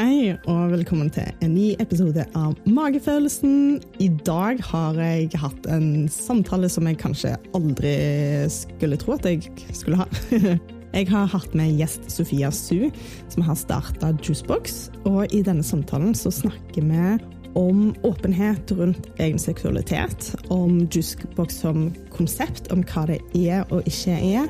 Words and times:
Hei, 0.00 0.30
og 0.48 0.70
velkommen 0.72 1.10
til 1.12 1.26
en 1.44 1.50
ny 1.52 1.74
episode 1.82 2.22
av 2.38 2.54
Magefølelsen. 2.64 3.82
I 4.00 4.06
dag 4.24 4.62
har 4.64 4.96
jeg 4.96 5.26
hatt 5.42 5.66
en 5.68 6.06
samtale 6.08 6.70
som 6.72 6.86
jeg 6.88 6.96
kanskje 7.02 7.34
aldri 7.58 7.90
skulle 8.48 8.96
tro 9.02 9.18
at 9.18 9.28
jeg 9.28 9.50
skulle 9.76 10.00
ha. 10.00 10.06
Jeg 10.90 11.06
har 11.06 11.28
hatt 11.30 11.52
med 11.54 11.76
gjest 11.78 12.08
Sofia 12.10 12.48
Su, 12.50 12.88
som 13.30 13.44
har 13.44 13.58
starta 13.60 14.14
Juicebox. 14.24 14.88
Og 15.04 15.28
i 15.36 15.42
denne 15.46 15.62
samtalen 15.62 16.16
så 16.18 16.32
snakker 16.32 16.88
vi 16.88 17.04
om 17.60 17.92
åpenhet 18.08 18.72
rundt 18.80 19.06
egen 19.20 19.38
seksualitet, 19.38 20.32
om 20.48 20.80
Juicebox 20.88 21.60
som 21.60 21.90
konsept, 22.16 22.72
om 22.72 22.82
hva 22.88 23.04
det 23.12 23.20
er 23.36 23.68
og 23.68 23.84
ikke 23.84 24.16
er. 24.16 24.48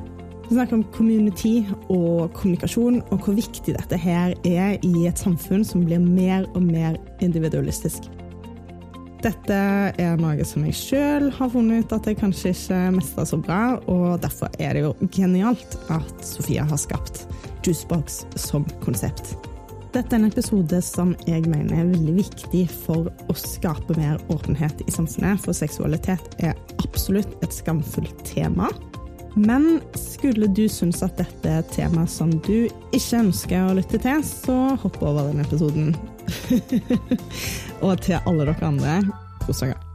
Vi 0.50 0.56
snakker 0.56 0.74
om 0.74 0.84
community 0.90 1.60
og 1.94 2.32
kommunikasjon, 2.34 2.96
og 3.14 3.20
hvor 3.22 3.36
viktig 3.36 3.70
dette 3.76 3.98
her 4.02 4.32
er 4.42 4.80
i 4.82 5.04
et 5.06 5.20
samfunn 5.22 5.62
som 5.62 5.84
blir 5.86 6.02
mer 6.02 6.48
og 6.58 6.64
mer 6.66 6.96
individualistisk. 7.22 8.08
Dette 9.22 9.60
er 9.94 10.18
noe 10.18 10.42
som 10.48 10.66
jeg 10.66 10.74
sjøl 10.74 11.30
har 11.36 11.52
funnet 11.54 11.86
ut 11.86 11.94
at 11.94 12.10
jeg 12.10 12.18
kanskje 12.18 12.50
ikke 12.56 12.80
mestrer 12.96 13.30
så 13.30 13.38
bra, 13.38 13.60
og 13.86 14.18
derfor 14.24 14.50
er 14.58 14.74
det 14.74 14.82
jo 14.88 14.92
genialt 15.14 15.78
at 15.86 16.26
Sofia 16.26 16.66
har 16.66 16.82
skapt 16.82 17.28
Juicebox 17.62 18.24
som 18.34 18.66
konsept. 18.82 19.36
Dette 19.94 20.16
er 20.16 20.18
en 20.18 20.32
episode 20.32 20.82
som 20.82 21.14
jeg 21.30 21.46
mener 21.46 21.78
er 21.78 21.94
veldig 21.94 22.18
viktig 22.24 22.66
for 22.88 23.06
å 23.06 23.38
skape 23.38 23.94
mer 24.02 24.18
åpenhet 24.34 24.82
i 24.82 24.98
samfunnet, 24.98 25.46
for 25.46 25.54
seksualitet 25.54 26.40
er 26.42 26.58
absolutt 26.82 27.38
et 27.38 27.54
skamfullt 27.54 28.26
tema. 28.26 28.66
Men 29.34 29.80
skulle 29.94 30.46
du 30.46 30.64
synes 30.68 31.02
at 31.06 31.18
dette 31.20 31.48
er 31.50 31.62
et 31.62 31.74
tema 31.74 32.06
som 32.10 32.32
du 32.46 32.66
ikke 32.90 33.20
ønsker 33.20 33.68
å 33.68 33.76
lytte 33.78 34.00
til, 34.02 34.24
så 34.26 34.56
hopp 34.82 34.98
over 35.02 35.30
den 35.30 35.44
episoden. 35.44 35.94
og 37.84 37.94
til 38.02 38.18
alle 38.24 38.50
dere 38.50 38.72
andre, 38.72 38.98
kos 39.46 39.62
dere. 39.62 39.89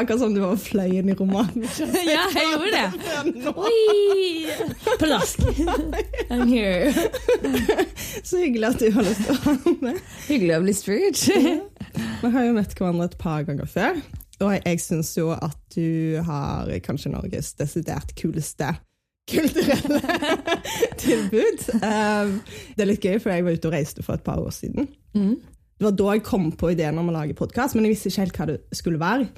Akkurat 0.00 0.22
som 0.22 0.34
du 0.34 0.40
var 0.42 0.58
fløyen 0.60 1.10
i 1.12 1.16
romanen. 1.18 1.66
Ja, 2.10 2.24
jeg 2.34 2.48
gjorde 2.50 2.70
det. 2.74 3.52
Oi! 3.54 4.96
Plask. 5.00 5.44
I'm 6.32 6.46
here. 6.50 6.92
Så 8.22 8.40
hyggelig 8.42 8.72
at 8.72 8.82
du 8.82 8.90
har 8.96 9.06
lyst 9.06 9.24
til 9.26 9.36
å 9.36 9.40
være 9.44 9.74
med. 9.86 10.02
Hyggelig 10.26 10.56
å 10.56 10.62
bli 10.66 10.76
spurt. 10.76 11.24
Vi 11.30 12.34
har 12.36 12.48
jo 12.48 12.56
møtt 12.56 12.76
hverandre 12.78 13.10
et 13.10 13.18
par 13.20 13.46
ganger 13.48 13.70
før, 13.70 13.98
og 14.40 14.54
jeg 14.58 14.82
syns 14.82 15.14
jo 15.18 15.30
at 15.36 15.58
du 15.76 16.20
har 16.26 16.70
kanskje 16.84 17.12
Norges 17.14 17.54
desidert 17.58 18.14
kuleste 18.18 18.74
kulturelle 19.30 20.00
tilbud. 21.04 21.64
Um, 21.80 22.40
det 22.76 22.84
er 22.84 22.88
litt 22.90 23.04
gøy, 23.04 23.18
for 23.22 23.32
jeg 23.34 23.46
var 23.46 23.56
ute 23.56 23.70
og 23.70 23.74
reiste 23.76 24.04
for 24.06 24.18
et 24.18 24.26
par 24.26 24.42
år 24.42 24.52
siden. 24.54 24.88
Mm. 25.14 25.36
Det 25.80 25.86
var 25.86 25.94
da 25.96 26.06
jeg 26.12 26.24
kom 26.26 26.50
på 26.60 26.74
ideen 26.74 26.98
om 27.00 27.06
å 27.08 27.14
lage 27.14 27.32
podkast, 27.32 27.72
men 27.72 27.86
jeg 27.86 27.94
visste 27.94 28.10
ikke 28.10 28.24
helt 28.26 28.36
hva 28.36 28.46
det 28.50 28.56
skulle 28.76 29.00
være. 29.00 29.28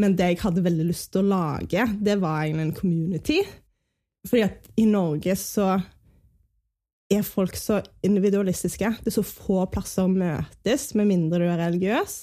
Men 0.00 0.14
det 0.16 0.30
jeg 0.30 0.38
hadde 0.40 0.62
veldig 0.64 0.86
lyst 0.88 1.10
til 1.12 1.20
å 1.20 1.32
lage, 1.34 1.84
det 2.00 2.14
var 2.22 2.46
egentlig 2.46 2.64
en 2.64 2.78
community. 2.78 3.36
Fordi 4.24 4.46
at 4.46 4.70
i 4.80 4.86
Norge 4.88 5.36
så 5.36 5.66
er 7.12 7.26
folk 7.28 7.60
så 7.60 7.82
individualistiske. 8.08 8.94
Det 9.04 9.12
er 9.12 9.18
så 9.18 9.26
få 9.26 9.66
plasser 9.68 10.08
å 10.08 10.14
møtes, 10.14 10.94
med 10.96 11.10
mindre 11.12 11.42
du 11.42 11.50
er 11.50 11.60
religiøs. 11.60 12.16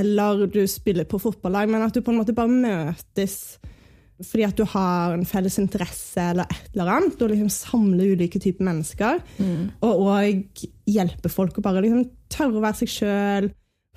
Eller 0.00 0.46
du 0.48 0.62
spiller 0.64 1.04
på 1.04 1.20
fotballag, 1.20 1.68
men 1.68 1.84
at 1.84 1.92
du 1.92 2.00
på 2.00 2.14
en 2.14 2.22
måte 2.22 2.32
bare 2.32 2.48
møtes 2.48 3.58
fordi 4.22 4.44
at 4.46 4.58
du 4.58 4.62
har 4.70 5.14
en 5.14 5.26
felles 5.26 5.56
interesse 5.58 6.22
eller 6.22 6.46
et 6.46 6.68
eller 6.74 6.92
annet, 6.96 7.18
og 7.18 7.32
liksom 7.32 7.50
samle 7.50 8.10
ulike 8.14 8.38
typer 8.42 8.66
mennesker. 8.68 9.22
Og, 9.82 10.04
òg 10.06 10.64
hjelpe 10.86 11.32
folk 11.32 11.58
å 11.58 11.64
bare 11.64 11.82
liksom 11.82 12.04
tørre 12.30 12.60
å 12.60 12.62
være 12.62 12.80
seg 12.82 12.92
sjøl, 12.92 13.48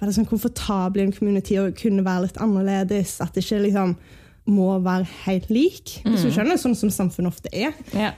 være 0.02 0.16
sånn 0.16 0.30
komfortabel 0.30 1.04
i 1.04 1.08
en 1.08 1.14
community 1.14 1.60
og 1.62 1.78
kunne 1.78 2.06
være 2.06 2.28
litt 2.28 2.42
annerledes. 2.42 3.18
At 3.22 3.36
det 3.36 3.46
ikke 3.46 3.62
liksom 3.68 3.94
må 4.48 4.72
være 4.80 5.06
helt 5.26 5.50
lik, 5.52 5.98
hvis 6.06 6.24
du 6.24 6.32
skjønner, 6.32 6.60
sånn 6.62 6.78
som 6.80 6.94
samfunnet 6.94 7.36
ofte 7.36 7.52
er. 7.52 7.76
Yeah. 7.92 8.16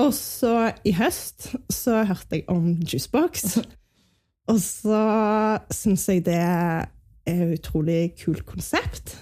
Og 0.00 0.12
så 0.16 0.70
i 0.84 0.92
høst 0.96 1.50
så 1.72 2.02
hørte 2.08 2.40
jeg 2.40 2.46
om 2.52 2.74
Juicebox. 2.82 3.58
Og 4.50 4.60
så 4.62 4.98
syns 5.74 6.04
jeg 6.06 6.22
det 6.28 6.36
er 6.38 6.86
et 7.26 7.56
utrolig 7.56 8.14
kult 8.20 8.44
konsept. 8.46 9.16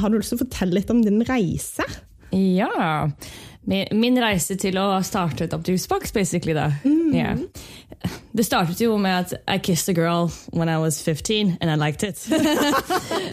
Har 0.00 0.10
du 0.10 0.18
lyst 0.18 0.34
til 0.34 0.40
å 0.40 0.44
fortelle 0.44 0.78
litt 0.78 0.92
om 0.92 1.02
din 1.04 1.24
reise? 1.28 1.86
ja. 2.34 3.08
Min, 3.64 4.18
reise 4.20 4.58
til 4.60 4.76
å 4.76 4.98
starte 5.06 5.46
opp 5.56 5.64
Juicebox, 5.64 6.12
basically. 6.12 6.52
da. 6.52 6.66
Ja. 7.14 7.32
Det 8.36 8.44
startet 8.44 8.80
jo 8.82 8.98
med 9.00 9.30
at 9.30 9.32
I 9.48 9.56
kissed 9.62 9.88
a 9.88 9.94
girl 9.96 10.28
when 10.52 10.68
I 10.68 10.76
was 10.76 11.00
15, 11.00 11.56
and 11.60 11.70
I 11.70 11.76
liked 11.80 12.04
it. 12.04 12.20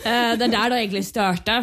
Eh, 0.02 0.34
det 0.34 0.48
er 0.48 0.50
der 0.50 0.72
det 0.72 0.78
egentlig 0.80 1.04
starta, 1.06 1.60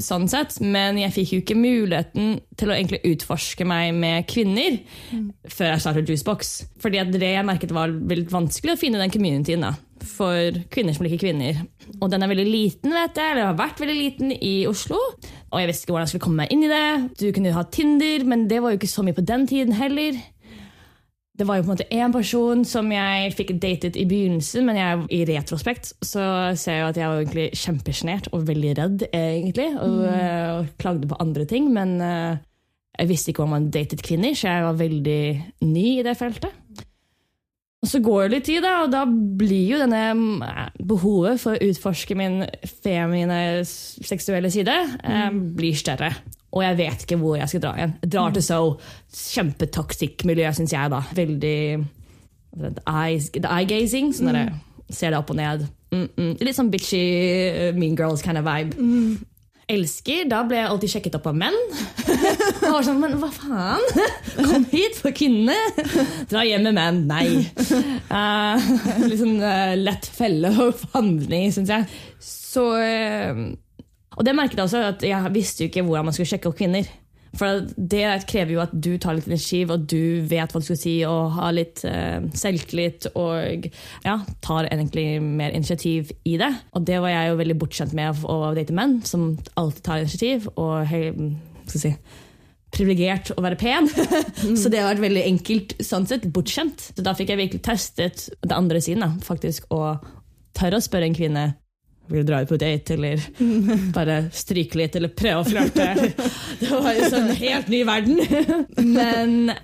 sånn 0.00 0.24
sett, 0.30 0.54
men 0.64 0.96
jeg 0.96 1.12
fikk 1.12 1.32
jo 1.34 1.40
ikke 1.42 1.56
muligheten 1.58 2.38
til 2.56 2.70
å 2.70 2.74
egentlig 2.74 3.02
utforske 3.10 3.66
meg 3.68 3.90
med 3.98 4.24
kvinner 4.30 4.78
før 5.52 5.74
jeg 5.74 5.82
startet 5.84 6.08
Juicebox. 6.08 6.52
Fordi 6.80 7.02
det 7.12 7.32
jeg 7.34 7.44
merket 7.44 7.74
var 7.76 7.92
veldig 7.92 8.32
vanskelig 8.32 8.72
å 8.72 8.80
finne 8.80 9.02
den 9.02 9.12
communityen 9.12 9.66
da, 9.66 9.74
for 10.06 10.56
kvinner 10.72 10.96
som 10.96 11.06
liker 11.06 11.20
kvinner. 11.22 11.60
Og 11.98 12.08
den 12.12 12.22
er 12.22 12.30
veldig 12.30 12.46
liten, 12.48 12.94
vet 12.94 13.18
jeg, 13.18 13.34
eller 13.34 13.50
har 13.50 13.58
vært 13.58 13.82
veldig 13.82 13.98
liten 13.98 14.32
i 14.34 14.54
Oslo. 14.70 14.98
Og 15.48 15.60
jeg 15.60 15.70
visste 15.70 15.86
ikke 15.86 15.94
hvordan 15.94 16.06
jeg 16.06 16.14
skulle 16.14 16.26
komme 16.26 16.42
meg 16.44 16.54
inn 16.54 16.66
i 16.66 16.72
det. 16.72 16.88
Du 17.20 17.28
kunne 17.32 17.52
jo 17.52 17.58
ha 17.58 17.64
Tinder, 17.72 18.26
men 18.28 18.48
det 18.50 18.60
var 18.64 18.74
jo 18.74 18.80
ikke 18.80 18.90
så 18.90 19.04
mye 19.06 19.16
på 19.16 19.26
den 19.28 19.46
tiden 19.50 19.78
heller. 19.78 20.18
Det 21.38 21.46
var 21.46 21.58
jo 21.58 21.62
på 21.62 21.68
en 21.68 21.74
måte 21.76 21.86
én 21.94 22.12
person 22.14 22.64
som 22.66 22.88
jeg 22.90 23.30
fikk 23.38 23.52
datet 23.62 23.96
i 23.96 24.08
begynnelsen, 24.10 24.66
men 24.66 24.78
jeg, 24.80 25.04
i 25.14 25.20
retrospekt 25.28 25.92
så 26.02 26.24
ser 26.58 26.80
jeg 26.80 26.82
jo 26.82 26.88
at 26.88 26.98
jeg 26.98 27.10
var 27.12 27.20
egentlig 27.22 27.46
kjempesjenert 27.60 28.30
og 28.34 28.48
veldig 28.48 28.72
redd, 28.80 29.04
egentlig, 29.14 29.68
og, 29.78 30.00
mm. 30.02 30.56
og 30.56 30.72
klagde 30.82 31.10
på 31.10 31.20
andre 31.22 31.46
ting. 31.46 31.70
Men 31.76 31.94
eh, 32.02 32.40
jeg 32.98 33.10
visste 33.12 33.30
ikke 33.30 33.46
om 33.46 33.54
man 33.54 33.70
datet 33.70 34.02
kvinner, 34.02 34.34
så 34.34 34.50
jeg 34.50 34.66
var 34.66 34.80
veldig 34.82 35.22
ny 35.62 35.86
i 36.00 36.06
det 36.06 36.16
feltet. 36.18 36.58
Så 37.88 38.00
går 38.04 38.26
det 38.26 38.32
litt 38.36 38.48
tid, 38.48 38.62
da, 38.64 38.74
og 38.84 38.92
da 38.92 39.04
blir 39.08 39.72
jo 39.72 39.78
denne 39.80 40.02
mm, 40.14 40.42
behovet 40.88 41.40
for 41.40 41.56
å 41.56 41.70
utforske 41.70 42.16
min 42.18 42.42
feminine 42.82 43.64
seksuelle 43.64 44.50
side 44.52 44.74
eh, 45.02 45.30
blir 45.32 45.78
større. 45.78 46.12
Og 46.56 46.64
jeg 46.64 46.78
vet 46.78 47.04
ikke 47.04 47.18
hvor 47.20 47.36
jeg 47.36 47.50
skal 47.50 47.62
dra 47.64 47.74
igjen. 47.76 47.94
Jeg 48.02 48.12
drar 48.14 48.34
til 48.34 48.44
So. 48.44 48.60
Kjempetoxic 49.12 50.24
miljø, 50.28 50.48
syns 50.56 50.72
jeg. 50.72 50.92
da. 50.92 51.02
Veldig 51.16 51.58
the 52.58 52.70
eye, 52.86 53.18
the 53.34 53.48
eye 53.48 53.68
gazing. 53.68 54.12
Sånn 54.16 54.32
mm. 54.32 54.54
Ser 54.88 55.12
det 55.12 55.20
opp 55.20 55.30
og 55.30 55.36
ned. 55.36 55.66
Mm 55.92 56.08
-mm. 56.16 56.44
Litt 56.44 56.56
sånn 56.56 56.70
bitchy 56.70 57.02
uh, 57.52 57.74
mean 57.76 57.96
girls 57.96 58.22
kind 58.22 58.38
of 58.38 58.44
vibe. 58.44 58.76
Elsker. 59.68 60.24
Da 60.30 60.42
ble 60.48 60.58
jeg 60.58 60.70
alltid 60.72 60.92
sjekket 60.94 61.18
opp 61.18 61.28
av 61.28 61.36
menn. 61.36 61.56
Jeg 62.08 62.72
var 62.72 62.84
sånn, 62.86 63.00
Men 63.02 63.18
hva 63.20 63.28
faen? 63.32 63.84
Kom 64.48 64.64
hit 64.72 64.96
for 65.00 65.14
kvinnene! 65.16 65.56
Dra 66.30 66.44
hjem 66.48 66.64
med 66.68 66.78
menn. 66.78 67.02
Nei. 67.10 67.44
Uh, 68.08 68.70
litt 69.04 69.20
sånn 69.20 69.36
uh, 69.42 69.74
lett 69.78 70.08
felle 70.18 70.52
havne 70.56 71.42
i, 71.42 71.50
syns 71.54 71.72
jeg. 71.74 71.88
Så 72.24 72.64
uh, 72.80 73.44
Og 74.16 74.24
det 74.26 74.36
merket 74.36 74.58
jeg 74.58 74.68
også, 74.70 74.86
at 74.94 75.04
jeg 75.06 75.34
visste 75.36 75.64
jo 75.64 75.72
ikke 75.72 75.84
hvordan 75.86 76.08
man 76.08 76.16
skulle 76.16 76.32
sjekke 76.32 76.50
opp 76.50 76.58
kvinner. 76.58 76.88
For 77.36 77.66
det 77.76 78.04
krever 78.30 78.54
jo 78.54 78.62
at 78.62 78.72
du 78.72 78.92
tar 79.00 79.18
litt 79.18 79.28
initiativ, 79.28 79.72
og 79.74 79.88
du 79.90 80.24
vet 80.28 80.52
hva 80.52 80.62
du 80.62 80.68
skal 80.68 80.80
si, 80.80 80.94
og 81.08 81.34
har 81.36 81.56
litt 81.56 81.82
eh, 81.88 82.22
selvtillit, 82.38 83.10
og 83.18 83.68
ja, 84.06 84.16
tar 84.44 84.70
egentlig 84.70 85.06
mer 85.24 85.52
initiativ 85.56 86.12
i 86.28 86.38
det. 86.40 86.50
Og 86.72 86.86
det 86.88 87.02
var 87.04 87.12
jeg 87.12 87.32
jo 87.32 87.42
veldig 87.42 87.58
bortskjemt 87.60 87.98
med 87.98 88.24
å 88.24 88.38
date 88.56 88.76
menn, 88.76 88.98
som 89.08 89.30
alltid 89.60 89.84
tar 89.84 90.06
initiativ, 90.06 90.48
og 90.56 90.88
hei, 90.88 91.04
skal 91.68 91.84
si, 91.84 91.94
privilegert 92.74 93.32
å 93.36 93.44
være 93.44 93.60
pen. 93.60 93.88
Så 94.60 94.72
det 94.72 94.82
har 94.82 94.92
vært 94.92 95.06
veldig 95.06 95.24
enkelt, 95.34 95.78
sånn 95.84 96.08
sett, 96.08 96.28
bortskjemt. 96.32 96.90
Så 96.96 97.04
da 97.04 97.16
fikk 97.18 97.34
jeg 97.34 97.42
virkelig 97.44 97.64
testet 97.68 98.28
det 98.40 98.56
andre 98.56 98.82
siden, 98.84 99.04
da, 99.04 99.12
faktisk, 99.24 99.68
og 99.74 100.04
tørre 100.58 100.80
å 100.80 100.84
spørre 100.84 101.08
en 101.08 101.16
kvinne 101.16 101.48
vil 102.08 102.26
dra 102.26 102.42
ut 102.42 102.50
på 102.50 102.58
date, 102.60 102.96
eller 102.96 103.22
bare 103.96 104.18
stryke 104.34 104.80
litt, 104.80 104.98
eller 104.98 105.12
prøve 105.14 105.42
å 105.42 105.48
flørte. 105.48 105.88
Det 106.60 106.70
var 106.72 106.92
jo 106.96 107.08
sånn 107.12 107.32
helt 107.38 107.72
ny 107.72 107.82
verden. 107.88 108.20
Men 108.98 109.54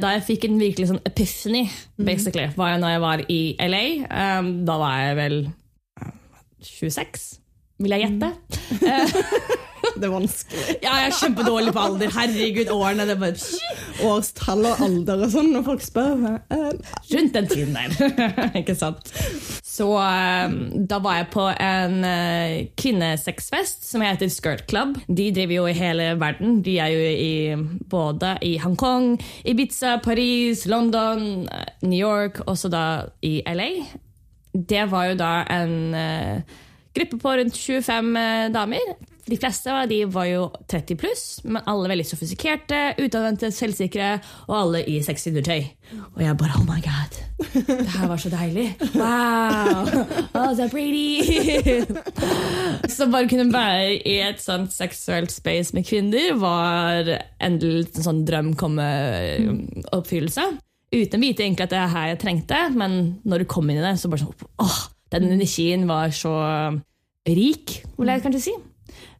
da 0.00 0.14
jeg 0.16 0.26
fikk 0.30 0.48
en 0.48 0.60
virkelig 0.60 0.90
sånn 0.90 1.02
epiphany, 1.04 1.66
basically, 2.00 2.48
var 2.56 2.74
jeg 2.74 2.84
når 2.84 2.94
jeg 2.94 3.04
var 3.04 3.24
i 3.28 3.40
LA. 3.68 3.84
Um, 4.08 4.52
da 4.68 4.78
var 4.80 5.00
jeg 5.02 5.18
vel 5.20 5.40
uh, 6.00 6.12
26, 6.64 7.26
vil 7.84 7.96
jeg 7.96 8.08
gjette. 8.08 8.32
Det 9.90 10.06
er 10.06 10.12
vanskelig. 10.12 10.64
Ja, 10.84 10.94
jeg 11.00 11.10
er 11.10 11.16
kjempedårlig 11.18 11.72
på 11.74 11.82
alder. 11.82 12.12
Herregud, 12.14 12.70
årene 12.72 13.06
det 13.08 13.16
bare 13.20 14.06
Årstall 14.06 14.68
og 14.70 14.82
alder 14.86 15.24
og 15.26 15.32
sånn, 15.32 15.50
når 15.54 15.66
folk 15.66 15.84
spør. 15.84 16.22
Rundt 16.50 17.36
den 17.36 17.50
tiden 17.50 17.76
der. 17.76 18.48
Ikke 18.60 18.76
sant? 18.78 19.10
Så 19.80 19.88
eh, 19.96 20.50
da 20.90 20.98
var 21.00 21.14
jeg 21.16 21.28
på 21.32 21.46
en 21.48 22.02
uh, 22.04 22.56
kvinnesexfest 22.76 23.86
som 23.88 24.04
heter 24.04 24.28
Skirt 24.28 24.66
Club. 24.68 24.98
De 25.08 25.30
driver 25.32 25.54
jo 25.54 25.68
i 25.70 25.76
hele 25.78 26.10
verden. 26.20 26.58
De 26.66 26.74
er 26.84 26.92
jo 26.92 27.06
i, 27.08 27.78
både 27.88 28.34
i 28.44 28.58
Hongkong, 28.60 29.14
Ibiza, 29.48 29.96
Paris, 30.04 30.66
London, 30.68 31.46
New 31.80 31.96
York, 31.96 32.42
også 32.44 32.68
da 32.68 32.84
i 33.24 33.38
LA. 33.48 33.70
Det 34.52 34.84
var 34.92 35.12
jo 35.12 35.20
da 35.22 35.32
en 35.56 35.78
uh, 35.96 36.58
gruppe 36.92 37.22
på 37.22 37.38
rundt 37.40 37.56
25 37.56 38.12
damer 38.52 38.92
de 39.26 39.36
fleste 39.40 39.72
av 39.72 39.88
de 39.90 40.00
var 40.10 40.26
jo 40.28 40.46
30 40.70 40.98
pluss, 41.00 41.24
men 41.44 41.62
alle 41.70 41.90
veldig 41.92 42.06
sofistikerte, 42.08 42.78
utadvendte, 43.00 43.50
selvsikre, 43.54 44.12
og 44.48 44.54
alle 44.56 44.82
i 44.88 44.98
sexy 45.04 45.30
undertøy. 45.30 45.66
Og 46.14 46.22
jeg 46.22 46.38
bare 46.40 46.58
oh 46.58 46.64
my 46.68 46.78
god, 46.84 47.18
det 47.66 47.88
her 47.94 48.08
var 48.10 48.22
så 48.22 48.30
deilig. 48.32 48.66
Wow! 48.94 49.90
Oh, 50.38 50.52
so 50.56 50.68
pretty! 50.72 51.84
så 52.94 53.08
bare 53.10 53.28
kunne 53.30 53.48
være 53.52 53.98
i 53.98 54.16
et 54.24 54.42
sånt 54.42 54.74
seksuelt 54.74 55.32
space 55.34 55.76
med 55.76 55.86
kvinner 55.88 56.34
var 56.40 57.10
endelig 57.40 57.90
en 57.94 58.06
sånn 58.06 58.24
drøm 58.28 58.54
komme 58.60 58.86
oppfyllelse. 59.96 60.46
Uten 60.90 61.20
å 61.20 61.22
vite 61.22 61.44
egentlig 61.46 61.68
at 61.68 61.74
det 61.74 61.78
er 61.78 61.92
her 61.92 62.08
jeg 62.12 62.22
trengte, 62.24 62.64
men 62.74 62.96
når 63.22 63.44
du 63.44 63.50
kom 63.50 63.68
inn 63.70 63.78
i 63.78 63.84
det, 63.84 63.94
så 64.00 64.10
bare 64.10 64.24
sånn 64.24 64.48
åh, 64.62 64.80
den 65.14 65.28
energien 65.30 65.86
var 65.90 66.10
så 66.14 66.34
rik, 67.28 67.80
vil 67.98 68.10
jeg 68.10 68.24
kanskje 68.24 68.42
si. 68.48 68.56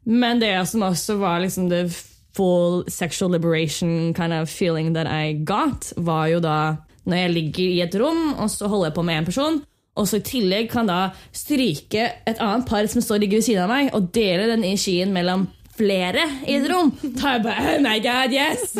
Men 0.03 0.41
det 0.41 0.53
som 0.69 0.85
også 0.85 1.17
var 1.21 1.43
liksom 1.43 1.69
the 1.69 1.85
full 2.33 2.83
sexual 2.89 3.31
liberation 3.31 4.13
kind 4.13 4.33
of 4.33 4.49
feeling 4.49 4.93
that 4.93 5.07
I 5.07 5.33
got, 5.33 5.93
var 5.97 6.27
jo 6.31 6.39
da 6.39 6.75
når 7.03 7.17
jeg 7.17 7.33
ligger 7.33 7.65
i 7.65 7.81
et 7.81 7.95
rom 7.97 8.33
og 8.37 8.49
så 8.53 8.69
holder 8.69 8.91
jeg 8.91 8.97
på 8.97 9.05
med 9.05 9.21
én 9.21 9.25
person, 9.27 9.61
og 9.97 10.07
så 10.07 10.21
i 10.21 10.25
tillegg 10.25 10.69
kan 10.71 10.87
da 10.87 10.99
stryke 11.35 12.05
et 12.27 12.39
annet 12.39 12.67
par 12.69 12.87
som 12.87 13.03
står 13.03 13.23
ligger 13.23 13.41
ved 13.41 13.47
siden 13.49 13.65
av 13.65 13.73
meg, 13.73 13.89
og 13.97 14.11
dele 14.15 14.47
den 14.53 14.63
i 14.63 14.77
skien 14.79 15.11
mellom 15.13 15.49
flere 15.75 16.23
i 16.47 16.55
et 16.59 16.67
rom. 16.69 16.91
Da 17.17 17.33
er 17.33 17.37
jeg 17.37 17.43
bare 17.45 17.73
Oh 17.73 17.83
my 17.83 17.97
God, 18.03 18.35
yes! 18.35 18.71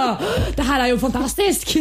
det 0.56 0.66
her 0.66 0.84
er 0.84 0.92
jo 0.92 1.02
fantastisk! 1.02 1.76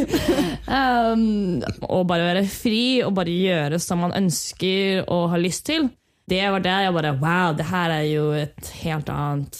Um, 0.70 1.64
å 1.90 2.04
bare 2.06 2.28
være 2.28 2.44
fri 2.46 3.00
og 3.02 3.16
bare 3.18 3.34
gjøre 3.34 3.80
som 3.82 4.04
man 4.04 4.14
ønsker 4.14 5.02
og 5.10 5.32
har 5.32 5.42
lyst 5.42 5.66
til 5.66 5.88
det 6.30 6.46
var 6.54 6.64
der 6.64 6.86
jeg 6.86 6.96
bare 6.96 7.16
Wow, 7.20 7.58
det 7.58 7.68
her 7.70 7.94
er 7.98 8.06
jo 8.10 8.30
et 8.38 8.72
helt 8.84 9.10
annet 9.14 9.60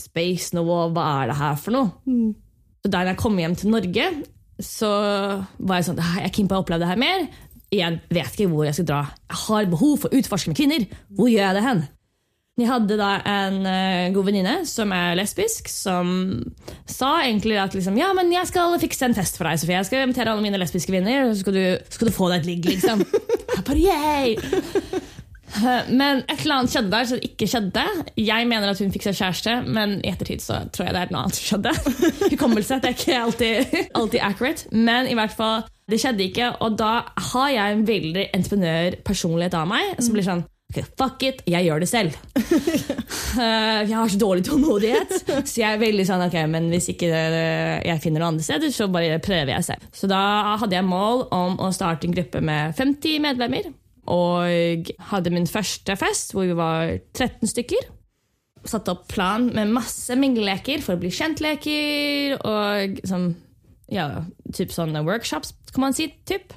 space-nivå. 0.00 0.82
Hva 0.94 1.06
er 1.20 1.30
det 1.30 1.38
her 1.40 1.60
for 1.60 1.76
noe? 1.76 1.92
Mm. 2.08 2.34
Så 2.80 2.92
Da 2.92 3.04
jeg 3.04 3.20
kom 3.20 3.38
hjem 3.38 3.56
til 3.58 3.72
Norge, 3.74 4.08
så 4.60 4.90
var 5.58 5.80
jeg 5.80 5.90
sånn 5.90 6.00
Jeg 6.00 6.26
er 6.26 6.34
keen 6.34 6.48
på 6.48 6.58
å 6.58 6.64
oppleve 6.64 6.84
det 6.84 6.90
her 6.92 7.00
mer. 7.00 7.28
Jeg 7.70 8.00
vet 8.10 8.34
ikke 8.34 8.50
hvor 8.50 8.66
jeg 8.66 8.76
skal 8.80 8.88
dra. 8.88 9.00
Jeg 9.30 9.40
har 9.46 9.70
behov 9.70 9.96
for 10.02 10.10
å 10.10 10.20
utforske 10.20 10.50
med 10.50 10.58
kvinner. 10.58 10.86
Hvor 11.14 11.30
gjør 11.30 11.44
jeg 11.46 11.58
det 11.58 11.66
hen? 11.68 11.82
Jeg 12.60 12.68
hadde 12.68 12.96
da 12.98 13.10
en 13.24 13.60
uh, 13.64 14.10
god 14.12 14.26
venninne 14.26 14.54
som 14.68 14.90
er 14.92 15.14
lesbisk, 15.16 15.70
som 15.72 16.10
sa 16.84 17.12
egentlig 17.22 17.56
at 17.62 17.76
liksom, 17.76 17.96
ja, 17.96 18.10
men 18.16 18.32
jeg 18.34 18.50
skal 18.50 18.74
fikse 18.82 19.06
en 19.06 19.16
fest 19.16 19.38
for 19.38 19.48
deg, 19.48 19.60
Sofie. 19.62 19.78
Jeg 19.78 19.88
skal 19.88 20.04
invitere 20.04 20.34
alle 20.34 20.44
mine 20.44 20.60
lesbiske 20.60 20.92
venner, 20.92 21.28
og 21.28 21.32
så 21.32 21.44
skal 21.44 21.56
du, 21.56 21.62
skal 21.94 22.10
du 22.10 22.16
få 22.16 22.28
deg 22.32 22.42
et 22.42 22.50
ligg. 22.50 22.68
liksom. 22.74 23.06
Jeg 23.54 23.64
bare, 23.66 23.80
yay! 23.80 25.08
Men 26.00 26.22
et 26.26 26.44
eller 26.44 26.60
annet 26.60 26.74
skjedde 26.74 26.92
der 26.92 27.08
som 27.10 27.24
ikke 27.24 27.48
skjedde. 27.50 27.84
Jeg 28.20 28.48
mener 28.50 28.70
at 28.70 28.82
hun 28.82 28.92
fikk 28.94 29.08
seg 29.08 29.18
kjæreste, 29.18 29.56
men 29.66 29.98
i 30.04 30.12
ettertid 30.12 30.44
så 30.44 30.62
tror 30.72 30.88
jeg 30.88 30.96
det 30.96 31.02
er 31.02 31.12
noe 31.14 31.24
annet 31.24 31.40
som 31.40 31.48
skjedde. 31.48 31.74
Hukommelse 32.34 32.78
er 32.78 32.94
ikke 32.94 33.18
alltid, 33.18 33.76
alltid, 33.98 34.20
accurate, 34.26 34.70
men 34.74 35.10
i 35.10 35.18
hvert 35.18 35.34
fall, 35.36 35.66
det 35.90 36.00
skjedde 36.02 36.26
ikke. 36.28 36.54
Og 36.64 36.78
da 36.80 36.94
har 37.32 37.52
jeg 37.54 37.76
en 37.76 37.84
veldig 37.88 38.30
entreprenørpersonlighet 38.38 39.58
av 39.58 39.68
meg 39.70 39.94
som 39.98 40.16
blir 40.16 40.28
sånn 40.28 40.46
Okay, 40.70 40.84
fuck 40.94 41.22
it, 41.26 41.40
jeg 41.50 41.66
gjør 41.66 41.80
det 41.82 41.88
selv. 41.90 42.14
Uh, 43.34 43.80
jeg 43.82 43.90
har 43.90 44.12
så 44.12 44.20
dårlig 44.22 44.44
tålmodighet, 44.46 45.16
så 45.26 45.56
jeg 45.56 45.66
er 45.66 45.80
veldig 45.82 46.04
sånn 46.06 46.22
ok, 46.28 46.36
men 46.52 46.68
hvis 46.70 46.92
ikke 46.92 47.08
jeg 47.10 48.02
finner 48.04 48.22
noe 48.22 48.28
andre 48.36 48.46
steder, 48.46 48.70
så 48.70 48.86
bare 48.86 49.18
prøver 49.18 49.50
jeg 49.50 49.66
selv. 49.66 49.88
Så 49.90 50.06
da 50.06 50.20
hadde 50.62 50.78
jeg 50.78 50.86
mål 50.86 51.24
om 51.34 51.58
å 51.58 51.72
starte 51.74 52.06
en 52.06 52.14
gruppe 52.14 52.38
med 52.38 52.78
50 52.78 53.18
medlemmer 53.26 53.66
og 54.08 54.90
hadde 55.10 55.32
min 55.34 55.48
første 55.48 55.96
fest 55.98 56.34
hvor 56.34 56.48
vi 56.48 56.56
var 56.56 56.96
13 57.12 57.50
stykker. 57.50 57.90
Satte 58.68 58.92
opp 58.92 59.06
plan 59.12 59.48
med 59.54 59.72
masse 59.72 60.14
mingleleker 60.20 60.82
for 60.84 60.96
å 60.96 61.00
bli 61.00 61.12
kjent-leker 61.14 62.36
og 62.40 63.00
sånn, 63.08 63.30
ja, 63.92 64.24
typ 64.56 64.74
sånne 64.74 65.04
workshops, 65.06 65.54
kan 65.72 65.86
man 65.86 65.96
si. 65.96 66.10
Typ. 66.28 66.52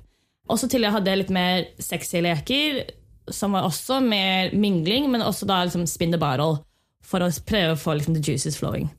Også 0.52 0.68
til 0.72 0.84
jeg 0.84 0.96
hadde 0.96 1.16
litt 1.22 1.32
mer 1.34 1.70
sexy 1.82 2.20
leker, 2.24 2.84
som 3.32 3.56
var 3.56 3.68
også 3.70 4.02
mer 4.04 4.52
mingling, 4.56 5.08
men 5.12 5.24
også 5.24 5.48
da 5.48 5.62
liksom 5.64 5.88
spin 5.88 6.12
the 6.12 6.20
bottle 6.20 6.60
for 7.04 7.24
å 7.24 7.32
prøve 7.48 7.76
å 7.76 7.80
få 7.80 7.96
liksom, 7.98 8.18
the 8.18 8.24
juices 8.24 8.60
flowing. 8.60 8.90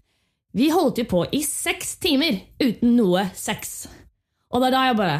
Vi 0.54 0.70
holdt 0.70 1.00
jo 1.02 1.06
på 1.10 1.24
i 1.34 1.42
seks 1.44 1.96
timer 2.02 2.38
uten 2.62 2.94
noe 2.96 3.26
sex. 3.34 3.84
Og 4.54 4.62
det 4.62 4.70
er 4.70 4.76
da 4.76 4.84
jeg 4.86 4.98
bare 5.00 5.18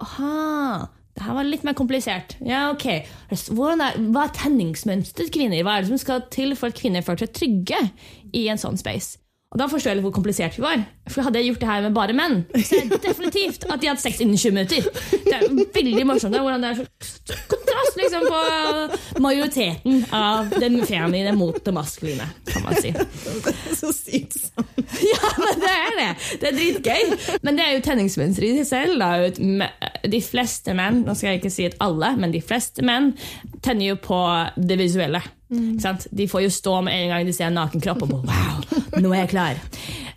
Aha! 0.00 0.99
Her 1.20 1.36
var 1.36 1.46
litt 1.46 1.64
mer 1.66 1.76
komplisert. 1.78 2.36
Ja, 2.44 2.68
ok. 2.72 2.86
Er, 3.30 3.40
hva 3.60 4.24
er 4.24 4.34
tenningsmønsteret 4.36 5.26
til 5.26 5.32
kvinner? 5.36 5.64
Hva 5.66 5.76
er 5.76 5.84
det 5.84 5.92
som 5.92 6.00
skal 6.00 6.24
til 6.32 6.56
for 6.58 6.72
at 6.72 6.80
kvinner 6.80 7.04
føler 7.06 7.26
seg 7.26 7.34
trygge 7.36 7.80
i 8.36 8.46
en 8.52 8.60
sånn 8.60 8.80
space? 8.80 9.19
Og 9.50 9.58
Da 9.58 9.66
forstår 9.66 9.90
jeg 9.90 9.98
litt 9.98 10.04
hvor 10.06 10.12
komplisert 10.14 10.54
vi 10.54 10.62
var. 10.62 10.82
For 11.10 11.26
Hadde 11.26 11.40
jeg 11.40 11.48
gjort 11.50 11.62
det 11.64 11.68
her 11.72 11.80
med 11.82 11.94
bare 11.96 12.14
menn, 12.14 12.36
så 12.54 12.76
er 12.78 12.84
det 12.92 13.00
definitivt 13.02 13.64
at 13.66 13.80
de 13.82 13.88
hadde 13.90 14.02
sex 14.02 14.20
innen 14.22 14.38
20 14.38 14.54
minutter. 14.54 14.84
Det 15.24 15.32
er 15.34 15.48
veldig 15.74 16.04
morsomt 16.06 16.36
hvordan 16.38 16.62
det 16.62 16.70
er 16.70 16.78
så 16.78 17.38
kontrast 17.50 17.98
liksom, 17.98 18.28
på 18.30 19.22
majoriteten 19.24 20.04
av 20.14 20.52
det 20.54 20.70
feminine 20.86 21.32
mot 21.34 21.58
det 21.66 21.74
maskuline, 21.74 22.28
kan 22.46 22.62
man 22.62 22.78
si. 22.78 22.92
Det 22.94 23.56
er 23.56 23.74
så 23.80 23.90
sykt 23.96 24.38
sant. 24.38 24.70
Ja, 25.10 25.32
men 25.42 25.60
det 25.64 25.74
er 25.74 25.98
det. 25.98 26.08
Det 26.44 26.52
er 26.52 26.56
dritgøy. 26.60 27.36
Men 27.42 27.58
det 27.58 27.66
er 27.66 27.74
jo 27.74 27.82
tenningsmønsteret 27.88 28.62
i 28.62 28.62
seg 28.62 28.70
selv. 28.70 29.02
Da. 29.02 29.66
De 30.14 30.22
fleste 30.22 30.78
menn, 30.78 31.02
nå 31.08 31.18
skal 31.18 31.32
jeg 31.34 31.42
ikke 31.42 31.54
si 31.58 31.66
at 31.72 31.78
alle, 31.82 32.14
men 32.22 32.34
de 32.34 32.42
fleste 32.44 32.86
menn 32.86 33.12
tenner 33.66 33.90
jo 33.90 33.98
på 34.06 34.22
det 34.62 34.78
visuelle. 34.78 35.22
Mm. 35.50 35.78
De 36.10 36.28
får 36.30 36.46
jo 36.46 36.52
stå 36.54 36.76
med 36.86 36.94
en 36.94 37.14
gang 37.14 37.26
de 37.26 37.34
ser 37.34 37.50
en 37.50 37.58
naken 37.58 37.82
kropp 37.82 38.04
og 38.06 38.12
bare 38.14 38.30
wow, 38.30 39.00
nå 39.02 39.10
er 39.14 39.24
jeg 39.24 39.32
klar. 39.34 39.64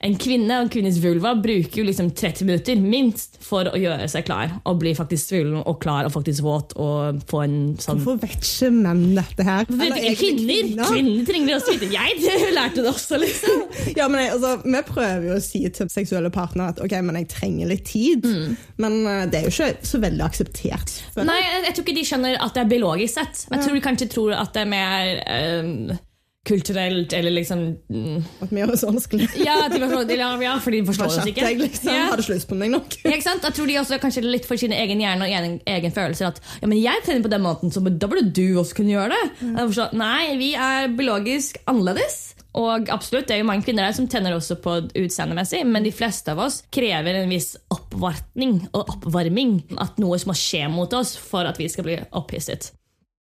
En 0.03 0.18
kvinne 0.19 0.57
og 0.59 0.65
en 0.65 0.71
kvinnes 0.71 0.97
vulva 1.00 1.31
bruker 1.39 1.80
jo 1.80 1.85
liksom 1.88 2.09
30 2.12 2.47
minutter 2.47 2.80
minst 2.83 3.38
for 3.44 3.69
å 3.71 3.80
gjøre 3.80 4.03
seg 4.12 4.25
klar 4.27 4.57
og 4.68 4.81
bli 4.81 4.91
faktisk 4.97 5.31
svullen 5.31 5.62
og 5.62 5.77
klar 5.83 6.09
og 6.09 6.12
faktisk 6.12 6.44
våt. 6.44 6.75
og 6.75 7.21
få 7.30 7.44
en 7.45 7.56
sånn... 7.80 8.02
Hvorfor 8.02 8.19
vet 8.19 8.35
ikke 8.44 8.71
menn 8.75 9.16
dette 9.16 9.45
her? 9.47 9.63
Kvinner, 9.69 10.04
kvinner, 10.19 10.83
kvinner 10.92 11.30
trenger 11.30 11.56
også 11.56 11.78
vite 11.78 11.90
Jeg 11.94 12.19
lærte 12.57 12.83
det 12.83 12.92
også, 12.92 13.19
liksom. 13.21 13.63
ja, 13.99 14.09
men 14.11 14.25
jeg, 14.25 14.33
altså, 14.35 14.52
Vi 14.66 14.83
prøver 14.90 15.30
jo 15.30 15.37
å 15.37 15.45
si 15.45 15.63
til 15.71 15.92
seksuelle 15.94 16.33
partnere 16.35 16.75
at 16.75 16.83
ok, 16.83 16.97
men 17.07 17.21
jeg 17.21 17.30
trenger 17.31 17.71
litt 17.71 17.87
tid. 17.87 18.28
Mm. 18.28 18.59
Men 18.83 18.99
uh, 19.07 19.23
det 19.31 19.40
er 19.40 19.47
jo 19.47 19.54
ikke 19.56 19.87
så 19.87 20.04
veldig 20.04 20.28
akseptert. 20.28 20.97
Nei, 21.21 21.40
jeg, 21.40 21.63
jeg 21.69 21.78
tror 21.78 21.87
ikke 21.87 21.97
de 22.02 22.06
skjønner 22.11 22.40
at 22.44 22.57
det 22.57 22.66
er 22.66 22.71
biologisk 22.75 23.21
sett. 23.21 23.45
Jeg 23.47 23.63
tror 23.63 23.80
de 23.80 23.85
kanskje 23.87 24.11
tror 24.11 24.35
at 24.35 24.52
det 24.52 24.66
er 24.66 24.71
mer 24.75 25.22
uh, 25.27 26.01
kulturelt, 26.47 27.13
eller 27.13 27.31
liksom 27.31 27.59
mm. 27.89 28.23
At 28.44 28.51
vi 28.51 28.59
gjør 28.59 28.75
så 28.75 28.89
vanskelig. 28.92 29.30
ja, 29.47 29.56
forstår, 29.71 30.11
ja, 30.44 30.57
for 30.59 30.75
de 30.75 30.81
forstår 30.85 31.07
oss 31.07 31.30
ikke. 31.30 31.45
Jeg 31.47 31.59
liksom, 31.61 31.94
ja. 31.95 32.09
hadde 32.11 32.27
lyst 32.27 32.49
på 32.49 32.57
meg 32.59 32.73
nok. 32.73 32.97
ja, 32.99 33.13
ikke 33.15 33.27
sant? 33.30 33.47
Jeg 33.47 33.56
tror 33.56 33.71
de 33.71 33.80
også 33.80 33.99
kanskje 34.03 34.25
litt 34.27 34.47
for 34.49 34.59
sin 34.59 34.75
egen 34.75 34.99
hjerne 35.03 35.23
og 35.23 35.31
egen, 35.31 35.57
egen 35.77 35.95
følelse 35.95 36.33
at 36.33 36.44
ja, 36.59 36.68
men 36.68 36.81
jeg 36.81 37.06
tenner 37.07 37.23
på 37.23 37.31
den 37.31 37.45
måten, 37.45 37.71
så 37.71 37.83
da 37.87 38.11
burde 38.11 38.27
du 38.27 38.59
også 38.59 38.81
kunne 38.81 38.95
gjøre 38.95 39.15
det. 39.15 39.23
Mm. 39.39 39.57
Forstår, 39.63 39.95
nei, 40.03 40.35
vi 40.42 40.51
er 40.59 40.92
biologisk 40.92 41.63
annerledes. 41.63 42.21
Og 42.59 42.92
absolutt, 42.94 43.25
Det 43.27 43.37
er 43.37 43.42
jo 43.42 43.47
mange 43.49 43.65
kvinner 43.65 43.87
der 43.87 43.95
som 43.97 44.06
tenner 44.11 44.35
også 44.35 44.59
på 44.61 44.75
utseendemessig, 44.99 45.63
men 45.65 45.87
de 45.87 45.95
fleste 45.95 46.35
av 46.35 46.44
oss 46.44 46.59
krever 46.73 47.23
en 47.23 47.31
viss 47.31 47.56
oppvartning 47.73 48.59
og 48.73 48.92
oppvarming. 48.97 49.61
At 49.81 49.97
noe 50.01 50.19
må 50.27 50.35
skje 50.37 50.68
mot 50.69 50.92
oss 50.94 51.15
for 51.18 51.47
at 51.49 51.57
vi 51.57 51.71
skal 51.71 51.87
bli 51.87 51.97
opphisset. 52.11 52.73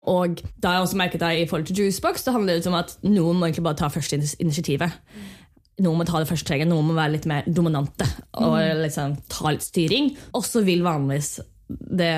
Og 0.08 0.40
da 0.56 0.70
har 0.70 0.80
jeg 0.80 0.88
også 0.88 1.00
merket 1.02 1.24
det 1.24 1.34
i 1.42 1.48
forhold 1.50 1.68
til 1.68 1.82
Juicebox 1.82 2.24
så 2.24 2.34
handler 2.36 2.60
det 2.60 2.70
om 2.70 2.78
at 2.80 2.96
noen 3.04 3.40
må 3.40 3.50
egentlig 3.50 3.66
bare 3.68 3.80
ta 3.82 3.90
første 3.92 4.20
initiativet. 4.40 4.96
Noen 5.84 6.00
må 6.00 6.08
ta 6.08 6.22
det 6.22 6.30
første 6.30 6.48
treget, 6.48 6.70
noen 6.70 6.88
må 6.88 6.96
være 6.98 7.18
litt 7.18 7.28
mer 7.30 7.46
dominante 7.46 8.08
og 8.40 8.56
liksom 8.80 9.18
ta 9.30 9.52
litt 9.54 9.66
styring. 9.66 10.10
Og 10.34 10.48
så 10.48 10.64
vil 10.66 10.86
vanligvis 10.86 11.36
det, 11.68 12.10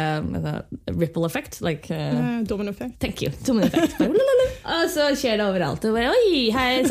det 0.46 0.54
ripple 0.94 1.26
effect. 1.26 1.60
Like, 1.66 1.90
uh, 1.90 2.46
domino 2.48 2.70
effect. 2.70 3.00
Thank 3.00 3.22
you. 3.22 3.32
Domino 3.48 3.68
effect. 3.68 3.98
og 4.76 4.86
så 4.94 5.10
skjer 5.18 5.42
det 5.42 5.48
overalt. 5.50 5.86
Og 5.90 5.98
bare, 5.98 6.14
Oi, 6.14 6.50
hei, 6.54 6.86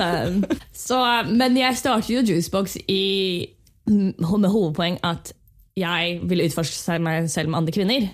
så, 0.74 1.00
men 1.30 1.56
jeg 1.56 1.78
startet 1.78 2.10
jo 2.12 2.26
Juicebox 2.26 2.76
i, 2.88 3.48
med 3.86 4.50
hovedpoeng 4.50 4.98
at 5.06 5.32
jeg 5.78 6.18
ville 6.26 6.48
utforske 6.48 6.98
meg 7.02 7.30
selv 7.30 7.52
med 7.52 7.62
andre 7.62 7.74
kvinner. 7.74 8.10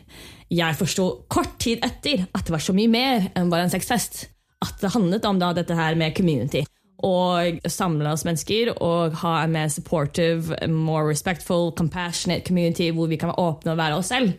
Jeg 0.55 0.79
forsto 0.79 1.09
kort 1.33 1.57
tid 1.63 1.83
etter 1.85 2.27
at 2.31 2.47
det 2.47 2.55
var 2.55 2.63
så 2.63 2.75
mye 2.77 2.91
mer 2.91 3.29
enn 3.35 3.51
bare 3.53 3.67
en 3.67 3.73
sexfest. 3.73 4.29
At 4.65 4.79
det 4.81 4.93
handlet 4.95 5.27
om 5.29 5.41
da, 5.41 5.53
dette 5.57 5.77
her 5.77 5.97
med 5.99 6.15
community. 6.17 6.63
Og 7.05 7.59
samle 7.69 8.13
oss 8.15 8.25
mennesker 8.25 8.71
og 8.75 9.17
ha 9.21 9.35
en 9.43 9.53
mer 9.57 9.73
supportive, 9.73 10.57
more 10.71 11.09
respectful, 11.11 11.73
compassionate 11.77 12.47
community 12.47 12.89
hvor 12.95 13.11
vi 13.11 13.19
kan 13.21 13.33
være 13.33 13.49
åpne 13.51 13.75
og 13.75 13.81
være 13.83 13.99
oss 13.99 14.13
selv. 14.15 14.33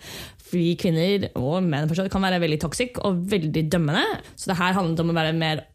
vi 0.53 0.75
kvinner 0.79 1.27
og 1.35 1.65
menn 1.65 1.89
forstått, 1.89 2.11
kan 2.13 2.23
være 2.23 2.39
veldig 2.39 2.59
toxic 2.61 2.99
og 3.03 3.25
veldig 3.31 3.65
dømmende. 3.73 4.05
Så 4.37 4.51
det 4.51 4.59
her 4.59 4.77
handlet 4.77 5.01
om 5.03 5.11
å 5.11 5.17
være 5.17 5.35
mer 5.35 5.65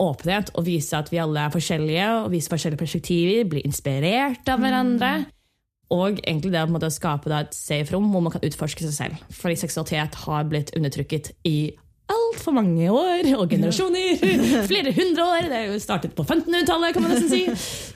åpenhet 0.00 0.52
og 0.54 0.66
vise 0.66 0.96
at 0.96 1.10
vi 1.10 1.20
alle 1.22 1.46
er 1.46 1.54
forskjellige 1.54 2.08
og 2.20 2.30
vise 2.34 2.52
forskjellige 2.52 2.82
perspektiver, 2.84 3.48
bli 3.48 3.64
inspirert 3.66 4.52
av 4.52 4.62
hverandre. 4.62 5.12
Og 5.92 6.20
egentlig 6.22 6.52
det 6.54 6.64
å 6.64 6.70
måte 6.72 6.90
skape 6.92 7.30
da 7.30 7.42
et 7.44 7.56
safe 7.56 7.92
rom 7.92 8.08
hvor 8.12 8.24
man 8.24 8.32
kan 8.32 8.44
utforske 8.46 8.86
seg 8.86 8.94
selv. 8.96 9.24
Fordi 9.36 9.58
seksualitet 9.60 10.16
har 10.24 10.46
blitt 10.48 10.72
undertrykket 10.76 11.34
i 11.48 11.74
altfor 12.10 12.52
mange 12.56 12.88
år 12.92 13.28
og 13.38 13.52
generasjoner. 13.52 14.18
Flere 14.70 14.92
hundre 14.96 15.28
år. 15.28 15.46
Det 15.50 15.58
er 15.58 15.70
jo 15.70 15.78
startet 15.82 16.16
på 16.16 16.24
1500-tallet, 16.26 16.96
kan 16.96 17.04
man 17.04 17.14
nesten 17.14 17.30
si. 17.30 17.44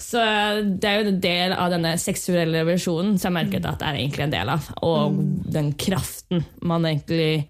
Så 0.09 0.23
det 0.65 0.89
er 0.89 1.01
jo 1.01 1.13
en 1.13 1.21
del 1.25 1.57
av 1.57 1.73
denne 1.75 1.95
seksuelle 2.01 2.63
revolusjonen 2.63 3.19
som 3.21 3.31
jeg 3.31 3.39
merket 3.43 3.69
at 3.69 3.83
det 3.83 3.91
er 3.91 4.01
egentlig 4.01 4.27
en 4.27 4.37
del 4.37 4.55
av. 4.55 4.71
Og 4.87 5.21
den 5.53 5.75
kraften 5.81 6.47
man 6.65 6.89
egentlig 6.89 7.49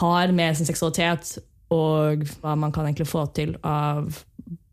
har 0.00 0.34
med 0.34 0.58
sin 0.58 0.68
seksualitet, 0.68 1.36
og 1.74 2.26
hva 2.40 2.56
man 2.58 2.72
kan 2.74 2.86
egentlig 2.88 3.08
få 3.10 3.24
til 3.34 3.54
av 3.66 4.10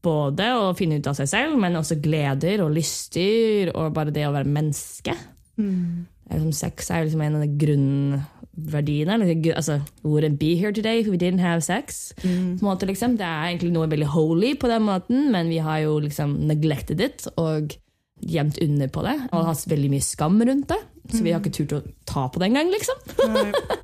både 0.07 0.49
å 0.55 0.71
finne 0.77 1.01
ut 1.01 1.09
av 1.11 1.17
seg 1.19 1.29
selv, 1.31 1.57
men 1.59 1.77
også 1.79 1.99
gleder 2.03 2.63
og 2.63 2.73
lyster, 2.77 3.73
og 3.75 3.93
bare 3.95 4.15
det 4.15 4.27
å 4.27 4.33
være 4.35 4.55
menneske. 4.57 5.15
Liksom, 5.57 6.51
sex 6.55 6.91
er 6.91 7.01
jo 7.01 7.07
liksom 7.07 7.23
en 7.23 7.37
av 7.39 7.45
de 7.45 7.49
grunnverdiene. 7.63 9.17
Altså, 9.55 9.79
wouldn't 10.03 10.39
be 10.41 10.55
here 10.59 10.73
today 10.75 11.01
if 11.01 11.07
we 11.07 11.17
didn't 11.17 11.43
have 11.43 11.63
sex. 11.63 12.13
En 12.23 12.57
måte, 12.61 12.89
liksom. 12.89 13.17
Det 13.19 13.25
er 13.25 13.51
egentlig 13.51 13.73
noe 13.75 13.89
veldig 13.91 14.11
holy 14.13 14.53
på 14.59 14.71
den 14.71 14.87
måten, 14.87 15.27
men 15.33 15.51
vi 15.51 15.61
har 15.63 15.83
jo 15.85 15.97
liksom 16.03 16.37
neglected 16.49 17.01
it 17.03 17.27
og 17.35 17.75
gjemt 18.17 18.57
under 18.63 18.89
på 18.89 19.03
det. 19.05 19.17
Og 19.31 19.49
hatt 19.51 19.67
veldig 19.69 19.91
mye 19.93 20.05
skam 20.05 20.39
rundt 20.41 20.71
det. 20.73 20.79
Så 21.13 21.23
vi 21.23 21.31
har 21.31 21.39
ikke 21.39 21.55
turt 21.55 21.77
å 21.77 21.83
ta 22.09 22.27
på 22.27 22.41
det 22.41 22.49
engang, 22.49 22.71
liksom. 22.73 23.03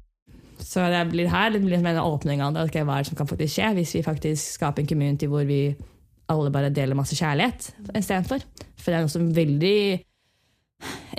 Så 0.64 0.82
det 0.90 1.04
blir 1.12 1.28
her 1.30 1.52
det 1.54 1.62
blir 1.62 1.78
en 1.78 2.00
åpning 2.02 2.42
av 2.42 2.56
det. 2.56 2.64
Okay, 2.70 2.86
hva 2.88 2.98
er 2.98 3.04
det 3.04 3.12
som 3.12 3.18
kan 3.20 3.30
faktisk 3.30 3.60
skje 3.60 3.74
hvis 3.78 3.94
vi 3.98 4.06
faktisk 4.06 4.56
skaper 4.58 4.82
en 4.82 4.90
community 4.90 5.28
hvor 5.30 5.46
vi 5.46 5.76
alle 6.32 6.52
bare 6.54 6.72
deler 6.74 6.98
masse 6.98 7.18
kjærlighet 7.18 7.70
istedenfor? 7.98 8.44
For 8.80 8.90
det 8.92 8.98
er 8.98 9.06
noe 9.06 9.14
som 9.14 9.28
er 9.28 9.38
veldig 9.38 9.80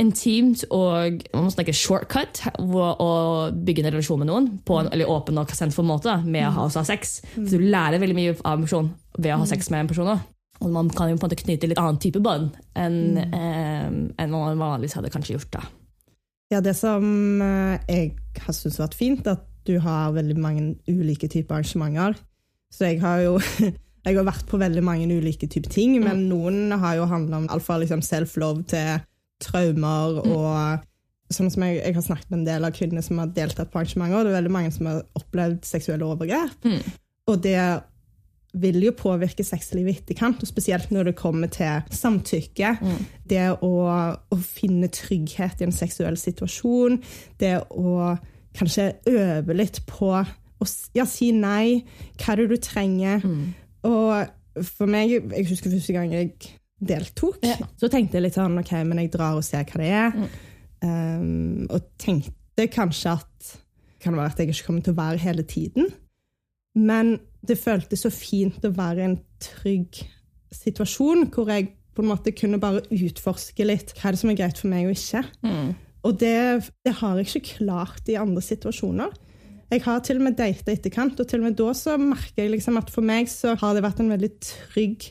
intimt 0.01 0.65
og 0.75 1.23
man 1.33 1.47
må 1.47 1.53
snakke 1.53 1.75
shortcut 1.77 2.43
å 2.61 3.11
bygge 3.55 3.85
en 3.85 3.91
relasjon 3.95 4.21
med 4.21 4.29
noen 4.29 4.51
på 4.67 4.77
en 4.81 4.91
eller 4.93 5.11
åpen 5.11 5.39
og 5.41 5.53
kjentfull 5.55 5.87
måte 5.89 6.11
da, 6.11 6.19
med 6.21 6.49
å 6.49 6.53
ha, 6.57 6.69
ha 6.69 6.85
sex. 6.87 7.21
For 7.37 7.55
du 7.55 7.65
lærer 7.65 8.03
veldig 8.03 8.19
mye 8.19 8.35
av 8.43 8.59
en 8.59 8.67
person 8.67 8.91
ved 9.17 9.33
å 9.35 9.41
ha 9.43 9.49
sex 9.49 9.71
med 9.73 9.85
en 9.85 9.93
person 9.93 10.11
også. 10.11 10.31
Og 10.65 10.71
man 10.73 10.91
kan 10.95 11.11
jo 11.11 11.17
på 11.19 11.25
en 11.25 11.29
måte 11.29 11.41
knytte 11.41 11.69
litt 11.71 11.81
annen 11.81 12.01
type 12.03 12.21
bånd 12.23 12.55
enn 12.79 13.19
eh, 13.25 13.89
en 14.23 14.31
man 14.33 14.61
vanligvis 14.61 14.95
hadde 14.99 15.11
kanskje 15.13 15.37
gjort. 15.37 15.51
da. 15.57 15.65
Ja, 16.53 16.61
det 16.65 16.77
som 16.79 17.43
eh, 17.43 17.81
jeg 17.89 18.13
har 18.45 18.55
syntes 18.55 18.79
har 18.79 18.89
vært 18.89 18.99
fint, 18.99 19.27
at 19.27 19.45
du 19.67 19.79
har 19.83 20.15
veldig 20.15 20.37
mange 20.39 20.67
ulike 20.87 21.29
typer 21.33 21.59
arrangementer. 21.59 22.19
Så 22.73 22.91
jeg 22.91 23.01
har 23.03 23.23
jo 23.25 23.39
jeg 24.05 24.19
har 24.19 24.27
vært 24.27 24.47
på 24.49 24.61
veldig 24.61 24.83
mange 24.85 25.09
ulike 25.09 25.49
typer 25.49 25.73
ting, 25.73 25.97
men 26.05 26.27
noen 26.29 26.75
har 26.81 26.99
jo 26.99 27.07
handla 27.09 27.43
om 27.43 27.47
alt 27.53 27.65
fra 27.65 27.79
liksom 27.81 28.03
self-love 28.05 28.67
til 28.75 29.05
traumer 29.45 30.21
og 30.25 30.91
Sånn 31.33 31.49
som 31.51 31.63
jeg, 31.65 31.79
jeg 31.81 31.95
har 31.97 32.05
snakket 32.05 32.29
med 32.31 32.43
en 32.43 32.47
del 32.47 32.67
av 32.69 32.75
kvinnene 32.77 33.03
som 33.03 33.17
har 33.19 33.31
deltatt 33.35 33.71
på 33.73 33.79
arrangementer, 33.81 34.19
og 34.21 34.27
det 34.27 34.31
er 34.31 34.37
veldig 34.37 34.51
mange 34.53 34.71
som 34.75 34.87
har 34.91 34.99
opplevd 35.19 35.65
seksuelle 35.67 36.05
overgrep. 36.05 36.67
Og 37.33 37.41
det 37.43 37.57
vil 38.61 38.77
jo 38.85 38.93
påvirke 38.95 39.43
sexlivet 39.43 39.91
i 39.91 40.03
etterkant, 40.03 40.45
og 40.45 40.51
spesielt 40.53 40.93
når 40.95 41.09
det 41.09 41.17
kommer 41.19 41.51
til 41.51 41.97
samtykke. 41.97 42.75
Det 43.27 43.41
å, 43.57 43.73
å 43.89 44.39
finne 44.45 44.93
trygghet 44.95 45.65
i 45.65 45.67
en 45.67 45.75
seksuell 45.75 46.21
situasjon. 46.21 47.01
Det 47.41 47.57
å 47.73 48.13
kanskje 48.61 48.93
øve 49.11 49.57
litt 49.59 49.81
på 49.91 50.13
å 50.15 50.69
ja, 50.95 51.09
si 51.09 51.33
nei. 51.35 51.81
Hva 52.21 52.37
er 52.37 52.45
det 52.45 52.51
du 52.53 52.61
trenger? 52.63 53.25
Og 53.85 54.65
for 54.65 54.87
meg, 54.91 55.11
jeg 55.11 55.49
husker 55.51 55.73
første 55.73 55.93
gang 55.97 56.13
jeg 56.15 56.33
deltok, 56.85 57.39
Ja. 57.45 57.57
så 57.81 57.89
tenkte 57.91 58.19
jeg 58.19 58.27
litt 58.27 58.37
sånn 58.39 58.59
OK, 58.61 58.73
men 58.85 58.99
jeg 59.03 59.11
drar 59.15 59.37
og 59.39 59.45
ser 59.47 59.65
hva 59.65 59.81
det 59.81 59.91
er. 59.91 60.17
Um, 60.85 61.67
og 61.73 61.81
tenkte 61.99 62.67
kanskje 62.69 63.15
at 63.19 63.53
kan 64.05 64.13
det 64.13 64.21
være 64.21 64.33
at 64.35 64.39
jeg 64.43 64.49
ikke 64.53 64.67
kommer 64.67 64.83
til 64.85 64.93
å 64.93 64.99
være 65.01 65.23
hele 65.23 65.43
tiden. 65.49 65.87
Men 66.77 67.15
det 67.47 67.57
føltes 67.61 68.03
så 68.05 68.11
fint 68.13 68.61
å 68.67 68.73
være 68.75 69.01
i 69.01 69.07
en 69.09 69.19
trygg 69.41 70.03
situasjon, 70.55 71.29
hvor 71.33 71.49
jeg 71.51 71.71
på 71.95 72.03
en 72.03 72.11
måte 72.11 72.33
kunne 72.37 72.59
bare 72.61 72.83
utforske 72.93 73.65
litt 73.65 73.95
hva 73.97 74.09
er 74.11 74.17
det 74.17 74.21
som 74.21 74.31
er 74.33 74.39
greit 74.39 74.59
for 74.61 74.69
meg 74.73 74.89
og 74.91 74.97
ikke. 74.97 75.23
Og 76.05 76.19
det, 76.21 76.71
det 76.85 76.95
har 77.01 77.17
jeg 77.17 77.31
ikke 77.31 77.59
klart 77.65 78.11
i 78.13 78.19
andre 78.21 78.43
situasjoner. 78.45 79.15
Jeg 79.75 79.83
har 79.83 80.03
til 80.07 80.21
og 80.21 80.29
med 80.29 80.37
data 80.39 80.71
etterkant, 80.71 81.19
og 81.19 81.27
til 81.27 81.41
og 81.43 81.49
med 81.49 81.57
da 81.59 81.73
så 81.75 81.97
merker 81.99 82.45
jeg 82.45 82.53
liksom 82.53 82.77
at 82.79 82.93
for 82.95 83.03
meg 83.07 83.27
så 83.31 83.57
har 83.59 83.75
det 83.75 83.83
vært 83.83 84.03
en 84.05 84.13
veldig 84.13 84.31
trygg 84.47 85.09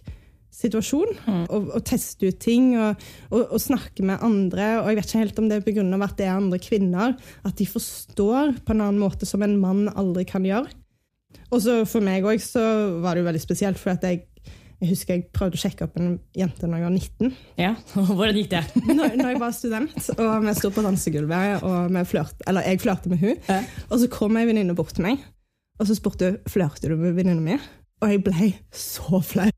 situasjon. 0.53 1.17
Å 1.51 1.81
teste 1.83 2.29
ut 2.29 2.39
ting 2.39 2.69
og, 2.77 3.01
og, 3.33 3.41
og 3.57 3.59
snakke 3.59 4.05
med 4.07 4.23
andre. 4.23 4.69
Og 4.79 4.91
jeg 4.91 4.99
vet 4.99 5.09
ikke 5.09 5.23
helt 5.23 5.41
om 5.41 5.49
det 5.49 5.57
er 5.59 5.65
pga. 5.65 5.83
at 6.05 6.15
det 6.19 6.27
er 6.29 6.37
andre 6.37 6.61
kvinner. 6.63 7.17
At 7.43 7.57
de 7.59 7.67
forstår 7.67 8.53
på 8.63 8.75
en 8.75 8.85
annen 8.85 9.01
måte 9.01 9.27
som 9.27 9.43
en 9.43 9.57
mann 9.59 9.89
aldri 9.91 10.23
kan 10.29 10.47
gjøre. 10.47 10.71
Og 11.51 11.59
så 11.65 11.81
for 11.89 12.05
meg 12.05 12.23
òg 12.25 12.39
så 12.41 12.63
var 13.03 13.13
det 13.13 13.23
jo 13.23 13.29
veldig 13.29 13.43
spesielt, 13.43 13.81
for 13.81 13.93
at 13.93 14.05
jeg, 14.07 14.23
jeg 14.83 14.89
husker 14.91 15.15
jeg 15.17 15.25
prøvde 15.35 15.57
å 15.57 15.61
sjekke 15.63 15.85
opp 15.87 15.95
en 16.01 16.17
jente 16.37 16.67
når 16.67 16.81
jeg 16.81 16.85
var 16.85 16.95
19. 16.97 17.35
Ja, 17.61 17.71
Hvordan 18.17 18.39
gikk 18.41 18.49
det? 18.51 18.63
Når, 18.89 19.15
når 19.19 19.29
jeg 19.33 19.39
var 19.41 19.55
student, 19.55 20.09
og 20.17 20.33
vi 20.47 20.55
sto 20.59 20.71
på 20.75 20.83
dansegulvet, 20.85 21.63
og 21.63 22.01
flørt, 22.09 22.43
eller 22.47 22.67
jeg 22.67 22.81
flørte 22.83 23.11
med 23.13 23.23
hun, 23.23 23.37
Ja. 23.47 23.61
og 23.89 24.01
så 24.03 24.09
kom 24.11 24.37
ei 24.39 24.45
venninne 24.49 24.75
bort 24.77 24.93
til 24.97 25.07
meg, 25.07 25.23
og 25.79 25.87
så 25.89 25.95
spurte 25.97 26.29
hun 26.33 26.51
flørte 26.51 26.91
du 26.91 26.97
med 26.99 27.15
venninna 27.17 27.41
mi. 27.43 27.57
Og 28.03 28.11
jeg 28.11 28.19
ble 28.25 28.49
så 28.75 29.21
flau. 29.23 29.49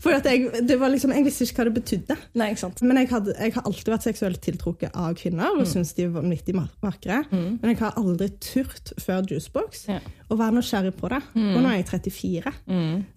For 0.00 0.14
jeg, 0.14 0.50
det 0.68 0.76
var 0.80 0.88
liksom, 0.92 1.12
jeg 1.12 1.24
visste 1.26 1.44
ikke 1.46 1.60
hva 1.60 1.66
det 1.68 1.74
betydde. 1.80 2.16
Nei? 2.40 2.50
Men 2.86 3.00
jeg, 3.02 3.10
hadde, 3.12 3.34
jeg 3.36 3.54
har 3.56 3.66
alltid 3.68 3.90
vært 3.92 4.06
seksuelt 4.08 4.40
tiltrukket 4.44 4.96
av 4.96 5.14
kvinner 5.20 5.58
og 5.58 5.66
syntes 5.68 5.92
de 5.98 6.06
var 6.08 6.22
vanvittig 6.24 6.54
vakre. 6.82 7.20
Mm. 7.30 7.58
Men 7.60 7.72
jeg 7.74 7.80
har 7.82 7.98
aldri 8.00 8.30
turt 8.40 8.94
før 9.02 9.26
Juicebox 9.28 9.84
Ja. 9.90 9.98
å 10.30 10.38
være 10.40 10.56
nysgjerrig 10.60 10.94
på 11.00 11.10
det. 11.12 11.20
Og 11.36 11.58
nå 11.60 11.66
er 11.68 11.80
jeg 11.82 11.88
34. 11.92 12.54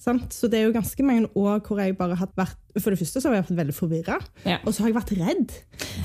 Sant? 0.03 0.33
Så 0.35 0.49
det 0.51 0.59
er 0.59 0.67
jo 0.67 0.75
ganske 0.75 1.07
mange 1.07 1.31
år 1.39 1.63
hvor 1.63 1.79
jeg 1.83 1.97
bare 1.99 2.19
har 2.19 2.31
vært 2.35 2.59
For 2.81 2.89
det 2.89 2.97
første 2.99 3.21
så 3.21 3.29
har 3.29 3.35
jeg 3.35 3.43
vært 3.45 3.57
veldig 3.59 3.73
forvirra. 3.77 4.15
Ja. 4.49 4.57
Og 4.65 4.73
så 4.73 4.81
har 4.81 4.89
jeg 4.89 4.95
vært 4.97 5.11
redd 5.19 5.51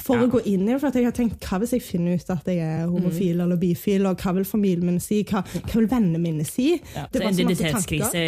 for 0.04 0.16
Ja. 0.18 0.26
å 0.26 0.30
gå 0.30 0.42
inn 0.46 0.66
i 0.68 0.72
det. 0.72 0.80
For 0.82 0.90
jeg 0.92 1.04
har 1.08 1.12
tenkt 1.16 1.40
hva 1.48 1.58
hvis 1.62 1.70
jeg 1.72 1.82
finner 1.82 2.14
ut 2.20 2.30
at 2.34 2.44
jeg 2.50 2.58
er 2.60 2.86
homofil 2.86 3.40
eller 3.40 3.56
bifil, 3.56 4.04
og 4.06 4.18
hva 4.20 4.34
vil 4.36 4.44
familien 4.44 4.84
min 4.84 5.00
si? 5.00 5.22
Hva, 5.24 5.40
hva 5.44 5.74
vil 5.78 5.88
vennene 5.88 6.20
mine 6.20 6.44
si? 6.44 6.74
Ja, 6.94 7.06
Det 7.10 7.22
så 7.22 7.32
Identitetskrise 7.32 8.22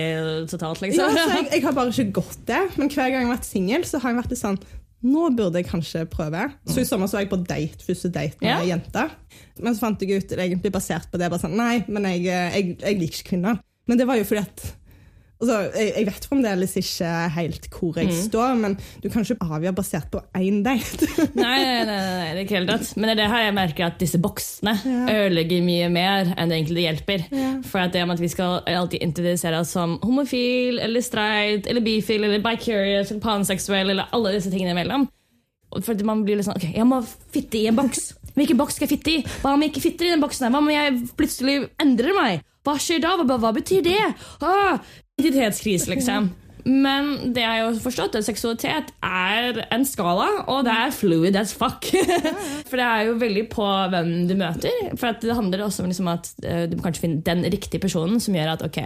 totalt, 0.48 0.80
Ja, 0.80 0.86
liksom? 0.88 1.16
så 1.16 1.36
jeg, 1.36 1.48
jeg 1.54 1.62
har 1.62 1.72
bare 1.76 1.92
ikke 1.92 2.12
gått 2.22 2.46
det. 2.48 2.62
Men 2.78 2.88
hver 2.88 3.10
gang 3.10 3.20
jeg 3.20 3.26
har 3.28 3.36
vært 3.36 3.44
singel, 3.50 3.84
så 3.84 4.00
har 4.00 4.10
jeg 4.14 4.22
vært 4.22 4.30
litt 4.36 4.42
sånn 4.44 4.60
Nå 5.02 5.30
burde 5.32 5.56
jeg 5.56 5.64
kanskje 5.70 6.02
prøve. 6.12 6.42
Så 6.68 6.82
i 6.82 6.84
sommer 6.84 7.08
så 7.08 7.16
var 7.16 7.22
jeg 7.24 7.30
på 7.30 7.38
date, 7.48 7.80
første 7.86 8.10
date 8.12 8.36
med 8.42 8.50
Ja. 8.50 8.58
ei 8.60 8.68
jente. 8.68 9.10
Men 9.58 9.72
så 9.72 9.80
fant 9.86 10.00
jeg 10.04 10.10
ut, 10.24 10.34
egentlig 10.36 10.70
basert 10.74 11.06
på 11.10 11.16
det, 11.16 11.30
bare 11.32 11.40
sånn 11.40 11.56
Nei, 11.56 11.82
men 11.88 12.04
jeg, 12.04 12.24
jeg, 12.28 12.76
jeg 12.82 12.98
liker 13.00 13.16
ikke 13.22 13.28
kvinner. 13.30 13.60
Men 13.88 13.96
det 13.96 14.06
var 14.06 14.16
jo 14.20 14.24
fordi 14.28 14.42
at 14.44 14.74
altså, 15.40 15.56
jeg, 15.74 15.92
jeg 15.96 16.06
vet 16.08 16.26
fremdeles 16.30 16.74
ikke 16.80 17.10
helt 17.36 17.68
hvor 17.74 17.98
jeg 18.00 18.14
står, 18.16 18.54
men 18.60 18.76
du 19.02 19.08
kan 19.10 19.24
ikke 19.24 19.48
avgjøre 19.48 19.76
basert 19.78 20.10
på 20.12 20.22
én 20.38 20.60
date. 20.66 21.08
Nei, 21.40 21.58
nei, 21.64 21.84
nei, 21.88 21.98
nei, 22.36 22.44
ikke 22.44 22.58
helt 22.58 22.72
rett. 22.74 22.92
Men 22.96 23.10
det 23.10 23.14
er 23.16 23.20
det 23.22 23.28
her 23.32 23.46
jeg 23.46 23.56
merker 23.56 23.88
at 23.88 24.00
disse 24.00 24.20
boksene 24.22 24.76
ødelegger 24.84 25.64
mye 25.64 25.88
mer 25.92 26.32
enn 26.36 26.52
det 26.52 26.60
egentlig 26.60 26.86
hjelper. 26.86 27.24
hjelper. 27.30 27.62
For 27.70 27.82
at 27.82 27.94
det 27.94 28.04
om 28.04 28.14
at 28.14 28.20
vi 28.22 28.30
skal 28.32 28.60
alltid 28.68 29.00
identifisere 29.00 29.62
oss 29.62 29.72
som 29.76 29.96
homofil, 30.04 30.80
eller 30.82 31.04
streit, 31.04 31.68
eller 31.70 31.84
bifil, 31.84 32.26
eller 32.26 32.44
bicurious, 32.44 33.10
eller 33.10 33.24
panseksuell, 33.24 33.94
eller 33.94 34.12
alle 34.16 34.36
disse 34.36 34.52
tingene 34.52 34.76
imellom. 34.76 35.08
For 35.84 36.06
man 36.06 36.24
blir 36.26 36.38
litt 36.38 36.48
sånn, 36.48 36.58
ok, 36.58 36.72
jeg 36.74 36.86
må 36.88 36.98
fitte 37.30 37.60
i 37.60 37.68
en 37.70 37.78
boks. 37.78 38.10
Hvilken 38.34 38.58
boks 38.58 38.78
skal 38.78 38.88
jeg 38.88 38.96
fitte 38.96 39.12
i? 39.12 39.20
Hva 39.42 39.54
om 39.54 39.62
jeg 39.62 39.72
ikke 39.72 39.84
fitter 39.84 40.08
i 40.08 40.14
den 40.14 40.22
boksen? 40.22 40.46
her? 40.46 40.54
Hva 40.54 40.62
om 40.62 40.70
jeg 40.72 40.96
plutselig 41.18 41.56
endrer 41.82 42.16
meg? 42.16 42.46
Hva 42.66 42.74
skjer 42.80 43.00
da? 43.02 43.14
Hva, 43.22 43.38
hva 43.40 43.52
betyr 43.56 43.84
det? 43.86 44.00
Ah, 44.44 44.80
identitetskrise, 45.20 45.90
liksom. 45.92 46.30
Men 46.68 47.32
det 47.34 47.42
er 47.44 47.62
jo 47.62 47.70
forstått 47.80 48.18
at 48.18 48.26
seksualitet 48.26 48.90
er 49.06 49.62
en 49.72 49.86
skala, 49.88 50.26
og 50.50 50.64
det 50.66 50.74
er 50.74 50.92
fluid 50.94 51.38
as 51.40 51.54
fuck. 51.56 51.86
For 52.68 52.76
det 52.76 52.86
er 52.86 53.06
jo 53.08 53.16
veldig 53.20 53.46
på 53.52 53.68
hvem 53.92 54.12
du 54.28 54.36
møter. 54.38 54.92
For 55.00 55.16
det 55.22 55.36
handler 55.36 55.64
også 55.64 55.84
om 55.84 55.90
liksom 55.90 56.10
at 56.12 56.30
eh, 56.44 56.66
du 56.70 56.76
må 56.76 56.84
kanskje 56.84 57.06
finne 57.06 57.24
den 57.26 57.46
riktige 57.48 57.82
personen 57.82 58.20
som 58.22 58.36
gjør 58.36 58.54
at 58.54 58.64
ok, 58.66 58.80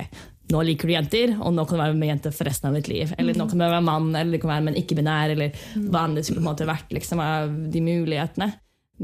nå 0.53 0.63
liker 0.69 0.91
du 0.91 0.95
jenter, 0.95 1.37
og 1.41 1.55
nå 1.57 1.65
kan 1.67 1.79
du 1.79 1.85
være 1.87 1.99
med 1.99 2.13
jenter 2.13 2.35
for 2.35 2.49
resten 2.49 2.71
av 2.71 2.79
ditt 2.79 2.91
liv. 2.93 3.15
Eller 3.19 3.37
nå 3.39 3.49
kan 3.51 3.59
du 3.59 3.65
være 3.65 3.85
mann, 3.85 4.13
eller 4.13 4.37
du 4.37 4.43
kan 4.43 4.55
være 4.55 4.67
med 4.67 4.75
en 4.75 4.83
ikke-binær, 4.83 5.35
eller 5.35 5.65
hva 5.89 6.05
enn 6.05 6.19
det 6.19 6.27
skulle 6.27 6.43
på 6.43 6.47
en 6.47 6.53
måte 6.53 6.69
vært 6.69 6.95
liksom, 6.95 7.23
av 7.25 7.55
de 7.73 7.85
mulighetene. 7.85 8.53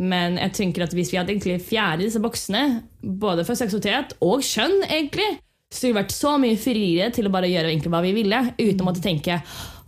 Men 0.00 0.36
jeg 0.38 0.54
tenker 0.54 0.84
at 0.84 0.92
hvis 0.94 1.10
vi 1.10 1.18
hadde 1.18 1.32
egentlig 1.34 1.62
fjerde 1.66 2.04
disse 2.04 2.20
boksene, 2.22 2.82
både 3.02 3.42
for 3.48 3.58
seksualitet 3.58 4.14
og 4.22 4.44
kjønn, 4.46 4.84
egentlig, 4.86 5.32
så 5.70 5.86
ville 5.86 5.94
har 5.94 6.02
vært 6.02 6.14
så 6.16 6.36
mye 6.42 6.58
friere 6.58 7.10
til 7.14 7.28
å 7.28 7.32
bare 7.32 7.50
gjøre 7.50 7.70
egentlig 7.70 7.92
hva 7.92 8.00
vi 8.02 8.14
ville, 8.16 8.40
uten 8.58 8.82
å 8.82 8.88
måtte 8.88 9.04
tenke 9.04 9.38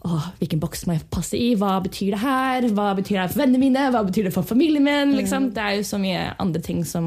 Åh, 0.03 0.25
hvilken 0.41 0.59
boks 0.59 0.81
må 0.89 0.97
jeg 0.97 1.05
passe 1.15 1.39
i? 1.39 1.53
Hva 1.55 1.77
betyr 1.83 2.17
det 2.17 2.23
her? 2.25 2.65
Hva 2.75 2.89
betyr 2.99 3.21
det 3.21 3.29
for 3.31 3.45
vennene 3.45 3.61
mine? 3.63 3.85
Hva 3.95 4.01
betyr 4.03 4.27
det 4.27 4.33
for 4.35 4.47
familien 4.47 4.83
min? 4.83 5.13
Liksom? 5.15 5.53
Det 5.55 5.63
er 5.63 5.77
jo 5.79 5.85
så 5.87 6.01
mye 6.03 6.25
andre 6.43 6.63
ting 6.65 6.81
som 6.83 7.05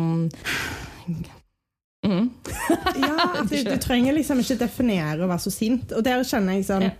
mm. 2.07 2.29
Ja, 3.03 3.17
du, 3.49 3.57
du, 3.67 3.75
trenger 3.83 4.15
liksom 4.15 4.39
ikke 4.39 4.61
definere 4.63 5.25
å 5.25 5.27
være 5.27 5.43
så 5.43 5.51
sint. 5.51 5.91
Og 5.91 6.07
der 6.07 6.23
kjenner 6.23 6.55
jeg 6.55 6.69
sånn 6.69 6.87
Ja. 6.87 6.93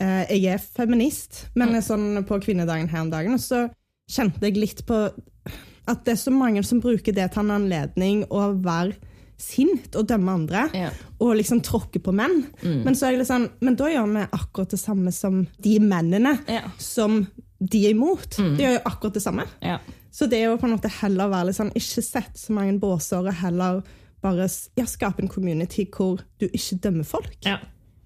eh, 0.00 0.32
Jeg 0.38 0.54
er 0.54 0.64
feminist, 0.80 1.44
men 1.52 1.76
sånn 1.84 2.24
på 2.24 2.40
kvinnedagen 2.48 2.88
her 2.88 3.04
om 3.04 3.12
dagen, 3.12 3.36
og 3.36 3.44
så 3.44 3.66
kjente 4.08 4.48
jeg 4.48 4.56
litt 4.56 4.86
på 4.88 5.04
at 5.12 6.04
det 6.06 6.14
er 6.14 6.22
så 6.22 6.32
mange 6.32 6.64
som 6.64 6.80
bruker 6.80 7.12
det 7.12 7.28
til 7.34 7.44
en 7.44 7.56
anledning 7.58 8.24
å 8.32 8.54
være 8.56 8.96
sint 9.42 9.96
og 9.98 10.06
dømme 10.08 10.34
andre. 10.38 10.64
Ja. 10.76 10.90
Og 11.22 11.34
liksom 11.38 11.60
tråkke 11.66 12.00
på 12.02 12.14
menn. 12.14 12.44
Men, 12.62 12.94
så 12.94 13.08
er 13.08 13.16
jeg 13.16 13.24
liksom, 13.24 13.48
men 13.66 13.76
da 13.78 13.90
gjør 13.90 14.06
vi 14.14 14.26
akkurat 14.38 14.74
det 14.76 14.80
samme 14.82 15.12
som 15.14 15.42
de 15.62 15.78
mennene 15.82 16.36
Ja. 16.48 16.62
som 16.78 17.24
de 17.62 17.80
er 17.86 17.90
imot. 17.96 18.38
De 18.38 18.62
gjør 18.64 18.78
jo 18.78 18.84
akkurat 18.90 19.14
det 19.18 19.22
samme. 19.24 19.44
Ja. 19.62 19.78
Så 20.12 20.26
det 20.28 20.40
er 20.42 20.50
jo 20.50 20.56
på 20.60 20.66
en 20.68 20.74
måte 20.76 20.90
heller 21.00 21.30
være 21.32 21.48
litt 21.50 21.56
sånn, 21.58 21.70
ikke 21.78 22.02
sett 22.04 22.38
så 22.38 22.52
mange 22.56 22.74
båser, 22.82 23.22
og 23.24 23.34
heller 23.42 23.82
bare 24.22 24.46
ja, 24.78 24.84
skape 24.86 25.22
en 25.24 25.30
community 25.32 25.86
hvor 25.90 26.20
du 26.38 26.44
ikke 26.48 26.78
dømmer 26.84 27.06
folk. 27.08 27.38
Ja. 27.46 27.56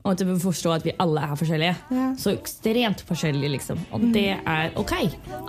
Og 0.06 0.12
at 0.14 0.20
du 0.22 0.24
vil 0.28 0.38
forstå 0.38 0.70
at 0.70 0.84
vi 0.86 0.92
alle 1.02 1.20
er 1.26 1.34
forskjellige. 1.34 1.76
Ja. 1.90 2.04
Så 2.18 2.30
ekstremt 2.30 3.00
forskjellige, 3.08 3.48
liksom. 3.56 3.80
Og 3.90 4.00
det 4.14 4.28
er 4.38 4.70
ok. 4.78 4.92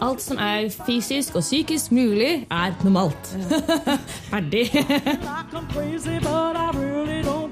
Alt 0.01 0.21
som 0.25 0.37
er 0.41 0.71
fysisk 0.87 1.35
og 1.37 1.45
psykisk 1.45 1.91
mulig, 1.93 2.47
er 2.49 2.73
normalt. 2.83 3.37
Ferdig. 4.31 4.65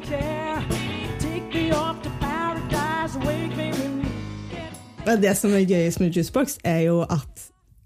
get 0.09 0.35
Men 5.05 5.21
Det 5.21 5.37
som 5.37 5.53
er 5.53 5.65
gøyest 5.69 6.01
med 6.01 6.09
Juicebox, 6.09 6.57
er 6.63 6.79
jo 6.87 7.01
at 7.01 7.45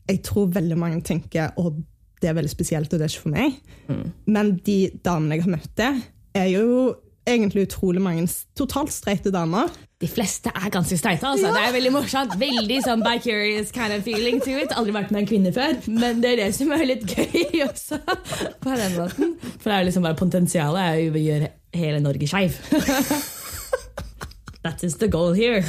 jeg 0.09 0.21
tror 0.23 0.47
veldig 0.55 0.77
mange 0.79 1.01
tenker 1.01 1.51
at 1.51 1.83
det 2.21 2.29
er 2.29 2.33
veldig 2.33 2.51
spesielt, 2.51 2.93
og 2.93 2.99
det 2.99 3.05
er 3.05 3.11
ikke 3.11 3.21
for 3.21 3.35
meg. 3.35 3.59
Men 4.25 4.55
de 4.65 4.89
damene 5.05 5.35
jeg 5.35 5.43
har 5.43 5.51
møtt 5.51 5.83
er 6.39 6.47
jo 6.53 6.95
egentlig 7.31 7.67
utrolig 7.67 8.01
mange 8.03 8.25
totalt 8.57 8.91
streite 8.93 9.31
damer. 9.33 9.69
De 10.00 10.07
fleste 10.07 10.51
er 10.55 10.69
ganske 10.71 10.95
streite. 10.98 11.27
Altså. 11.27 11.50
Det 11.51 11.63
er 11.67 11.74
veldig 11.75 11.91
morsomt. 11.91 12.36
Veldig 12.39 12.77
sånn 12.86 13.01
by 13.03 13.17
curious 13.24 13.74
kind 13.75 13.91
of 13.95 14.05
feeling 14.07 14.39
to 14.43 14.53
it. 14.55 14.71
Aldri 14.79 14.93
vært 14.95 15.12
med 15.12 15.25
en 15.25 15.29
kvinne 15.29 15.51
før, 15.55 15.75
men 15.91 16.21
det 16.24 16.33
er 16.33 16.41
det 16.45 16.50
som 16.55 16.71
er 16.75 16.86
litt 16.88 17.03
gøy 17.09 17.63
også. 17.65 18.00
På 18.63 18.77
den 18.79 18.95
måten. 18.95 19.33
For 19.59 19.67
det 19.67 19.75
er 19.75 19.83
jo 19.83 19.89
liksom 19.89 20.07
bare 20.07 20.19
potensialet 20.19 20.81
er 20.86 21.01
jo 21.03 21.12
å 21.12 21.25
gjøre 21.25 21.51
hele 21.79 22.00
Norge 22.03 22.29
skeiv. 22.31 22.55
That 24.63 24.83
is 24.83 24.95
the 25.00 25.07
goal 25.07 25.33
here. 25.36 25.63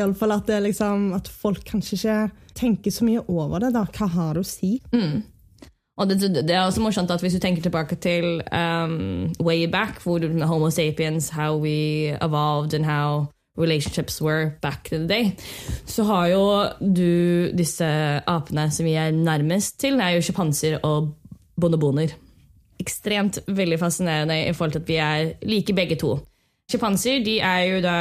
Iallfall 0.00 0.32
at, 0.32 0.46
det 0.48 0.62
liksom, 0.70 1.10
at 1.16 1.28
folk 1.28 1.60
kanskje 1.68 1.96
ikke 1.98 2.18
tenker 2.56 2.92
så 2.94 3.04
mye 3.04 3.22
over 3.28 3.60
det. 3.66 3.74
da. 3.76 3.84
Hva 3.96 4.08
har 4.16 4.36
det 4.36 4.42
å 4.44 4.48
si? 4.48 4.78
Og 6.00 6.08
det, 6.08 6.30
det 6.48 6.54
er 6.54 6.64
også 6.64 6.80
morsomt 6.80 7.10
at 7.12 7.20
hvis 7.20 7.36
du 7.36 7.42
tenker 7.42 7.62
tilbake 7.62 7.98
til 8.00 8.40
um, 8.56 9.28
way 9.44 9.66
back, 9.68 10.00
hvor 10.02 10.46
Homo 10.46 10.70
sapiens, 10.70 11.28
how 11.28 11.58
we 11.60 12.08
evolved 12.24 12.74
and 12.74 12.84
how 12.88 13.26
relationships 13.58 14.22
were 14.22 14.52
back 14.62 14.88
in 14.92 15.08
the 15.08 15.08
day, 15.08 15.30
så 15.86 16.04
har 16.04 16.26
jo 16.26 16.44
du 16.80 17.50
disse 17.58 17.84
apene 18.26 18.70
som 18.70 18.86
vi 18.86 18.96
er 18.96 19.10
nærmest 19.10 19.80
til, 19.80 19.98
det 19.98 20.06
er 20.06 20.16
jo 20.16 20.24
sjimpanser 20.24 20.78
og 20.82 21.12
bonoboner. 21.60 22.16
Ekstremt 22.80 23.38
veldig 23.46 23.78
fascinerende 23.78 24.38
i 24.48 24.52
forhold 24.52 24.72
til 24.72 24.80
at 24.80 24.88
vi 24.88 24.96
er 24.96 25.32
like 25.42 25.74
begge 25.74 25.96
to. 26.00 26.18
Sjimpanser 26.70 27.26
er 27.42 27.62
jo 27.66 27.80
da 27.84 27.96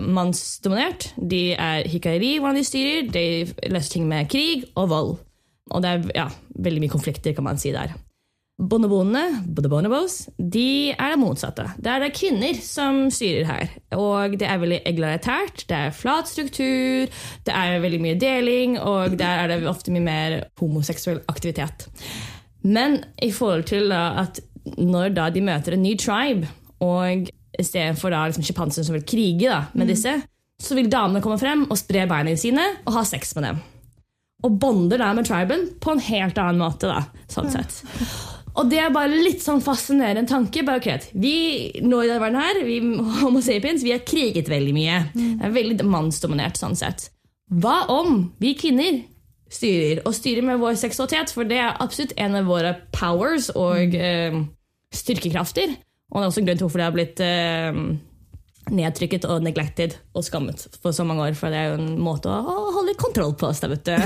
mannsdominert. 0.00 1.12
De 1.30 1.52
er 1.52 1.86
hikari 1.88 2.38
hvordan 2.38 2.56
de 2.56 2.64
styrer. 2.64 3.10
De 3.12 3.70
løser 3.70 3.92
ting 3.92 4.08
med 4.08 4.26
krig 4.32 4.64
og 4.74 4.88
vold. 4.90 5.16
Og 5.70 5.82
det 5.82 5.90
er 5.90 6.08
ja, 6.14 6.26
veldig 6.54 6.84
mye 6.84 6.92
konflikter, 6.92 7.34
kan 7.36 7.46
man 7.46 7.60
si 7.60 7.72
der. 7.74 7.94
Bonobonene, 8.54 9.42
the 9.50 9.66
bonobos, 9.66 10.28
de 10.38 10.92
er 10.92 11.10
det 11.10 11.18
motsatte. 11.18 11.64
Det 11.74 11.90
er 11.90 12.04
det 12.04 12.12
kvinner 12.14 12.60
som 12.62 13.00
styrer 13.10 13.48
her. 13.48 13.72
Og 13.98 14.36
det 14.38 14.46
er 14.46 14.60
veldig 14.62 14.78
egalitært, 14.86 15.64
det 15.66 15.80
er 15.88 15.96
flat 15.96 16.30
struktur, 16.30 17.10
det 17.46 17.56
er 17.56 17.82
veldig 17.82 18.00
mye 18.04 18.20
deling, 18.20 18.78
og 18.78 19.18
der 19.18 19.42
er 19.42 19.50
det 19.50 19.66
ofte 19.66 19.94
mye 19.94 20.06
mer 20.06 20.38
homoseksuell 20.60 21.24
aktivitet. 21.26 21.88
Men 22.62 23.00
i 23.22 23.32
forhold 23.34 23.66
til 23.72 23.90
at 23.92 24.38
når 24.78 25.16
da 25.18 25.28
de 25.34 25.42
møter 25.44 25.74
en 25.74 25.82
ny 25.82 25.98
tribe, 25.98 26.46
og 26.78 27.26
istedenfor 27.58 28.14
liksom 28.14 28.46
sjimpansen 28.46 28.86
som 28.86 28.94
vil 28.94 29.06
krige 29.06 29.50
da, 29.50 29.64
med 29.74 29.90
disse, 29.90 30.14
så 30.62 30.78
vil 30.78 30.90
damene 30.90 31.22
komme 31.22 31.42
frem 31.42 31.66
og 31.66 31.78
spre 31.78 32.06
beina 32.06 32.38
sine 32.38 32.64
og 32.86 33.00
ha 33.00 33.08
sex 33.08 33.34
med 33.34 33.50
dem 33.50 33.64
og 34.44 34.60
bonder 34.60 35.00
der 35.00 35.16
med 35.16 35.26
triben 35.28 35.66
på 35.80 35.94
en 35.94 36.02
helt 36.04 36.38
annen 36.40 36.60
måte. 36.60 36.90
da, 36.90 37.04
sånn 37.32 37.50
sett. 37.52 37.80
Og 38.54 38.68
det 38.70 38.78
er 38.78 38.92
bare 38.94 39.10
litt 39.10 39.42
sånn 39.42 39.62
fascinerende 39.64 40.30
tanke. 40.30 40.62
bare 40.62 40.78
ok, 40.78 41.08
Vi 41.12 41.80
nå 41.82 42.02
i 42.02 42.10
denne 42.10 42.20
verden 42.22 42.40
her, 42.40 42.60
vi 42.66 42.78
homo 43.22 43.40
sapiens, 43.42 43.82
vi 43.82 43.94
har 43.94 44.04
kriget 44.06 44.48
veldig 44.48 44.74
mye. 44.76 45.00
Det 45.14 45.48
er 45.48 45.56
veldig 45.56 45.88
mannsdominert 45.88 46.60
sånn 46.60 46.76
sett. 46.78 47.08
Hva 47.50 47.84
om 47.92 48.30
vi 48.40 48.54
kvinner 48.54 49.02
styrer, 49.50 50.04
og 50.06 50.14
styrer 50.14 50.46
med 50.46 50.62
vår 50.62 50.78
seksualitet? 50.78 51.34
For 51.34 51.48
det 51.48 51.58
er 51.58 51.74
absolutt 51.82 52.14
en 52.16 52.38
av 52.38 52.46
våre 52.46 52.76
powers 52.94 53.50
og 53.50 53.94
eh, 53.94 54.38
styrkekrafter. 54.94 55.74
Og 56.12 56.20
det 56.20 56.24
er 56.24 56.30
også 56.30 56.42
en 56.44 56.48
grunn 56.48 56.60
til 56.60 56.68
hvorfor 56.68 56.82
det 56.82 56.88
har 56.88 56.94
blitt 56.94 57.24
eh, 57.24 57.82
nedtrykket 58.72 59.26
og 59.28 59.42
neglected 59.44 59.96
og 60.16 60.24
skammet 60.24 60.66
for 60.80 60.96
så 60.96 61.04
mange 61.06 61.26
år. 61.26 61.36
For 61.38 61.52
det 61.52 61.60
er 61.60 61.72
jo 61.72 61.80
en 61.82 61.98
måte 62.00 62.32
å 62.32 62.70
holde 62.78 62.96
kontroll 63.00 63.34
på 63.38 63.50
oss, 63.50 63.60
da, 63.64 63.70
vet 63.72 63.84
du. 63.84 63.96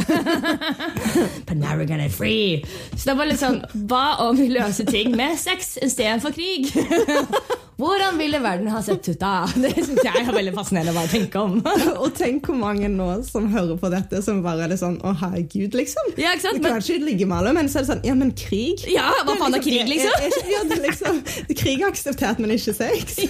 But 1.47 1.57
now 1.57 1.77
we're 1.77 1.87
gonna 1.87 2.09
free. 2.09 2.65
Så 2.97 3.11
det 3.11 3.19
var 3.19 3.31
litt 3.31 3.41
sånn 3.41 3.63
Hva 3.89 4.19
om 4.27 4.37
vi 4.39 4.51
løser 4.53 4.89
ting 4.89 5.15
med 5.17 5.39
sex 5.41 5.77
istedenfor 5.83 6.35
krig? 6.37 6.71
Hvordan 7.79 8.17
ville 8.19 8.41
verden 8.43 8.67
ha 8.75 8.81
sett 8.83 9.07
ut 9.07 9.21
da? 9.21 9.47
Det 9.63 9.71
syns 9.77 10.01
jeg 10.03 10.25
er 10.25 10.33
veldig 10.35 10.55
fascinerende 10.57 10.91
å 10.91 10.97
bare 10.97 11.11
tenke 11.13 11.43
om. 11.45 11.61
Og 12.03 12.11
tenk 12.19 12.49
hvor 12.51 12.59
mange 12.59 12.91
nå 12.91 13.07
som 13.29 13.47
hører 13.53 13.79
på 13.79 13.91
dette, 13.93 14.19
som 14.25 14.41
bare 14.43 14.67
er 14.67 14.75
det 14.75 14.81
sånn 14.81 14.97
Å, 15.07 15.13
herregud, 15.21 15.77
liksom. 15.79 16.11
Ja, 16.19 16.35
ikke 16.35 16.49
sant? 16.49 16.59
Du 16.59 16.67
kan 16.67 16.83
ikke 16.83 16.99
ligge 17.07 17.29
med 17.31 17.39
alle, 17.39 17.55
men 17.55 17.71
så 17.71 17.79
er 17.79 17.87
det 17.87 17.93
sånn 17.93 18.03
Ja, 18.09 18.17
men 18.19 18.35
krig? 18.39 18.83
Ja, 18.91 19.13
hva 19.23 19.39
faen 19.39 19.55
er 19.55 19.63
krig, 19.63 19.87
liksom? 19.87 20.11
Er, 20.19 20.27
er, 20.27 20.51
er, 20.59 20.75
er 20.75 20.85
liksom 20.89 21.23
krig 21.55 21.79
er 21.79 21.87
akseptert, 21.93 22.43
men 22.43 22.57
ikke 22.57 22.75
sex. 22.75 23.21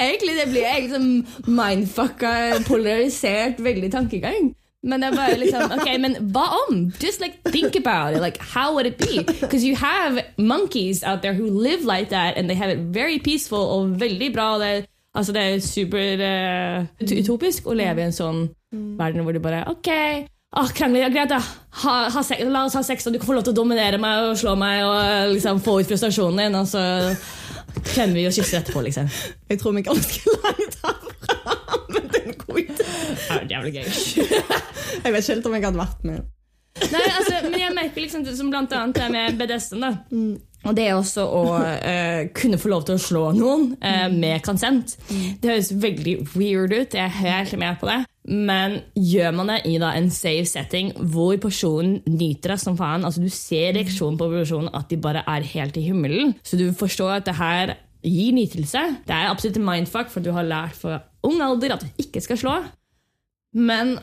Egentlig 0.00 0.36
det 0.38 0.48
blir 0.50 0.64
egentlig 0.64 0.88
liksom 0.90 1.54
mindfucka, 1.60 2.32
polarisert, 2.66 3.60
veldig 3.60 3.92
tankegang. 3.92 4.50
Men 4.82 5.02
det 5.02 5.10
er 5.10 5.16
bare 5.16 5.36
liksom, 5.36 5.72
ok, 5.76 5.88
men 6.00 6.14
hva 6.32 6.46
om? 6.62 6.78
Just 7.02 7.20
like 7.20 7.36
think 7.52 7.76
about 7.76 8.16
it. 8.16 8.22
Like, 8.22 8.40
how 8.40 8.72
would 8.72 8.86
it 8.86 8.96
be? 8.96 9.22
Because 9.40 9.64
you 9.64 9.76
have 9.76 10.22
monkeys 10.38 11.04
out 11.04 11.20
there 11.20 11.34
who 11.34 11.50
live 11.50 11.84
like 11.84 12.08
that, 12.10 12.36
and 12.36 12.48
they 12.48 12.56
have 12.56 12.70
it 12.70 12.78
very 12.78 13.18
peaceful 13.18 13.58
og 13.58 14.00
veldig 14.00 14.32
bra. 14.32 14.58
Det, 14.58 14.86
altså, 15.14 15.32
det 15.32 15.42
er 15.42 15.60
super 15.60 16.24
uh, 16.24 16.86
utopisk 17.18 17.68
å 17.68 17.76
leve 17.76 18.00
i 18.00 18.08
en 18.08 18.16
sånn 18.16 18.46
verden 18.70 19.26
hvor 19.26 19.36
du 19.36 19.42
bare 19.42 19.66
Ok, 19.68 19.90
ah, 20.56 20.72
krangler, 20.72 21.04
ja, 21.04 21.12
greit, 21.12 21.28
da. 21.28 21.42
Ha, 21.82 21.96
ha 22.14 22.22
sex, 22.24 22.40
la 22.48 22.64
oss 22.64 22.78
ha 22.78 22.82
sex, 22.86 23.06
og 23.06 23.12
du 23.12 23.20
kan 23.20 23.28
få 23.28 23.36
lov 23.36 23.44
til 23.44 23.52
å 23.52 23.60
dominere 23.60 24.00
meg 24.00 24.30
og 24.30 24.40
slå 24.40 24.56
meg 24.58 24.80
og 24.86 25.34
liksom 25.36 25.60
få 25.60 25.80
ut 25.82 25.92
frustrasjonen 25.92 26.46
din, 26.46 26.56
og 26.56 26.70
så 26.70 26.86
klemmer 27.78 28.18
vi 28.18 28.26
og 28.28 28.34
kysser 28.34 28.60
etterpå, 28.60 28.82
liksom. 28.86 29.08
Jeg 29.50 29.60
tror 29.60 29.76
vi 29.76 29.82
er 29.82 29.88
ganske 29.88 30.34
langt 30.44 30.76
herfra, 30.84 31.56
men 31.94 32.10
det 32.10 32.20
er 32.20 32.28
en 32.32 32.38
god 32.44 32.60
idé. 32.64 32.90
Det 33.20 33.38
er 33.38 33.48
jævlig 33.54 33.72
gøy. 33.78 33.88
Jeg 35.00 35.12
vet 35.14 35.22
ikke 35.22 35.34
helt 35.34 35.48
om 35.50 35.56
jeg 35.56 35.66
hadde 35.68 35.80
vært 35.80 36.06
med. 36.08 36.28
Nei, 36.80 37.02
altså, 37.18 37.40
men 37.48 37.58
jeg 37.60 37.74
merker 37.76 38.04
liksom 38.04 38.22
det 38.24 38.36
som 38.38 38.50
blant 38.52 38.72
annet 38.76 39.00
det 39.00 39.08
med 39.12 39.36
BDSM. 39.40 39.82
da. 39.82 39.92
Og 40.68 40.76
det 40.76 40.86
er 40.86 40.96
også 40.96 41.24
å 41.24 41.42
uh, 41.56 42.22
kunne 42.36 42.58
få 42.60 42.70
lov 42.72 42.84
til 42.88 42.98
å 42.98 43.02
slå 43.02 43.24
noen 43.36 43.70
uh, 43.80 44.08
med 44.12 44.42
konsent. 44.44 44.96
Det 45.08 45.48
høres 45.48 45.72
veldig 45.82 46.16
weird 46.34 46.74
ut, 46.74 46.96
jeg 46.96 47.04
er 47.06 47.16
helt 47.20 47.56
med 47.60 47.80
på 47.80 47.88
det. 47.88 48.02
Men 48.30 48.78
gjør 48.94 49.34
man 49.34 49.50
det 49.50 49.60
i 49.66 49.76
da, 49.82 49.90
en 49.98 50.10
safe 50.14 50.46
setting 50.46 50.92
hvor 51.12 51.34
personen 51.42 51.98
nyter 52.06 52.54
det 52.54 52.60
som 52.62 52.76
faen, 52.78 53.04
altså 53.06 53.22
du 53.24 53.30
ser 53.34 53.74
reaksjonen 53.74 54.18
på 54.20 54.30
personen 54.30 54.70
at 54.76 54.90
de 54.90 54.98
bare 55.02 55.24
er 55.26 55.46
helt 55.50 55.78
i 55.80 55.86
himmelen, 55.88 56.36
så 56.46 56.58
du 56.60 56.68
forstår 56.76 57.16
at 57.16 57.26
det 57.26 57.34
her 57.40 57.74
gir 58.06 58.36
nytelse. 58.36 58.84
Det 59.06 59.16
er 59.16 59.32
absolutt 59.32 59.58
en 59.58 59.66
mindfuck, 59.66 60.12
for 60.12 60.24
du 60.24 60.30
har 60.36 60.46
lært 60.46 60.78
fra 60.78 61.02
ung 61.26 61.42
alder 61.44 61.74
at 61.74 61.82
du 61.84 62.04
ikke 62.04 62.22
skal 62.24 62.38
slå. 62.40 62.54
Men 63.56 63.96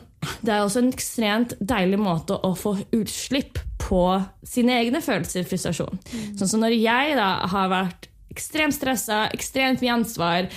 det 0.44 0.52
er 0.52 0.60
også 0.60 0.82
en 0.82 0.92
ekstremt 0.92 1.54
deilig 1.64 1.98
måte 2.02 2.36
å 2.36 2.52
få 2.58 2.74
utslipp 2.94 3.62
på 3.80 4.02
sine 4.46 4.76
egne 4.82 5.00
følelser 5.02 5.46
og 5.46 5.50
frustrasjon. 5.50 6.00
Sånn 6.36 6.50
som 6.52 6.62
når 6.62 6.76
jeg 6.76 7.16
da 7.16 7.30
har 7.48 7.72
vært 7.72 8.10
ekstremt 8.34 8.76
stressa, 8.76 9.24
ekstremt 9.34 9.80
mye 9.82 9.96
ansvar, 9.96 10.50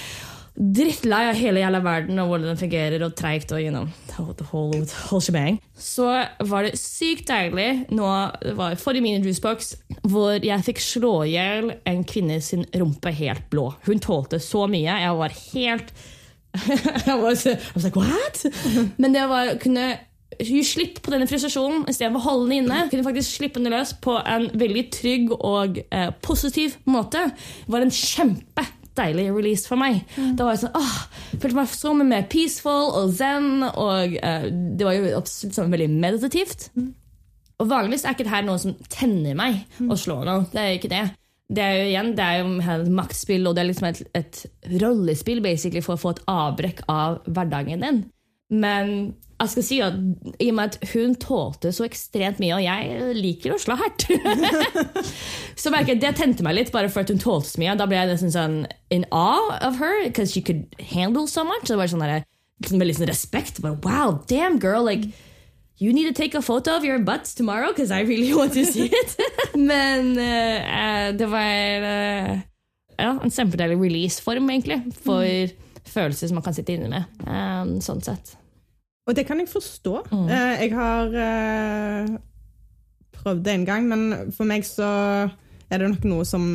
drittlei 0.56 1.24
av 1.30 1.38
hele 1.40 1.62
jævla 1.64 1.80
verden 1.86 2.20
og 2.22 2.32
hvordan 2.32 2.52
den 2.52 2.60
fungerer, 2.60 3.04
og 3.06 3.16
treigt 3.18 3.54
og 3.56 3.62
you 3.64 3.72
know, 3.72 3.88
the 4.38 4.46
whole, 4.52 4.84
whole 5.08 5.24
shebang, 5.24 5.60
så 5.76 6.26
var 6.50 6.68
det 6.68 6.78
sykt 6.80 7.30
deilig 7.32 7.88
nå 7.96 8.10
det 8.44 8.56
var 8.60 8.76
forrige 8.80 9.06
min 9.06 9.24
juicebox 9.24 9.74
hvor 10.12 10.44
jeg 10.44 10.68
fikk 10.68 10.84
slå 10.84 11.14
i 11.26 11.36
hjel 11.36 11.72
en 11.88 12.04
kvinne 12.08 12.42
sin 12.44 12.66
rumpe 12.76 13.14
helt 13.16 13.48
blå. 13.54 13.72
Hun 13.88 14.04
tålte 14.04 14.42
så 14.44 14.68
mye. 14.70 15.00
Jeg 15.02 15.18
var 15.18 15.38
helt 15.54 15.94
I 17.08 17.16
was, 17.16 17.46
I 17.48 17.58
like, 17.80 17.96
what? 17.96 18.46
Men 18.98 19.14
det 19.16 19.24
var 19.32 19.56
kunne 19.62 19.94
gi 20.42 20.62
slipp 20.66 21.00
på 21.04 21.14
denne 21.14 21.28
frustrasjonen 21.30 21.86
istedenfor 21.92 22.22
å 22.22 22.28
holde 22.28 22.50
den 22.50 22.66
inne. 22.66 22.86
Kunne 22.92 23.06
faktisk 23.06 23.38
slippe 23.38 23.62
den 23.62 23.72
løs 23.74 23.94
på 24.04 24.18
en 24.20 24.50
veldig 24.60 24.86
trygg 24.94 25.34
og 25.38 25.82
eh, 25.88 26.12
positiv 26.24 26.78
måte. 26.90 27.28
Det 27.66 27.74
var 27.74 27.86
en 27.86 27.94
kjempedeilig 29.02 29.36
release 29.36 29.68
for 29.68 29.80
meg. 29.82 30.02
Da 30.38 30.46
var 30.46 30.56
jeg 30.56 30.64
sånn, 30.66 30.76
åh, 30.78 30.98
følte 31.38 31.58
meg 31.58 31.72
så 31.74 31.94
mye 31.98 32.10
mer 32.10 32.28
peaceful 32.32 32.92
og 33.00 33.14
zen, 33.18 33.64
og 33.70 34.18
uh, 34.18 34.48
det 34.50 34.88
var 34.88 34.98
jo 34.98 35.16
absolutt 35.18 35.58
sånn 35.58 35.74
veldig 35.74 35.90
meditativt. 35.94 36.70
Og 37.62 37.70
vanligvis 37.70 38.06
er 38.06 38.16
ikke 38.16 38.26
det 38.26 38.34
her 38.34 38.46
noe 38.48 38.62
som 38.62 38.78
tenner 38.90 39.36
meg 39.38 39.62
å 39.86 39.98
slå 40.00 40.22
noen. 40.26 40.48
Det 40.52 40.62
er 40.62 40.78
ikke 40.78 40.92
det. 40.92 41.04
Det 41.52 41.62
er 41.62 41.76
jo 41.76 41.88
igjen, 41.90 42.14
det 42.16 42.26
er 42.26 42.40
jo 42.40 42.56
et 42.80 42.90
maktspill, 42.96 43.46
og 43.50 43.56
det 43.58 43.62
er 43.62 43.70
liksom 43.70 43.90
et, 43.90 44.02
et 44.16 44.42
rollespill 44.82 45.44
basically, 45.44 45.84
for 45.84 45.98
å 45.98 46.02
få 46.02 46.16
et 46.16 46.24
avbrekk 46.32 46.86
av 46.90 47.20
hverdagen 47.28 47.84
din. 47.84 48.02
Men 48.52 49.14
jeg 49.42 49.52
skal 49.56 49.66
si 49.66 49.78
at 49.82 49.96
i 50.44 50.50
og 50.52 50.58
med 50.58 50.76
at 50.76 50.92
hun 50.92 51.16
tålte 51.18 51.72
så 51.74 51.86
ekstremt 51.88 52.42
mye, 52.44 52.60
og 52.60 52.62
jeg 52.62 53.16
liker 53.18 53.56
å 53.56 53.62
slå 53.62 53.78
hardt 53.80 54.06
Så 55.62 55.72
merker 55.74 55.96
jeg 55.96 56.02
det 56.04 56.12
tente 56.20 56.46
meg 56.46 56.60
litt, 56.60 56.70
bare 56.74 56.92
for 56.94 57.02
at 57.02 57.10
hun 57.10 57.22
tålte 57.22 57.50
så 57.54 57.62
mye. 57.62 57.74
Da 57.80 57.88
ble 57.90 57.98
jeg 57.98 58.12
nesten 58.12 58.34
sånn 58.34 58.60
in 58.94 59.08
awe 59.10 59.58
of 59.66 59.80
her, 59.82 60.04
because 60.06 60.36
she 60.36 60.44
could 60.46 60.68
handle 60.92 61.26
so 61.28 61.46
much. 61.48 61.66
Så 61.66 61.74
det 61.74 61.82
var 61.82 61.92
sånn 61.94 62.06
der, 62.06 62.28
liksom, 62.62 62.82
med 62.82 62.92
litt 62.92 63.00
sånn 63.00 63.10
respekt. 63.10 63.62
Bare, 63.64 63.80
wow, 63.82 64.20
damn 64.30 64.60
girl, 64.62 64.86
like 64.86 65.10
You 65.82 65.94
need 65.94 66.06
to 66.06 66.14
take 66.14 66.36
a 66.38 66.44
photo 66.44 66.76
of 66.78 66.84
your 66.86 67.00
butts 67.00 67.34
tomorrow, 67.34 67.72
because 67.72 67.90
I 67.90 68.02
really 68.02 68.36
want 68.36 68.54
to 68.54 68.66
see 68.66 68.86
it. 68.86 69.16
Men 69.56 70.12
eh, 70.14 71.10
det 71.18 71.26
var 71.26 71.88
uh, 71.88 72.36
ja, 73.02 73.16
en 73.18 73.34
kjempedeilig 73.34 73.80
release-form, 73.82 74.52
egentlig, 74.54 74.78
for 75.02 75.26
følelser 75.90 76.30
som 76.30 76.38
man 76.38 76.46
kan 76.46 76.54
sitte 76.54 76.76
inne 76.76 76.92
med. 76.92 77.26
Um, 77.26 77.80
sånn 77.82 78.06
sett. 78.06 78.36
Og 79.10 79.16
det 79.18 79.26
kan 79.28 79.40
jeg 79.42 79.50
forstå. 79.50 79.96
Eh, 80.14 80.66
jeg 80.66 80.74
har 80.78 81.16
eh, 81.18 82.12
prøvd 83.18 83.42
det 83.46 83.56
en 83.60 83.66
gang, 83.66 83.88
men 83.90 84.34
for 84.36 84.48
meg 84.50 84.66
så 84.68 84.88
er 85.72 85.82
det 85.82 85.90
nok 85.96 86.06
noe 86.12 86.28
som 86.28 86.52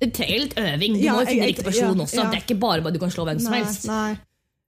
Det 0.00 0.12
trenger 0.14 0.44
litt 0.44 0.54
øving. 0.60 0.94
Du 0.98 1.02
Ja, 1.04 1.14
må 1.16 1.24
jo 1.24 1.32
finne 1.32 1.48
riktig 1.50 1.64
person 1.66 1.96
ja, 1.96 2.04
også. 2.04 2.20
ja. 2.20 2.28
Det 2.30 2.38
er 2.40 2.44
ikke 2.46 2.60
bare 2.62 2.82
bare 2.84 2.94
du 2.94 3.00
kan 3.02 3.10
slå 3.14 3.24
hvem 3.28 3.40
som 3.42 3.52
Nei, 3.54 3.60
helst. 3.64 3.86
nei. 3.90 4.14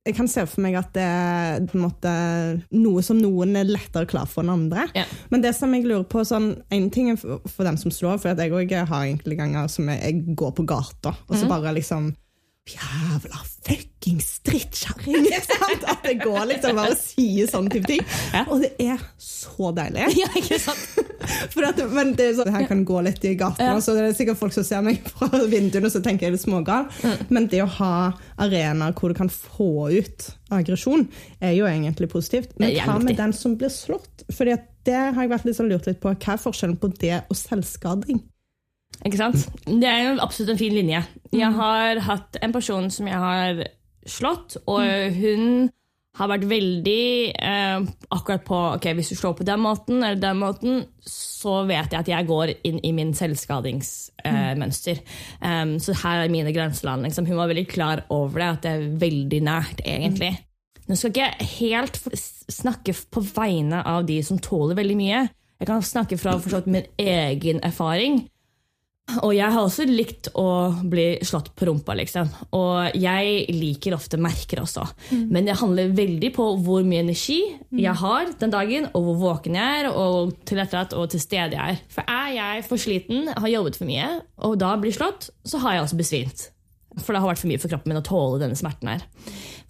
Jeg 0.06 0.14
kan 0.14 0.28
se 0.30 0.44
for 0.46 0.62
meg 0.62 0.76
at 0.78 0.92
det 0.94 1.02
er 1.02 1.64
måte 1.74 2.10
noe 2.78 3.02
som 3.02 3.18
noen 3.18 3.56
er 3.58 3.66
lettere 3.66 4.06
klar 4.06 4.28
for 4.30 4.44
enn 4.44 4.52
andre. 4.54 4.84
Men 5.34 5.42
det 5.42 5.50
som 5.58 5.72
jeg 5.74 5.82
lurer 5.82 6.04
på, 6.06 6.22
sånn, 6.22 6.52
en 6.70 6.86
ting 6.94 7.10
er 7.10 7.18
for, 7.18 7.40
for 7.50 7.66
den 7.66 7.74
som 7.80 7.90
slår, 7.90 8.20
for 8.22 8.30
at 8.30 8.38
jeg 8.38 8.54
òg 8.54 8.70
har 8.86 9.08
enkelte 9.08 9.38
ganger 9.40 9.66
som 9.72 9.90
jeg, 9.90 9.98
jeg 10.04 10.36
går 10.38 10.52
på 10.60 10.62
gata, 10.70 11.10
og 11.26 11.34
så 11.34 11.42
så 11.42 11.50
bare 11.50 11.74
liksom 11.74 12.12
Jævla 12.70 13.42
fucking 14.06 14.20
strittkjerring! 14.20 15.26
At 15.86 16.02
det 16.04 16.14
går 16.22 16.46
liksom 16.46 16.76
bare 16.76 16.94
å 16.94 16.98
si 16.98 17.46
sånne 17.48 17.70
type 17.72 17.88
ting. 17.90 18.02
Ja. 18.32 18.44
Og 18.50 18.62
det 18.62 18.72
er 18.82 19.00
så 19.18 19.72
deilig. 19.74 20.06
Ja, 20.20 20.28
ikke 20.38 20.58
sant? 20.58 20.84
At, 21.66 21.80
men 21.92 22.14
det 22.16 22.28
er 22.30 22.36
sånn, 22.38 22.52
her 22.54 22.66
kan 22.68 22.84
gå 22.86 23.00
litt 23.04 23.24
i 23.26 23.34
gaten, 23.38 23.64
Ja. 23.64 23.80
så 23.82 23.96
det 23.96 24.04
er 24.06 24.16
sikkert 24.16 24.38
folk 24.38 24.54
som 24.54 24.64
ser 24.66 24.84
meg 24.86 25.02
fra 25.08 25.28
vinduene 25.50 25.88
og 25.88 25.92
så 25.94 26.02
tenker 26.04 26.26
jeg 26.28 26.36
det 26.36 26.40
er 26.40 26.44
smågal. 26.44 26.86
Mm. 27.02 27.26
Men 27.34 27.48
det 27.52 27.62
å 27.64 27.68
ha 27.80 27.92
arenaer 28.42 28.94
hvor 28.96 29.12
du 29.12 29.18
kan 29.18 29.30
få 29.32 29.88
ut 29.92 30.28
aggresjon, 30.54 31.08
er 31.42 31.56
jo 31.56 31.66
egentlig 31.66 32.08
positivt. 32.12 32.54
Men 32.62 32.76
hva 32.78 32.98
med 33.02 33.18
den 33.18 33.34
som 33.36 33.56
blir 33.58 33.72
slått? 33.72 34.26
Fordi 34.32 34.54
det 34.86 34.94
har 34.94 35.18
jeg 35.18 35.32
vært 35.32 35.48
litt 35.48 35.58
sånn 35.58 35.70
lurt 35.72 35.88
litt 35.90 35.98
på. 36.02 36.12
Hva 36.14 36.36
er 36.36 36.42
forskjellen 36.42 36.78
på 36.78 36.92
det 37.02 37.24
og 37.26 37.38
selvskading? 37.38 38.22
Ikke 39.04 39.18
sant? 39.18 39.42
Det 39.66 39.88
er 39.90 40.04
jo 40.06 40.12
absolutt 40.24 40.54
en 40.54 40.60
fin 40.60 40.72
linje. 40.72 41.02
Jeg 41.34 41.52
har 41.58 41.98
hatt 42.06 42.38
en 42.40 42.54
person 42.54 42.86
som 42.94 43.10
jeg 43.10 43.18
har 43.20 43.66
slått, 44.10 44.58
og 44.66 44.82
hun 45.16 45.68
har 46.16 46.30
vært 46.30 46.46
veldig 46.48 47.02
eh, 47.34 47.86
akkurat 48.14 48.44
på 48.46 48.58
ok, 48.78 48.86
hvis 48.96 49.12
du 49.12 49.18
slår 49.18 49.34
på 49.36 49.46
den 49.46 49.60
måten 49.60 50.00
eller 50.00 50.20
den 50.20 50.40
måten, 50.40 50.78
så 51.04 51.58
vet 51.68 51.92
jeg 51.92 52.00
at 52.00 52.10
jeg 52.10 52.28
går 52.28 52.54
inn 52.68 52.80
i 52.86 52.92
min 52.96 53.12
selvskadingsmønster. 53.16 55.02
Um, 55.42 55.76
så 55.82 55.94
her 56.00 56.24
er 56.24 56.32
mine 56.32 56.54
grenseland. 56.56 57.04
Liksom. 57.04 57.28
Hun 57.28 57.40
var 57.40 57.52
veldig 57.52 57.66
klar 57.68 58.04
over 58.08 58.40
det, 58.40 58.48
at 58.48 58.64
det 58.64 58.72
er 58.72 58.86
veldig 59.04 59.42
nært, 59.44 59.84
egentlig. 59.84 60.32
Nå 60.86 60.96
skal 60.96 61.12
ikke 61.12 61.26
jeg 61.26 61.50
helt 61.58 62.00
snakke 62.52 62.94
på 63.12 63.22
vegne 63.34 63.82
av 63.84 64.06
de 64.08 64.20
som 64.24 64.40
tåler 64.40 64.78
veldig 64.78 64.96
mye. 64.98 65.26
Jeg 65.56 65.68
kan 65.68 65.84
snakke 65.84 66.18
fra 66.20 66.36
min 66.64 66.86
egen 67.00 67.60
erfaring. 67.64 68.22
Og 69.22 69.30
jeg 69.36 69.46
har 69.54 69.62
også 69.62 69.84
likt 69.86 70.28
å 70.34 70.46
bli 70.90 71.04
slått 71.24 71.52
på 71.56 71.68
rumpa, 71.68 71.94
liksom. 71.94 72.26
Og 72.58 72.96
jeg 72.98 73.44
liker 73.54 73.94
ofte 73.94 74.18
merker 74.18 74.64
også. 74.64 74.82
Men 75.30 75.46
det 75.46 75.54
handler 75.60 75.94
veldig 75.94 76.32
på 76.34 76.48
hvor 76.66 76.82
mye 76.86 77.04
energi 77.04 77.38
jeg 77.70 77.94
har 78.02 78.32
den 78.40 78.52
dagen, 78.52 78.88
og 78.90 79.06
hvor 79.06 79.20
våken 79.22 79.58
jeg 79.58 79.84
er, 79.84 79.90
og 79.92 80.34
til 80.34 80.56
tilrettelagt 80.56 80.96
og 80.98 81.08
til 81.12 81.22
stede 81.22 81.54
jeg 81.54 81.76
er. 81.76 81.80
For 81.92 82.10
er 82.10 82.34
jeg 82.34 82.66
for 82.66 82.82
sliten, 82.82 83.30
har 83.30 83.52
jobbet 83.52 83.78
for 83.78 83.88
mye, 83.88 84.10
og 84.42 84.58
da 84.60 84.74
blir 84.80 84.94
slått, 84.96 85.30
så 85.46 85.62
har 85.62 85.76
jeg 85.76 85.86
også 85.86 86.02
besvimt. 86.02 86.46
For 86.96 87.12
det 87.12 87.22
har 87.22 87.30
vært 87.30 87.42
for 87.42 87.50
mye 87.52 87.60
for 87.62 87.72
kroppen 87.72 87.92
min 87.92 88.00
å 88.00 88.06
tåle 88.06 88.40
denne 88.42 88.58
smerten 88.58 88.90
her. 88.90 89.04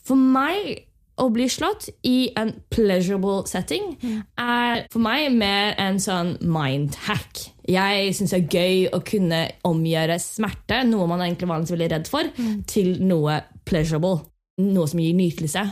For 0.06 0.16
meg 0.16 0.86
å 1.16 1.28
bli 1.32 1.46
slått 1.48 1.88
i 2.06 2.30
en 2.36 2.52
pleasurable 2.72 3.46
setting 3.48 3.94
er 4.40 4.84
for 4.92 5.02
meg 5.02 5.30
mer 5.32 5.72
en 5.80 6.00
sånn 6.02 6.34
mind 6.44 6.96
hack. 7.06 7.40
Jeg 7.66 8.12
syns 8.16 8.34
det 8.34 8.42
er 8.42 8.58
gøy 8.58 8.82
å 8.94 9.00
kunne 9.06 9.40
omgjøre 9.66 10.18
smerte, 10.22 10.82
noe 10.88 11.08
man 11.10 11.24
egentlig 11.24 11.48
vanligvis 11.50 11.74
veldig 11.74 11.88
redd 11.94 12.10
for, 12.12 12.28
til 12.68 12.92
noe 13.06 13.40
pleasurable. 13.66 14.26
Noe 14.62 14.88
som 14.88 15.00
gir 15.02 15.16
nytelse. 15.16 15.64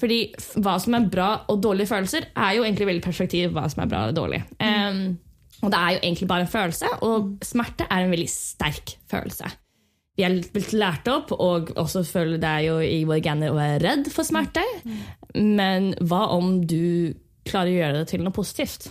Fordi 0.00 0.20
hva 0.62 0.76
som 0.80 0.94
er 0.96 1.08
bra 1.12 1.30
og 1.50 1.58
dårlige 1.64 1.90
følelser, 1.90 2.30
er 2.36 2.54
jo 2.56 2.64
egentlig 2.64 2.88
veldig 2.92 3.04
perspektiv 3.04 3.56
hva 3.56 3.66
som 3.72 3.82
er 3.84 3.90
bra 3.90 4.04
og 4.08 4.14
dårlig. 4.16 4.44
Um, 4.62 5.18
og 5.60 5.72
det 5.72 5.80
er 5.80 5.96
jo 5.96 6.04
egentlig 6.04 6.28
bare 6.30 6.46
en 6.46 6.54
følelse, 6.54 6.92
og 7.04 7.34
smerte 7.44 7.88
er 7.90 8.04
en 8.04 8.14
veldig 8.14 8.30
sterk 8.32 8.94
følelse 9.10 9.50
vi 10.20 10.26
er 10.26 10.36
blitt 10.52 10.74
lært 10.76 11.08
opp, 11.08 11.32
og 11.32 11.72
også 11.80 12.04
føler 12.04 12.40
det 12.40 12.50
er 12.50 12.66
jo 12.68 12.76
i 12.84 13.00
våre 13.08 13.22
gener 13.24 13.52
å 13.52 13.56
være 13.56 13.80
redd 13.86 14.10
for 14.12 14.28
smerte. 14.28 14.64
Men 15.34 15.94
hva 16.04 16.26
om 16.36 16.58
du 16.68 17.14
klarer 17.48 17.72
å 17.72 17.78
gjøre 17.78 18.02
det 18.02 18.10
til 18.12 18.24
noe 18.26 18.36
positivt? 18.36 18.90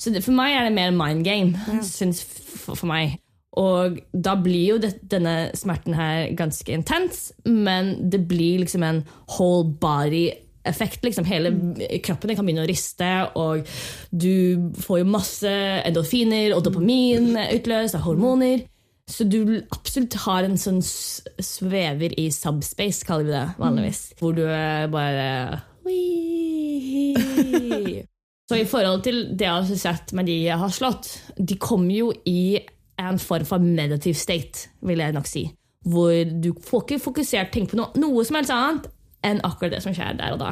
Så 0.00 0.14
det, 0.14 0.24
for 0.24 0.36
meg 0.36 0.56
er 0.56 0.68
det 0.68 0.76
mer 0.76 0.94
mind 0.96 1.26
game, 1.26 1.82
syns 1.84 2.24
for, 2.24 2.78
for 2.78 2.88
meg. 2.90 3.18
Og 3.60 4.00
da 4.10 4.34
blir 4.40 4.64
jo 4.72 4.78
det, 4.82 4.96
denne 5.12 5.52
smerten 5.54 5.94
her 5.94 6.32
ganske 6.34 6.72
intens, 6.74 7.28
men 7.46 8.10
det 8.10 8.24
blir 8.30 8.64
liksom 8.64 8.82
en 8.82 9.04
whole 9.36 9.68
body 9.78 10.30
effekt. 10.64 11.04
Liksom. 11.04 11.28
Hele 11.28 11.52
kroppen 12.02 12.34
kan 12.34 12.46
begynne 12.46 12.64
å 12.64 12.70
riste, 12.70 13.10
og 13.38 13.68
du 14.10 14.72
får 14.80 15.02
jo 15.02 15.10
masse 15.12 15.54
endorfiner 15.84 16.56
og 16.56 16.64
dopamin 16.66 17.34
utløst 17.52 17.98
av 17.98 18.06
hormoner. 18.08 18.64
Så 19.10 19.24
du 19.28 19.60
absolutt 19.74 20.14
har 20.24 20.42
en 20.46 20.56
sånn 20.58 20.80
svever 20.82 22.14
i 22.20 22.30
subspace, 22.32 23.04
kaller 23.04 23.24
vi 23.26 23.32
det 23.34 23.48
vanligvis. 23.60 24.00
Hvor 24.20 24.32
du 24.36 24.44
er 24.48 24.86
bare 24.92 25.60
Så 28.48 28.54
i 28.60 28.66
forhold 28.68 29.02
til 29.04 29.16
det 29.32 29.46
jeg 29.46 29.52
har 29.52 29.64
sett 29.80 30.12
med 30.16 30.24
de 30.28 30.36
jeg 30.46 30.58
har 30.60 30.72
slått, 30.72 31.06
de 31.36 31.56
kommer 31.60 31.94
jo 31.96 32.12
i 32.28 32.58
en 33.00 33.18
form 33.20 33.44
for 33.48 33.58
meditative 33.60 34.14
state, 34.16 34.68
vil 34.84 34.98
jeg 35.00 35.12
nok 35.16 35.26
si. 35.28 35.44
Hvor 35.84 36.12
du 36.28 36.52
får 36.64 36.80
ikke 36.84 37.04
fokusert 37.04 37.52
tenkt 37.52 37.70
på 37.72 37.76
noe, 37.80 37.90
noe 38.00 38.24
som 38.24 38.36
helst 38.38 38.52
annet 38.52 38.84
enn 39.24 39.40
akkurat 39.44 39.72
det 39.76 39.82
som 39.84 39.94
skjer 39.96 40.12
der 40.20 40.32
og 40.36 40.40
da. 40.42 40.50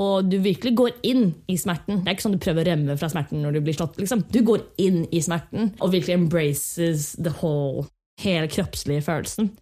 Og 0.00 0.28
du 0.30 0.38
virkelig 0.40 0.72
går 0.78 0.94
inn 1.04 1.26
i 1.52 1.58
smerten. 1.60 2.00
Det 2.00 2.08
er 2.08 2.16
ikke 2.16 2.24
sånn 2.24 2.36
du 2.36 2.42
prøver 2.42 2.64
å 2.64 2.70
rømme 2.70 2.96
fra 3.00 3.10
smerten 3.12 3.42
når 3.44 3.58
du 3.58 3.64
blir 3.66 3.76
slått. 3.76 3.98
Liksom. 4.00 4.24
Du 4.32 4.40
går 4.46 4.64
inn 4.80 5.02
i 5.12 5.20
smerten 5.24 5.74
og 5.78 5.92
virkelig 5.92 6.16
embraces 6.16 7.10
the 7.18 7.32
whole, 7.42 7.84
hele 8.22 8.48
kroppslige 8.52 9.04
følelsen. 9.04 9.52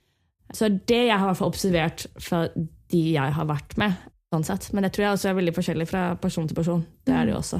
Så 0.55 0.71
det 0.71 1.03
jeg 1.09 1.17
har 1.17 1.29
hvert 1.31 1.41
fall 1.41 1.53
observert 1.53 2.07
fra 2.23 2.45
de 2.55 3.03
jeg 3.17 3.37
har 3.37 3.51
vært 3.51 3.77
med. 3.81 3.99
Sånn 4.31 4.47
sett. 4.47 4.69
Men 4.71 4.87
det 4.87 4.93
tror 4.95 5.09
jeg 5.09 5.19
også 5.19 5.31
er 5.31 5.39
veldig 5.41 5.55
forskjellig 5.57 5.89
fra 5.91 6.03
person 6.23 6.47
til 6.47 6.59
person. 6.59 6.83
Det 7.07 7.15
er 7.15 7.27
det 7.27 7.35
jo 7.35 7.41
også. 7.41 7.59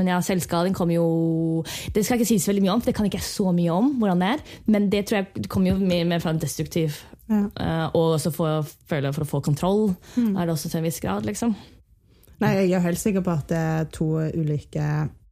Men 0.00 0.08
ja, 0.08 0.18
selvskading 0.24 0.72
kommer 0.72 0.96
jo 0.96 1.64
Det 1.92 2.00
skal 2.04 2.16
ikke 2.16 2.30
sies 2.30 2.46
veldig 2.48 2.62
mye 2.64 2.72
om, 2.72 2.80
for 2.80 2.88
det 2.88 2.94
kan 2.96 3.08
ikke 3.08 3.18
jeg 3.20 3.26
så 3.28 3.50
mye 3.52 3.74
om. 3.74 3.90
hvordan 4.00 4.22
det 4.24 4.30
er, 4.32 4.44
Men 4.72 4.86
det 4.92 5.02
tror 5.08 5.18
jeg 5.20 5.48
kommer 5.52 5.74
jo 5.74 5.82
mye 5.82 6.06
mer 6.08 6.22
fra 6.24 6.32
en 6.32 6.40
destruktiv 6.40 6.96
Ja. 7.28 7.42
uh, 7.60 7.86
Og 7.92 8.14
også 8.16 8.32
for, 8.32 8.64
føler 8.88 9.10
jeg 9.10 9.18
for 9.18 9.26
å 9.26 9.30
få 9.34 9.42
kontroll. 9.44 9.94
Er 10.16 10.46
det 10.46 10.54
også 10.54 10.70
til 10.72 10.80
en 10.80 10.88
viss 10.88 11.00
grad, 11.00 11.28
liksom. 11.28 11.54
Nei, 12.42 12.50
jeg 12.64 12.72
er 12.74 12.82
helt 12.88 12.98
sikker 12.98 13.22
på 13.22 13.30
at 13.36 13.46
det 13.52 13.60
er 13.60 13.84
to 13.94 14.08
ulike 14.34 14.86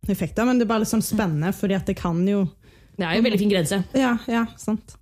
effekter, 0.09 0.47
men 0.47 0.61
det 0.61 0.65
er 0.65 0.71
bare 0.71 0.85
litt 0.85 0.93
sånn 0.93 1.03
spennende, 1.05 1.51
fordi 1.57 1.75
at 1.77 1.89
det 1.91 1.97
kan 1.99 2.21
jo 2.29 2.45
Det 2.97 3.05
er 3.07 3.17
jo 3.17 3.25
en 3.25 3.27
veldig 3.27 3.41
fin 3.41 3.51
grense. 3.51 3.81
Ja, 3.97 4.15
ja, 4.31 4.45
sant. 4.61 4.95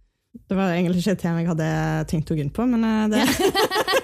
Det 0.49 0.57
var 0.57 0.73
egentlig 0.73 1.03
ikke 1.03 1.17
et 1.19 1.23
tema 1.23 1.43
jeg 1.43 1.51
hadde 1.51 1.69
tenkt 2.09 2.31
å 2.33 2.37
gå 2.39 2.43
inn 2.47 2.55
på, 2.55 2.65
men 2.71 2.85
eh, 2.87 3.09
det 3.13 3.25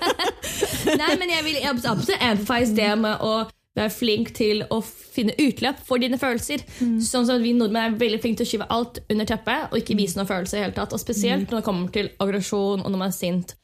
Nei, 1.00 1.12
men 1.18 1.30
jeg 1.32 1.44
vil 1.46 1.60
absolutt 1.70 2.20
emphasize 2.20 2.74
det 2.76 2.90
med 3.00 3.22
å 3.24 3.46
være 3.74 3.90
flink 3.90 4.30
til 4.36 4.62
å 4.70 4.78
finne 4.84 5.34
utløp 5.38 5.80
for 5.86 5.98
dine 5.98 6.18
følelser. 6.20 6.62
Sånn 7.02 7.26
som 7.26 7.34
at 7.36 7.42
Vi 7.42 7.52
nordmenn 7.58 7.94
er 7.94 7.98
veldig 7.98 8.20
flinke 8.22 8.38
til 8.42 8.46
å 8.46 8.50
skyve 8.52 8.70
alt 8.70 9.00
under 9.10 9.26
teppet 9.26 9.72
og 9.72 9.78
ikke 9.80 9.96
vise 9.98 10.16
noen 10.18 10.28
følelser. 10.30 10.58
i 10.58 10.62
hele 10.62 10.76
tatt. 10.76 10.92
Og 10.94 11.00
Spesielt 11.02 11.50
når 11.50 11.60
det 11.60 11.64
kommer 11.66 11.90
til 11.90 12.10
aggresjon 12.22 12.84
og 12.84 12.90
når 12.90 12.98
man 12.98 13.08
er 13.08 13.18
sint. 13.18 13.54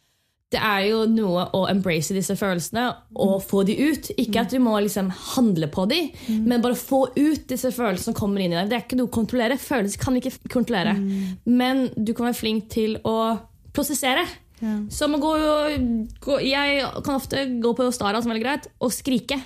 det 0.50 0.58
er 0.58 0.80
jo 0.88 1.04
noe 1.06 1.44
å 1.54 1.68
embrace 1.70 2.10
disse 2.12 2.34
følelsene 2.34 2.88
og 3.14 3.36
få 3.46 3.62
de 3.62 3.76
ut. 3.78 4.08
Ikke 4.18 4.40
at 4.40 4.50
du 4.50 4.58
må 4.58 4.72
liksom 4.82 5.08
handle 5.36 5.68
på 5.70 5.84
de, 5.86 6.10
men 6.42 6.60
bare 6.60 6.74
få 6.74 7.04
ut 7.14 7.44
disse 7.46 7.70
følelsene 7.70 8.10
som 8.10 8.14
kommer 8.18 8.40
inn 8.42 8.50
i 8.52 8.56
deg. 8.58 8.68
Det 8.68 8.76
er 8.76 8.82
ikke 8.82 8.98
noe 8.98 9.06
å 9.06 9.14
kontrollere. 9.14 9.54
Følelser 9.56 10.02
kan 10.02 10.12
vi 10.14 10.24
ikke 10.24 10.50
kontrollere. 10.50 10.96
Men 11.46 11.86
du 11.94 12.10
kan 12.14 12.26
være 12.26 12.40
flink 12.40 12.66
til 12.68 12.98
å 13.06 13.38
prosessere. 13.72 14.26
Som 14.90 15.14
å 15.14 15.22
gå, 15.22 15.30
gå 16.20 16.40
Jeg 16.42 16.82
kan 17.06 17.14
ofte 17.14 17.46
gå 17.62 17.70
på 17.78 17.86
Stara, 17.94 18.20
som 18.20 18.32
er 18.32 18.34
veldig 18.34 18.44
greit, 18.48 18.66
og 18.82 18.90
skrike. 18.92 19.38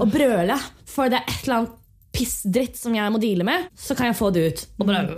Og 0.00 0.06
brøle. 0.12 0.56
For 0.88 1.04
det 1.12 1.18
er 1.20 1.26
et 1.30 1.42
eller 1.46 1.56
annet 1.60 1.78
pissdritt 2.12 2.76
som 2.76 2.92
jeg 2.96 3.12
må 3.12 3.18
deale 3.22 3.44
med, 3.48 3.58
så 3.78 3.94
kan 3.96 4.06
jeg 4.10 4.18
få 4.18 4.28
det 4.34 4.42
ut. 4.48 4.58
Og 4.78 4.84
bare 4.90 5.08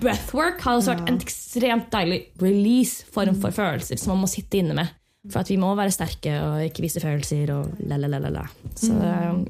Breathwork 0.00 0.58
har 0.64 0.72
også 0.78 0.92
vært 0.94 1.08
en 1.10 1.20
ekstremt 1.20 1.88
deilig 1.92 2.20
release-form 2.40 3.36
for 3.40 3.50
følelser 3.56 3.96
som 4.00 4.08
man 4.14 4.22
må 4.24 4.28
sitte 4.30 4.56
inne 4.60 4.74
med. 4.76 4.86
For 5.32 5.38
at 5.42 5.50
vi 5.50 5.56
må 5.60 5.68
være 5.76 5.92
sterke 5.94 6.32
og 6.44 6.52
ikke 6.68 6.84
vise 6.84 7.00
følelser 7.02 7.46
og 7.54 7.62
la-la-la-la. 7.88 8.44
Så 8.78 8.92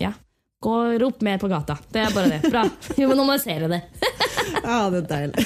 ja. 0.01 0.13
Gå 0.63 0.73
og 0.73 1.01
rop 1.03 1.19
mer 1.27 1.39
på 1.43 1.51
gata. 1.53 1.75
Det 1.93 2.01
er 2.01 2.15
bare 2.15 2.31
det. 2.33 2.41
Bra. 2.51 2.63
Vi 2.97 3.05
må 3.07 3.13
normalisere 3.19 3.67
det. 3.71 3.81
Ja, 4.67 4.91
det 4.91 4.99
er 5.03 5.09
deilig. 5.11 5.37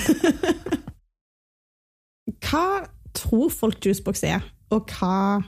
hva 2.44 2.64
tror 3.16 3.48
folk 3.52 3.78
Juicebox 3.84 4.22
er, 4.28 4.40
og 4.72 4.80
hva 4.92 5.40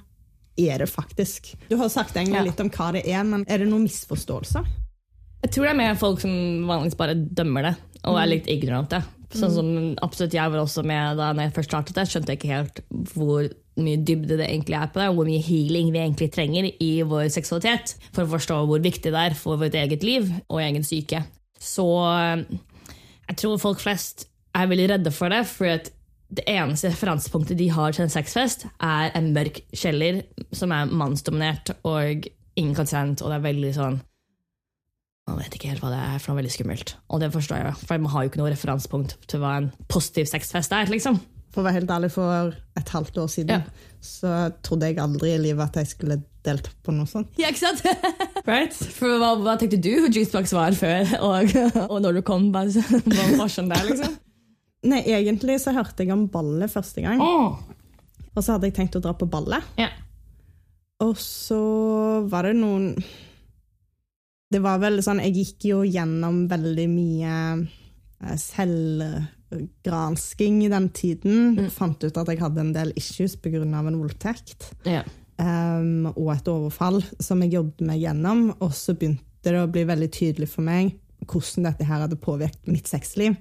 er 0.60 0.82
det 0.82 0.90
faktisk? 0.90 1.54
Du 1.70 1.76
har 1.80 1.90
sagt 1.92 2.16
egentlig 2.16 2.50
litt 2.50 2.60
om 2.62 2.70
hva 2.72 2.90
det 2.96 3.06
er, 3.08 3.24
men 3.26 3.46
er 3.48 3.62
det 3.62 3.70
noen 3.70 3.86
misforståelser? 3.86 4.68
Jeg 5.42 5.54
tror 5.54 5.66
det 5.66 5.72
er 5.72 5.80
mer 5.80 5.98
folk 5.98 6.20
som 6.22 6.32
vanligvis 6.68 6.98
bare 6.98 7.16
dømmer 7.18 7.70
det 7.70 7.74
og 8.06 8.18
er 8.18 8.30
litt 8.30 8.48
ignorante. 8.50 9.00
Sånn 9.32 9.52
som 9.54 9.68
absolutt 10.04 10.34
jeg 10.36 10.52
var 10.52 10.60
også 10.60 10.82
med 10.84 11.16
da 11.16 11.30
når 11.32 11.46
jeg 11.46 11.54
først 11.56 11.70
startet 11.70 11.98
det. 11.98 12.04
Skjønte 12.10 12.34
jeg 12.34 12.40
ikke 12.40 12.52
helt 12.52 12.80
hvor 13.14 13.46
mye 13.80 14.00
dybde 14.04 14.36
det 14.36 14.48
egentlig 14.50 14.76
er 14.76 14.90
på 14.92 15.00
det, 15.00 15.06
og 15.08 15.16
hvor 15.16 15.28
mye 15.30 15.44
healing 15.44 15.92
vi 15.94 16.02
egentlig 16.02 16.28
trenger 16.34 16.68
i 16.68 16.90
vår 17.08 17.30
seksualitet 17.32 17.94
for 18.10 18.26
å 18.26 18.32
forstå 18.34 18.58
hvor 18.68 18.82
viktig 18.84 19.14
det 19.14 19.22
er 19.30 19.38
for 19.38 19.60
vårt 19.60 19.78
eget 19.78 20.04
liv 20.04 20.28
og 20.44 20.60
egen 20.60 20.84
syke. 20.84 21.22
Så 21.56 21.86
eh, 22.10 22.44
jeg 23.30 23.40
tror 23.40 23.62
folk 23.62 23.80
flest 23.80 24.26
er 24.52 24.68
veldig 24.68 24.90
redde 24.92 25.14
for 25.14 25.32
det, 25.32 25.46
for 25.48 25.70
at 25.78 25.88
det 26.32 26.46
eneste 26.48 26.88
referansepunktet 26.92 27.58
de 27.60 27.66
har 27.74 27.92
til 27.92 28.06
en 28.06 28.12
sexfest, 28.12 28.64
er 28.80 29.10
en 29.18 29.32
mørk 29.36 29.60
kjeller 29.76 30.22
som 30.56 30.72
er 30.72 30.88
mannsdominert 30.88 31.74
og 31.84 32.24
ingen 32.56 32.74
konsent, 32.76 33.20
og 33.22 33.28
det 33.32 33.38
er 33.40 33.46
veldig 33.50 33.74
sånn 33.76 34.00
man 35.30 35.38
vet 35.38 35.54
ikke 35.54 35.68
helt 35.70 35.82
hva 35.84 35.90
det 35.92 35.98
er, 36.02 36.16
for 36.18 36.26
det 36.26 36.32
er 36.34 36.38
veldig 36.40 36.50
skummelt. 36.52 36.90
Og 37.14 37.20
det 37.22 37.28
forstår 37.30 37.60
jeg, 37.60 37.74
for 37.86 38.00
man 38.02 38.10
har 38.10 38.24
jo 38.24 38.30
ikke 38.32 38.40
noe 38.40 38.50
referansepunkt 38.50 39.12
til 39.30 39.38
hva 39.38 39.52
en 39.60 39.68
positiv 39.92 40.26
sexfest 40.26 40.74
er. 40.74 40.90
liksom. 40.90 41.20
For 41.54 41.62
å 41.62 41.66
være 41.68 41.76
helt 41.78 41.92
ærlig, 41.94 42.10
for 42.10 42.56
et 42.80 42.90
halvt 42.96 43.20
år 43.22 43.28
siden 43.30 43.52
Ja. 43.54 43.86
så 44.02 44.32
trodde 44.66 44.88
jeg 44.90 44.98
aldri 44.98 45.30
i 45.36 45.38
livet 45.38 45.62
at 45.68 45.78
jeg 45.78 45.92
skulle 45.92 46.16
delt 46.42 46.72
på 46.82 46.94
noe 46.96 47.06
sånt. 47.06 47.30
Ja, 47.38 47.52
ikke 47.52 47.62
sant? 47.62 47.84
right? 48.50 48.74
For 48.74 49.14
hva, 49.22 49.36
hva 49.44 49.54
tenkte 49.60 49.78
du 49.78 49.92
Juicebox 50.10 50.56
var 50.58 50.74
før, 50.74 51.14
og, 51.22 51.54
og 51.86 51.98
når 52.02 52.18
du 52.18 52.22
kom? 52.26 52.50
Bare, 52.50 52.82
var 53.38 53.52
sånn 53.52 53.70
der, 53.70 53.84
liksom? 53.92 54.18
Nei, 54.82 55.04
egentlig 55.14 55.60
så 55.62 55.70
hørte 55.76 56.02
jeg 56.02 56.10
om 56.14 56.28
ballet 56.32 56.70
første 56.70 57.00
gang, 57.04 57.20
og 57.22 58.40
så 58.40 58.52
hadde 58.54 58.66
jeg 58.70 58.76
tenkt 58.80 58.96
å 58.98 59.04
dra 59.04 59.12
på 59.14 59.30
ballet. 59.30 59.62
Yeah. 59.78 59.92
Og 61.02 61.16
så 61.18 61.62
var 62.30 62.42
det 62.46 62.54
noen 62.60 62.94
Det 64.52 64.60
var 64.62 64.78
vel 64.82 65.02
sånn 65.02 65.20
Jeg 65.24 65.34
gikk 65.34 65.64
jo 65.70 65.78
gjennom 65.82 66.48
veldig 66.50 66.88
mye 66.92 67.34
eh, 67.58 68.36
selvgransking 68.38 70.64
i 70.66 70.68
den 70.70 70.88
tiden. 70.94 71.70
Fant 71.74 72.04
ut 72.04 72.18
at 72.20 72.28
jeg 72.30 72.40
hadde 72.42 72.60
en 72.62 72.72
del 72.76 72.92
issues 72.98 73.36
pga. 73.36 73.62
en 73.64 73.98
voldtekt. 73.98 74.60
Yeah. 74.86 75.04
um, 75.42 76.06
og 76.14 76.36
et 76.36 76.48
overfall 76.48 77.02
som 77.18 77.42
jeg 77.42 77.52
jobbet 77.56 77.80
meg 77.88 77.98
gjennom. 78.04 78.40
Og 78.60 78.72
så 78.76 78.94
begynte 78.94 79.24
det 79.42 79.58
å 79.58 79.72
bli 79.72 79.84
veldig 79.88 80.10
tydelig 80.14 80.48
for 80.52 80.62
meg 80.62 80.92
hvordan 81.28 81.68
dette 81.68 81.86
her 81.86 82.04
hadde 82.04 82.18
påvirket 82.20 82.70
mitt 82.70 82.90
sexliv 82.90 83.36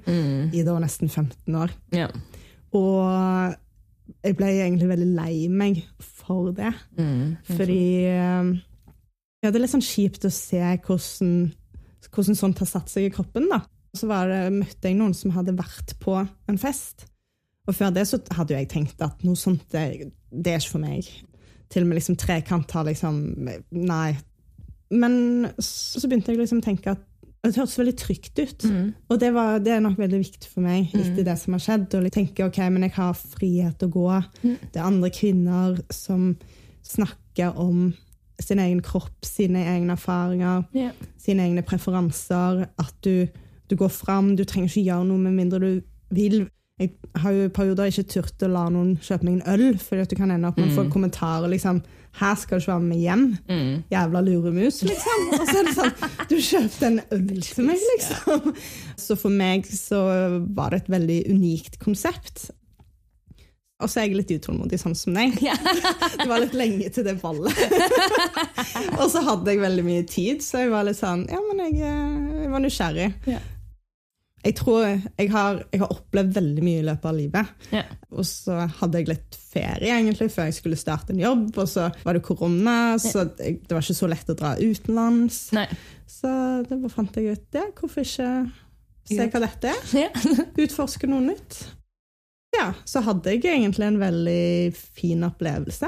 i 0.53 0.63
da 0.67 0.77
nesten 0.81 1.09
15 1.09 1.57
år. 1.57 1.73
Ja. 1.95 2.09
Og 2.77 3.55
jeg 4.21 4.35
ble 4.37 4.49
egentlig 4.51 4.89
veldig 4.91 5.09
lei 5.15 5.35
meg 5.51 5.81
for 5.99 6.51
det. 6.55 6.73
Fordi 7.57 7.81
um, 8.11 8.51
ja, 9.41 9.49
det 9.49 9.57
er 9.57 9.63
litt 9.63 9.73
sånn 9.73 9.85
kjipt 9.85 10.27
å 10.27 10.33
se 10.33 10.61
hvordan, 10.85 11.31
hvordan 12.09 12.37
sånt 12.37 12.61
har 12.61 12.69
satt 12.69 12.91
seg 12.91 13.07
i 13.07 13.13
kroppen. 13.13 13.47
da. 13.49 13.63
Så 13.97 14.07
var 14.07 14.29
det, 14.29 14.43
møtte 14.53 14.87
jeg 14.87 14.99
noen 14.99 15.15
som 15.17 15.33
hadde 15.35 15.57
vært 15.57 15.95
på 16.03 16.19
en 16.21 16.61
fest. 16.61 17.07
Og 17.67 17.75
før 17.77 17.93
det 17.95 18.07
så 18.09 18.21
hadde 18.35 18.55
jeg 18.55 18.69
tenkt 18.71 19.01
at 19.03 19.23
noe 19.25 19.37
sånt, 19.37 19.65
det, 19.73 20.11
det 20.29 20.53
er 20.53 20.61
ikke 20.61 20.75
for 20.75 20.83
meg. 20.83 21.09
Til 21.71 21.85
og 21.85 21.89
med 21.89 21.99
liksom 21.99 22.17
trekant 22.19 22.73
har 22.75 22.87
liksom 22.87 23.21
Nei. 23.71 24.11
Men 24.91 25.15
så, 25.55 26.01
så 26.01 26.07
begynte 26.07 26.33
jeg 26.33 26.41
liksom 26.41 26.59
å 26.61 26.65
tenke 26.65 26.93
at 26.93 27.03
det 27.41 27.57
hørtes 27.57 27.79
veldig 27.79 27.95
trygt 27.97 28.39
ut. 28.39 28.65
Og 29.09 29.19
det, 29.19 29.31
var, 29.33 29.57
det 29.65 29.73
er 29.73 29.81
nok 29.81 29.97
veldig 29.97 30.19
viktig 30.21 30.49
for 30.51 30.61
meg 30.61 30.91
etter 30.93 31.25
det 31.25 31.37
som 31.41 31.55
har 31.55 31.63
skjedd. 31.63 31.95
Jeg 31.97 32.13
tenker 32.13 32.45
ok, 32.45 32.59
men 32.69 32.85
jeg 32.85 32.93
har 32.99 33.17
frihet 33.17 33.79
til 33.81 33.89
å 33.89 33.95
gå. 33.95 34.07
Det 34.43 34.77
er 34.77 34.85
andre 34.85 35.09
kvinner 35.13 35.79
som 35.93 36.35
snakker 36.85 37.57
om 37.61 37.91
sin 38.41 38.61
egen 38.61 38.81
kropp, 38.85 39.25
sine 39.25 39.63
egne 39.73 39.95
erfaringer, 39.97 40.65
yeah. 40.77 40.93
sine 41.21 41.47
egne 41.47 41.65
preferanser. 41.65 42.67
At 42.81 42.93
du, 43.05 43.25
du 43.69 43.77
går 43.77 43.89
fram. 43.93 44.35
Du 44.37 44.45
trenger 44.45 44.69
ikke 44.69 44.85
gjøre 44.91 45.09
noe 45.09 45.25
med 45.25 45.37
mindre 45.37 45.61
du 45.61 45.71
vil. 46.13 46.43
Jeg 46.81 46.93
har 47.21 47.33
jo 47.33 47.49
i 47.49 47.53
perioder 47.53 47.89
ikke 47.89 48.07
turt 48.09 48.45
å 48.45 48.49
la 48.49 48.67
noen 48.73 48.95
kjøpe 49.01 49.25
meg 49.27 49.39
en 49.39 49.49
øl, 49.53 49.65
fordi 49.81 50.05
at 50.05 50.13
du 50.13 50.17
kan 50.17 50.33
ende 50.33 50.49
opp 50.49 50.61
med 50.61 50.71
å 50.71 50.77
få 50.79 50.87
kommentarer 50.93 51.49
liksom 51.51 51.81
'Her 52.13 52.35
skal 52.35 52.59
du 52.59 52.61
ikke 52.61 52.73
være 52.73 52.87
med 52.87 52.97
hjem. 52.97 53.37
Jævla 53.91 54.21
luremus', 54.21 54.81
liksom. 54.83 55.27
Og 55.39 55.45
så 55.47 55.57
er 55.59 55.63
det 55.67 55.75
sånn 55.75 55.93
'Du 56.29 56.35
kjøpte 56.35 56.87
en 56.87 57.01
øl 57.11 57.41
til 57.41 57.63
meg', 57.65 57.85
liksom. 57.95 58.55
Så 58.97 59.15
for 59.17 59.29
meg 59.29 59.65
så 59.65 60.01
var 60.55 60.69
det 60.71 60.81
et 60.83 60.91
veldig 60.91 61.19
unikt 61.31 61.79
konsept. 61.79 62.51
Og 63.81 63.89
så 63.89 63.99
er 64.01 64.09
jeg 64.09 64.19
litt 64.19 64.31
utålmodig, 64.35 64.77
sånn 64.77 64.93
som 64.95 65.15
deg. 65.17 65.33
Det 65.41 66.27
var 66.29 66.43
litt 66.43 66.53
lenge 66.53 66.89
til 66.93 67.03
det 67.07 67.15
ballet. 67.21 67.49
og 69.01 69.07
så 69.09 69.23
hadde 69.25 69.49
jeg 69.55 69.63
veldig 69.63 69.85
mye 69.87 70.03
tid, 70.05 70.43
så 70.45 70.65
jeg 70.65 70.69
var 70.73 70.85
litt 70.85 70.99
sånn 70.99 71.25
Ja, 71.31 71.39
men 71.47 71.63
jeg, 71.65 71.79
eh, 71.81 72.43
jeg 72.43 72.51
var 72.53 72.61
nysgjerrig. 72.61 73.09
Ja. 74.41 74.47
Jeg 74.47 74.55
tror 74.57 74.85
jeg 74.87 75.29
har, 75.29 75.59
jeg 75.69 75.81
har 75.83 75.91
opplevd 75.93 76.33
veldig 76.33 76.63
mye 76.65 76.81
i 76.81 76.85
løpet 76.87 77.07
av 77.11 77.17
livet. 77.17 77.51
Ja. 77.75 77.83
Og 78.09 78.25
så 78.25 78.57
hadde 78.79 79.01
jeg 79.01 79.11
litt 79.11 79.37
ferie 79.51 79.93
egentlig 79.93 80.31
før 80.33 80.49
jeg 80.49 80.57
skulle 80.57 80.79
starte 80.79 81.13
en 81.13 81.21
jobb, 81.21 81.51
og 81.61 81.69
så 81.69 81.89
var 82.01 82.17
det 82.17 82.23
korona, 82.25 82.77
så 83.01 83.27
jeg, 83.37 83.61
det 83.67 83.75
var 83.75 83.85
ikke 83.85 83.99
så 84.01 84.09
lett 84.09 84.33
å 84.33 84.37
dra 84.39 84.55
utenlands. 84.57 85.43
Nei. 85.57 85.67
Så 86.09 86.31
da 86.67 86.79
fant 86.91 87.17
jeg 87.17 87.37
ut 87.37 87.45
det. 87.53 87.67
hvorfor 87.77 88.05
ikke 88.05 88.31
se 89.11 89.29
hva 89.29 89.43
dette 89.45 89.75
er? 89.75 89.93
Ja. 90.07 90.09
Utforske 90.65 91.09
noe 91.09 91.23
nytt. 91.31 91.61
Ja, 92.57 92.71
så 92.85 93.03
hadde 93.05 93.31
jeg 93.31 93.45
egentlig 93.47 93.87
en 93.87 94.01
veldig 94.01 94.73
fin 94.75 95.23
opplevelse. 95.23 95.87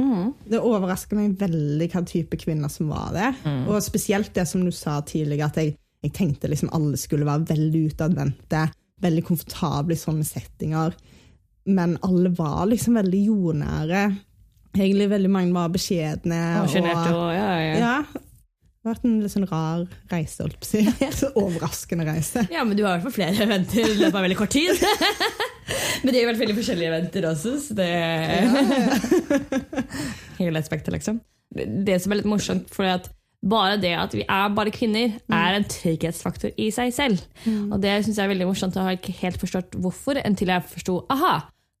Mm. 0.00 0.32
Det 0.48 0.60
overrasker 0.62 1.18
meg 1.18 1.36
veldig 1.40 1.86
hva 1.92 2.02
type 2.08 2.38
kvinner 2.40 2.72
som 2.72 2.90
var 2.90 3.12
der. 3.14 3.38
Og 3.68 3.78
spesielt 3.84 4.32
det 4.34 4.46
som 4.48 4.64
du 4.64 4.72
sa 4.74 4.98
tidligere, 5.06 5.50
at 5.50 5.60
jeg, 5.60 5.76
jeg 6.04 6.14
tenkte 6.16 6.48
liksom 6.48 6.72
alle 6.76 6.96
skulle 7.00 7.28
være 7.28 7.48
veldig 7.50 7.82
utadvendte, 7.92 8.64
veldig 9.04 9.24
komfortable 9.26 9.96
i 9.96 10.00
sånne 10.00 10.24
settinger. 10.28 10.96
Men 11.68 11.98
alle 12.06 12.32
var 12.32 12.64
liksom 12.70 12.96
veldig 12.96 13.20
jordnære. 13.26 14.06
Egentlig 14.78 15.10
veldig 15.10 15.30
mange 15.32 15.54
var 15.54 15.70
beskjedne. 15.74 16.40
Og 16.62 16.72
sjenerte 16.72 17.12
og 17.12 17.30
ja, 17.34 17.48
ja. 17.60 17.76
ja, 17.76 18.26
det 18.80 18.88
har 18.88 18.94
vært 18.94 19.02
en 19.04 19.16
litt 19.20 19.32
sånn 19.34 19.44
rar 19.50 19.80
reise, 20.08 20.40
holdt 20.40 20.56
på 20.56 20.64
å 20.64 20.70
si. 20.70 21.26
Overraskende 21.42 22.06
reise. 22.08 22.46
Ja, 22.48 22.62
men 22.64 22.78
du 22.78 22.86
har 22.86 22.94
i 22.94 23.02
hvert 23.02 23.10
fall 23.10 23.18
flere 23.18 23.44
eventer 23.44 23.82
i 23.84 23.98
løpet 23.98 24.16
av 24.16 24.24
veldig 24.24 24.38
kort 24.38 24.54
tid. 24.54 24.80
men 26.00 26.08
det 26.08 26.14
er 26.14 26.24
jo 26.24 26.30
veldig 26.30 26.56
forskjellige 26.56 26.94
eventer 26.94 27.26
også, 27.28 27.52
så 27.60 27.76
det 27.76 27.90
Hele 30.40 30.64
spekteret, 30.64 30.96
liksom. 30.96 31.20
Det 31.60 31.98
som 32.00 32.14
er 32.14 32.22
litt 32.22 32.30
morsomt, 32.32 32.72
for 32.72 32.88
at 32.88 33.10
bare 33.40 33.78
det 33.80 33.94
at 33.96 34.12
vi 34.12 34.24
er 34.28 34.52
bare 34.52 34.72
kvinner, 34.74 35.14
er 35.32 35.56
en 35.56 35.64
trygghetsfaktor 35.64 36.52
i 36.60 36.68
seg 36.74 36.92
selv. 36.92 37.22
Og 37.72 37.78
det 37.80 38.04
syns 38.04 38.18
jeg 38.18 38.26
er 38.26 38.34
veldig 38.34 38.50
morsomt, 38.50 38.76
jeg 38.76 38.84
har 38.84 38.98
ikke 38.98 39.16
helt 39.22 39.40
forstått 39.40 39.78
hvorfor, 39.80 40.20
inntil 40.20 40.52
jeg 40.52 40.66
forsto 40.74 40.98
aha, 41.12 41.38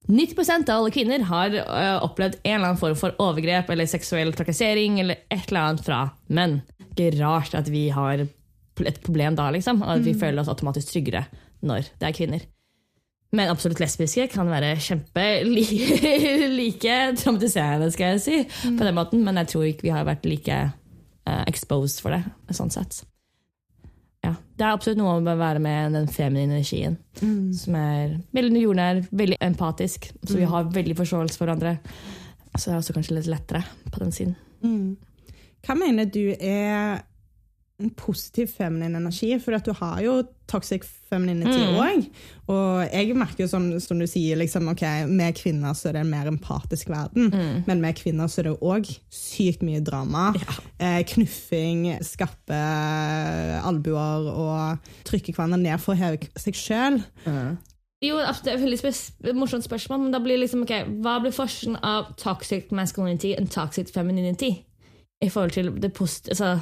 90% 0.08 0.70
av 0.72 0.80
alle 0.80 0.92
kvinner 0.94 1.22
har 1.28 1.52
ø, 1.60 1.64
opplevd 2.06 2.38
en 2.40 2.54
eller 2.54 2.70
annen 2.70 2.80
form 2.80 2.96
for 2.98 3.14
overgrep 3.20 3.68
eller 3.70 3.86
seksuell 3.90 4.32
trakassering 4.34 4.96
eller 5.02 5.20
et 5.28 5.50
eller 5.50 5.60
annet 5.60 5.84
fra 5.84 5.98
menn. 6.32 6.62
Ikke 6.88 7.10
rart 7.20 7.54
at 7.54 7.68
vi 7.70 7.90
har 7.94 8.24
et 8.24 9.02
problem 9.04 9.36
da, 9.36 9.50
liksom, 9.52 9.82
og 9.84 9.98
at 9.98 10.06
vi 10.06 10.16
føler 10.16 10.40
oss 10.40 10.48
automatisk 10.50 10.94
tryggere 10.94 11.26
når 11.68 11.92
det 12.00 12.08
er 12.08 12.16
kvinner. 12.16 12.48
Men 13.36 13.52
absolutt 13.52 13.78
lesbiske 13.78 14.24
kan 14.32 14.48
være 14.50 14.72
kjempe 14.82 15.26
like, 15.54 16.16
like 16.56 16.96
traumatiserende, 17.20 17.92
skal 17.94 18.16
jeg 18.16 18.24
si, 18.24 18.40
på 18.64 18.88
den 18.88 18.96
måten, 18.96 19.22
men 19.26 19.38
jeg 19.42 19.52
tror 19.52 19.68
ikke 19.68 19.86
vi 19.86 19.94
har 19.94 20.08
vært 20.08 20.26
like 20.26 20.62
exposed 21.46 22.00
for 22.02 22.14
det, 22.14 22.24
sånn 22.56 22.70
sett. 22.70 23.02
ja, 24.24 24.34
det 24.56 24.64
er 24.64 24.72
absolutt 24.72 24.98
noe 25.00 25.20
med 25.20 25.34
å 25.34 25.40
være 25.40 25.60
med 25.64 25.92
den 25.96 26.08
feminine 26.12 26.54
energien. 26.58 26.98
Som 27.56 27.74
er 27.74 28.18
veldig 28.36 28.62
jordnær, 28.64 29.02
veldig 29.10 29.38
empatisk, 29.40 30.10
så 30.26 30.36
vi 30.36 30.48
har 30.48 30.72
veldig 30.74 30.96
forståelse 30.98 31.38
for 31.38 31.46
hverandre. 31.46 31.78
Så 32.56 32.66
det 32.66 32.74
er 32.74 32.80
også 32.80 32.96
kanskje 32.96 33.14
litt 33.16 33.30
lettere 33.30 33.62
på 33.90 34.02
den 34.02 34.12
siden. 34.12 34.34
Hva 35.64 35.76
mener 35.76 36.04
du 36.08 36.34
er 36.36 37.02
en 37.80 37.90
positiv 37.96 38.50
feminin 38.56 38.94
energi? 38.98 39.32
For 39.42 39.56
at 39.56 39.64
du 39.66 39.72
har 39.78 40.00
jo 40.04 40.18
toxic 40.50 40.82
femininity 41.10 41.60
òg. 41.78 42.06
Og 42.50 42.88
jeg 42.92 43.14
merker 43.14 43.44
jo 43.44 43.48
som, 43.50 43.68
som 43.82 43.98
du 44.02 44.06
sier, 44.10 44.36
liksom, 44.40 44.66
ok, 44.72 44.82
med 45.10 45.36
kvinner 45.38 45.74
så 45.78 45.88
er 45.90 45.98
det 45.98 46.02
en 46.04 46.10
mer 46.10 46.26
empatisk 46.30 46.90
verden. 46.90 47.30
Men 47.66 47.80
med 47.82 47.94
kvinner 47.98 48.26
så 48.30 48.42
er 48.42 48.48
det 48.50 48.56
òg 48.60 48.90
sykt 49.14 49.62
mye 49.66 49.80
drama. 49.86 50.30
Eh, 50.80 51.00
knuffing, 51.14 51.86
skarpe 52.02 52.60
albuer 53.64 54.28
og 54.32 54.92
trykke 55.08 55.34
hverandre 55.36 55.60
ned 55.62 55.80
for 55.82 55.94
å 55.94 56.00
heve 56.00 56.30
seg 56.40 56.56
sjøl. 56.58 57.00
Jo, 58.00 58.16
det 58.16 58.48
er 58.48 58.56
et 58.56 58.62
veldig 58.64 58.78
spes- 58.80 59.10
morsomt 59.36 59.66
spørsmål, 59.66 60.06
men 60.06 60.14
da 60.14 60.18
blir 60.24 60.38
liksom, 60.40 60.62
ok, 60.64 60.72
hva 61.04 61.18
blir 61.20 61.34
forskjellen 61.36 61.76
av 61.84 62.14
toxic 62.16 62.70
masculinity 62.72 63.34
og 63.36 63.50
toxic 63.52 63.92
femininity? 63.92 64.54
I 65.20 65.28
forhold 65.28 65.52
til 65.52 65.68
det 65.82 65.92
posit 65.92 66.30
altså, 66.32 66.54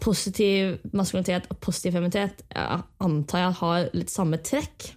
positiv 0.00 0.78
maskulinitet 0.96 1.50
og 1.52 1.58
positiv 1.60 1.92
feminitet, 1.92 2.42
jeg 2.54 2.80
antar 3.04 3.42
jeg 3.42 3.56
har 3.60 3.88
litt 3.92 4.12
samme 4.12 4.40
trekk. 4.40 4.88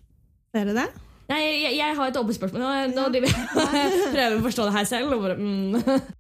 Er 0.56 0.70
det 0.70 0.78
det? 0.78 0.88
Nei, 1.30 1.42
jeg, 1.46 1.76
jeg 1.78 1.98
har 1.98 2.10
et 2.10 2.18
åpent 2.18 2.38
spørsmål. 2.38 2.64
Nå, 2.64 2.70
nå 2.96 3.10
driver 3.14 3.30
jeg 3.30 4.08
prøver 4.16 4.40
å 4.40 4.46
forstå 4.48 4.66
det 4.70 4.78
her 4.78 4.88
selv. 4.90 5.12
Bare, 5.22 5.36
mm. 5.38 5.76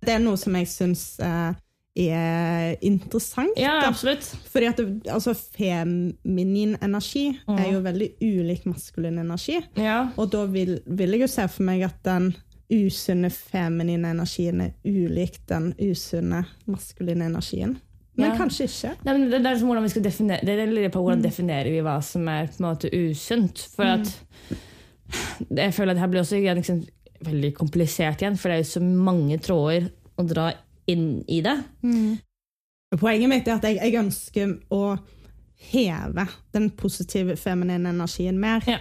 Det 0.05 0.13
er 0.13 0.21
noe 0.21 0.37
som 0.37 0.57
jeg 0.59 0.69
syns 0.69 1.05
uh, 1.23 1.55
er 1.97 2.75
interessant. 2.85 3.57
Ja, 3.57 3.79
da. 3.79 3.87
absolutt. 3.89 4.27
Fordi 4.51 4.69
at 4.69 4.77
det, 4.77 4.87
altså, 5.09 5.33
feminin 5.33 6.75
energi 6.85 7.31
er 7.55 7.71
jo 7.71 7.81
veldig 7.87 8.11
ulik 8.21 8.67
maskulin 8.69 9.17
energi. 9.23 9.57
Ja. 9.79 10.03
Og 10.19 10.29
da 10.35 10.43
vil, 10.51 10.77
vil 10.85 11.17
jeg 11.17 11.25
jo 11.25 11.31
se 11.31 11.47
for 11.49 11.65
meg 11.71 11.87
at 11.89 11.97
den 12.05 12.33
usunne 12.69 13.29
feminine 13.33 14.11
energien 14.13 14.61
er 14.61 14.73
ulik 14.85 15.39
den 15.49 15.71
usunne 15.81 16.43
maskuline 16.69 17.25
energien. 17.31 17.77
Men 18.19 18.31
Ja. 18.31 18.37
kanskje 18.37 18.65
ikke. 18.67 18.91
Nei, 19.05 19.13
men 19.17 19.29
det, 19.31 19.39
det 19.43 19.51
er 19.51 19.57
som 19.57 19.69
hvordan 19.71 19.85
vi 19.85 19.89
skal 19.93 20.03
definere 20.03 20.45
det 20.45 20.67
lurer 20.69 20.91
på 20.91 21.01
hvordan 21.01 21.21
definerer 21.23 21.71
vi 21.71 21.81
hva 21.85 21.97
som 22.03 22.27
er 22.27 22.49
på 22.51 22.59
en 22.59 22.65
måte 22.67 22.89
usunt. 22.91 23.61
For 23.75 23.83
at 23.95 24.11
jeg 25.49 25.73
føler 25.73 25.93
at 25.93 25.95
det 25.97 26.03
her 26.03 26.11
blir 26.11 26.21
også 26.21 26.41
liksom, 26.59 26.81
veldig 27.25 27.53
komplisert 27.55 28.21
igjen, 28.21 28.37
for 28.37 28.49
det 28.49 28.57
er 28.59 28.63
jo 28.65 28.73
så 28.75 28.81
mange 28.83 29.37
tråder 29.39 29.87
å 30.19 30.25
dra 30.27 30.49
inn 30.91 31.23
i 31.27 31.39
det. 31.45 31.55
Poenget 32.99 33.29
mitt 33.31 33.47
er 33.47 33.55
at 33.59 33.63
jeg, 33.69 33.79
jeg 33.79 33.99
ønsker 34.01 34.53
å 34.73 34.97
heve 35.71 36.25
den 36.55 36.69
positive 36.79 37.35
feminine 37.39 37.91
energien 37.93 38.39
mer. 38.41 38.63
Ja. 38.67 38.79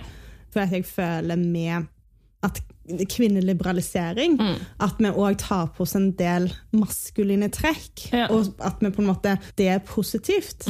For 0.51 0.65
at 0.65 0.73
jeg 0.73 0.87
føler 0.89 1.37
med 1.41 1.87
at 2.47 2.61
kvinneliberalisering 2.89 4.39
At 4.85 5.01
vi 5.01 5.11
òg 5.11 5.39
tar 5.43 5.71
på 5.77 5.85
oss 5.85 5.95
en 5.99 6.11
del 6.19 6.49
maskuline 6.77 7.51
trekk. 7.55 8.09
Ja. 8.13 8.29
Og 8.35 8.55
at 8.65 8.81
vi 8.83 8.93
på 8.95 9.03
en 9.03 9.11
måte, 9.11 9.37
det 9.59 9.69
er 9.75 9.83
positivt. 9.85 10.69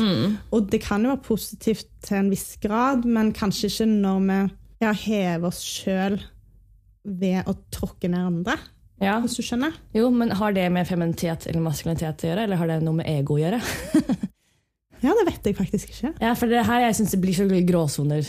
Og 0.50 0.70
det 0.72 0.83
kan 0.85 1.04
jo 1.04 1.14
være 1.14 1.26
positivt 1.26 1.90
til 2.04 2.20
en 2.22 2.33
viss 2.33 2.57
grad, 2.62 3.07
men 3.09 3.33
kanskje 3.37 3.70
ikke 3.70 3.88
når 3.90 4.24
vi 4.26 4.40
ja, 4.85 4.92
hever 4.94 5.48
oss 5.50 5.62
sjøl 5.64 6.18
ved 7.09 7.48
å 7.48 7.54
tråkke 7.74 8.11
ned 8.11 8.26
andre. 8.33 8.59
Ja. 9.02 9.18
Hvis 9.22 9.38
du 9.38 9.44
skjønner? 9.46 9.76
Jo, 9.94 10.09
men 10.11 10.35
har 10.35 10.54
det 10.57 10.66
med 10.74 10.88
feminitet 10.88 11.46
eller 11.46 11.62
maskulinitet 11.62 12.24
å 12.24 12.33
gjøre, 12.33 12.48
eller 12.48 12.61
har 12.61 12.72
det 12.72 12.81
noe 12.83 12.98
med 12.98 13.11
ego 13.11 13.38
å 13.38 13.42
gjøre? 13.44 13.62
Ja, 15.02 15.12
det 15.14 15.26
vet 15.28 15.46
jeg 15.46 15.56
faktisk 15.58 15.92
ikke. 15.92 16.12
Ja, 16.20 16.32
for 16.38 16.50
det 16.50 16.58
er 16.61 16.66
her 16.68 16.80
jeg 16.87 16.98
synes 16.98 17.14
det 17.14 17.20
blir 17.22 17.37
så 17.37 17.46
gråsoner. 17.72 18.28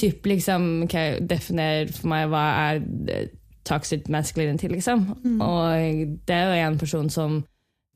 Typ 0.00 0.26
liksom, 0.26 0.82
okay, 0.86 1.18
definer 1.20 1.90
for 1.92 2.08
meg 2.12 2.28
hva 2.32 2.44
er 2.70 2.82
eh, 3.12 3.28
toxic 3.68 4.08
masculinity, 4.08 4.68
liksom. 4.72 5.06
Og 5.44 6.16
det 6.28 6.36
er 6.36 6.48
jo 6.48 6.68
en 6.68 6.78
person 6.78 7.10
som 7.10 7.42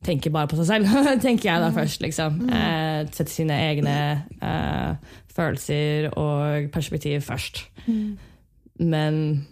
tenker 0.05 0.29
bare 0.29 0.47
på 0.47 0.59
seg 0.59 0.65
selv, 0.69 0.91
tenker 1.25 1.49
jeg 1.49 1.63
da 1.63 1.71
først, 1.73 2.01
liksom. 2.05 2.39
Eh, 2.49 3.07
setter 3.11 3.33
sine 3.33 3.57
egne 3.71 3.97
eh, 4.41 5.17
følelser 5.35 6.11
og 6.13 6.69
perspektiv 6.71 7.21
først. 7.25 7.65
Men 8.79 9.45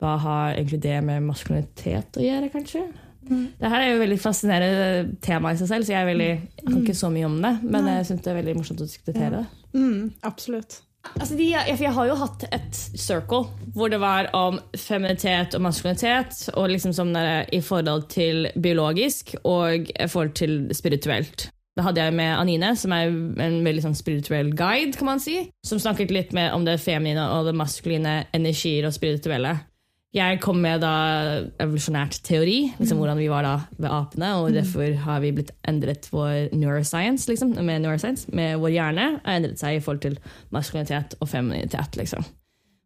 hva 0.00 0.16
har 0.20 0.54
egentlig 0.56 0.82
det 0.82 0.98
med 1.04 1.24
maskulinitet 1.24 2.18
å 2.18 2.24
gjøre, 2.24 2.50
kanskje? 2.52 2.82
Det 3.28 3.70
her 3.72 3.82
er 3.82 3.92
jo 3.92 4.00
veldig 4.02 4.18
fascinerende 4.22 5.20
tema 5.24 5.52
i 5.52 5.60
seg 5.60 5.70
selv, 5.70 5.86
så 5.86 5.94
jeg, 5.94 6.02
er 6.02 6.10
veldig, 6.10 6.32
jeg 6.60 6.66
kan 6.66 6.82
ikke 6.82 6.98
så 6.98 7.12
mye 7.12 7.28
om 7.28 7.38
det. 7.42 7.54
Men 7.64 7.92
jeg 7.92 8.10
syns 8.10 8.24
det 8.24 8.32
er 8.32 8.40
veldig 8.40 8.58
morsomt 8.58 8.82
å 8.82 8.88
diskutere 8.88 9.30
det. 9.38 9.44
Mm, 9.76 10.02
absolutt. 10.28 10.80
Altså, 11.14 11.36
de, 11.38 11.50
jeg, 11.52 11.76
jeg 11.80 11.92
har 11.94 12.08
jo 12.08 12.16
hatt 12.18 12.46
et 12.50 12.78
circle 12.98 13.44
hvor 13.76 13.90
det 13.92 14.00
var 14.02 14.30
om 14.36 14.58
feminitet 14.74 15.54
og 15.54 15.62
maskulinitet, 15.66 16.48
og 16.56 16.70
liksom 16.72 16.94
som 16.96 17.12
der, 17.14 17.46
i 17.54 17.60
forhold 17.62 18.08
til 18.12 18.48
biologisk 18.62 19.36
og 19.44 19.86
i 19.92 20.08
forhold 20.10 20.34
til 20.38 20.58
spirituelt. 20.74 21.48
Da 21.76 21.84
hadde 21.84 22.00
jeg 22.00 22.14
med 22.16 22.32
Anine, 22.38 22.70
som 22.76 22.92
er 22.96 23.10
en 23.44 23.58
veldig 23.64 23.82
sånn 23.84 23.98
spirituell 23.98 24.54
guide, 24.56 24.96
kan 24.96 25.10
man 25.10 25.20
si, 25.20 25.42
som 25.66 25.80
snakket 25.80 26.14
litt 26.14 26.32
mer 26.36 26.54
om 26.56 26.64
det 26.64 26.78
feminine 26.80 27.26
og 27.34 27.50
det 27.50 27.56
maskuline 27.58 28.22
energier 28.36 28.88
og 28.88 28.96
spirituelle. 28.96 29.58
Jeg 30.14 30.38
kom 30.40 30.60
med 30.62 30.80
da 30.80 30.92
evolusjonært 31.60 32.20
teori, 32.24 32.70
liksom 32.78 33.00
hvordan 33.02 33.18
vi 33.18 33.26
var 33.28 33.44
da 33.44 33.56
ved 33.76 33.90
apene, 33.90 34.30
og 34.38 34.54
derfor 34.54 34.94
har 35.02 35.20
vi 35.20 35.34
blitt 35.36 35.50
endret 35.68 36.06
vår 36.12 36.54
neuroscience, 36.56 37.26
liksom, 37.28 37.52
med 37.58 37.82
neuroscience, 37.84 38.30
med 38.32 38.56
vår 38.62 38.72
hjerne, 38.78 39.08
har 39.26 39.40
endret 39.40 39.60
seg 39.60 39.76
i 39.76 39.82
forhold 39.84 40.04
til 40.06 40.16
maskulinitet 40.54 41.18
og 41.20 41.28
femininitet, 41.28 41.98
liksom. 42.00 42.24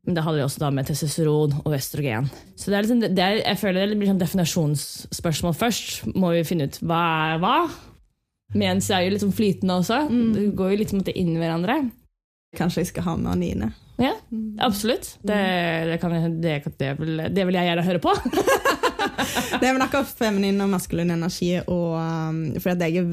Men 0.08 0.16
det 0.16 0.24
handler 0.24 0.46
også 0.46 0.62
da 0.62 0.70
med 0.72 0.88
testosteron 0.88 1.58
og 1.60 1.76
østrogen. 1.76 2.30
Så 2.56 2.72
det 2.72 2.78
er 2.78 2.86
liksom, 2.86 3.02
det 3.04 3.24
er, 3.24 3.36
jeg 3.44 3.60
føler 3.60 3.92
det 3.92 3.98
blir 4.00 4.10
sånn 4.10 4.22
definasjonsspørsmål 4.22 5.56
først. 5.60 5.92
Må 6.16 6.32
vi 6.34 6.46
finne 6.48 6.70
ut 6.70 6.80
hva 6.80 7.02
er 7.34 7.42
hva? 7.44 7.56
Mens 8.56 8.88
det 8.88 8.96
er 8.96 9.04
jo 9.04 9.12
litt 9.12 9.22
sånn 9.22 9.36
flytende 9.36 9.76
også. 9.82 10.00
Det 10.34 10.46
går 10.58 10.72
jo 10.72 10.80
litt 10.80 10.94
inn 11.12 11.34
i 11.36 11.38
hverandre. 11.38 11.76
Kanskje 12.56 12.82
jeg 12.82 12.90
skal 12.94 13.06
ha 13.06 13.16
med 13.20 13.30
Anine. 13.36 13.70
Ja, 14.00 14.14
absolutt. 14.64 15.18
Det, 15.22 15.38
det, 15.90 15.98
kan, 16.00 16.14
det, 16.40 16.54
det, 16.80 16.94
vil, 17.00 17.20
det 17.28 17.46
vil 17.46 17.58
jeg 17.58 17.68
gjerne 17.68 17.84
høre 17.86 18.02
på. 18.02 18.14
Det 19.60 19.66
er 19.68 19.74
vel 19.74 19.84
akkurat 19.84 20.08
feminin 20.16 20.60
og 20.64 20.70
maskulin 20.72 21.12
energi, 21.12 21.52
og, 21.60 21.92
um, 22.00 22.40
for 22.62 22.72
jeg, 22.80 23.04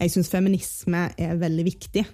jeg 0.00 0.12
syns 0.14 0.30
feminisme 0.32 1.04
er 1.20 1.38
veldig 1.40 1.64
viktig. 1.66 2.04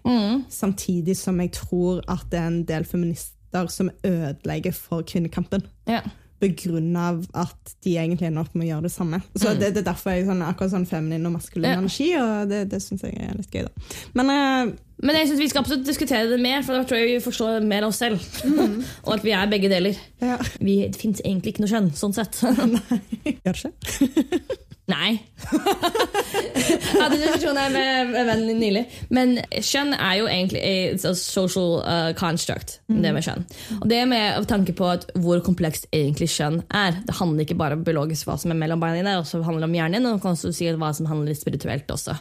Samtidig 0.53 1.17
som 1.19 1.41
jeg 1.41 1.53
tror 1.55 2.03
at 2.11 2.27
det 2.33 2.41
er 2.41 2.51
en 2.51 2.63
del 2.69 2.87
feminister 2.89 3.71
som 3.73 3.91
ødelegger 4.05 4.75
for 4.77 5.07
kvinnekampen. 5.07 5.65
Ja. 5.89 6.03
På 6.37 6.49
grunn 6.61 6.97
av 7.01 7.23
at 7.33 7.71
de 7.87 7.95
egentlig 7.97 8.27
ender 8.29 8.45
opp 8.45 8.53
med 8.55 8.67
å 8.67 8.71
gjøre 8.75 8.85
det 8.89 8.93
samme. 8.93 9.23
Så 9.41 9.55
det, 9.57 9.71
det 9.73 9.81
er 9.81 9.87
derfor 9.87 10.13
jeg 10.13 10.27
sånn, 10.29 10.43
akkurat 10.45 10.75
sånn 10.75 10.85
feminin 10.89 11.25
og 11.31 11.33
maskulin 11.39 11.71
Ja. 11.71 11.79
energi, 11.81 12.11
og 12.21 12.51
det, 12.51 12.65
det 12.73 12.83
syns 12.85 13.07
jeg 13.07 13.17
er 13.17 13.39
litt 13.39 13.55
gøy, 13.57 13.65
da. 13.65 13.95
Men 14.21 14.33
uh, 14.35 14.75
Men 15.01 15.17
jeg 15.21 15.29
synes 15.31 15.41
vi 15.41 15.49
skal 15.53 15.63
absolutt 15.65 15.87
diskutere 15.89 16.29
det 16.31 16.39
mer, 16.41 16.61
for 16.65 16.77
da 16.77 16.85
tror 16.89 17.01
jeg 17.01 17.15
vi 17.15 17.25
forstår 17.25 17.65
mer 17.65 17.85
av 17.85 17.95
oss 17.95 18.03
selv. 18.05 18.21
og 19.07 19.15
at 19.17 19.25
vi 19.25 19.33
er 19.37 19.49
begge 19.53 19.69
deler. 19.73 19.97
ja. 20.25 20.37
Vi, 20.61 20.77
fins 20.97 21.21
egentlig 21.25 21.55
ikke 21.55 21.65
noe 21.65 21.73
skjønn, 21.73 21.91
sånn 21.97 22.17
sett. 22.17 22.39
Nei, 22.77 23.01
Gjør 23.45 23.63
det 23.63 23.73
ikke? 23.73 24.61
Nei. 24.87 25.17
jeg 25.51 27.01
hadde 27.01 27.17
en 27.17 27.23
diskusjon 27.25 27.59
her 27.59 27.73
med 27.75 28.13
vennen 28.15 28.45
min 28.47 28.61
nylig. 28.63 28.85
Men 29.11 29.35
kjønn 29.51 29.91
er 29.97 30.21
jo 30.21 30.29
egentlig 30.31 30.63
et 30.63 31.03
social 31.03 31.81
uh, 31.83 32.13
construct. 32.19 32.79
Det 32.87 33.11
med 33.15 33.27
kjønn. 33.27 33.43
Og 33.81 33.89
det 33.91 33.99
med 34.07 34.47
tanke 34.51 34.77
på 34.79 34.93
hvor 35.25 35.43
komplekst 35.47 35.89
egentlig 35.91 36.31
kjønn 36.37 36.61
er. 36.71 37.03
Det 37.09 37.19
handler 37.19 37.43
ikke 37.43 37.59
bare 37.59 37.79
om 37.79 37.83
biologisk 37.87 38.31
hva 38.31 38.39
som 38.39 38.55
er 38.55 38.61
mellom 38.63 38.83
beina 38.83 39.01
dine, 39.01 39.19
det 39.27 39.45
handler 39.49 39.67
om 39.67 39.75
hjernen 39.75 39.99
din, 39.99 40.09
og 40.13 40.23
kan 40.23 40.39
også 40.39 40.55
si 40.55 40.71
hva 40.71 40.95
som 40.95 41.11
handler 41.11 41.35
spirituelt 41.35 41.91
også. 41.91 42.15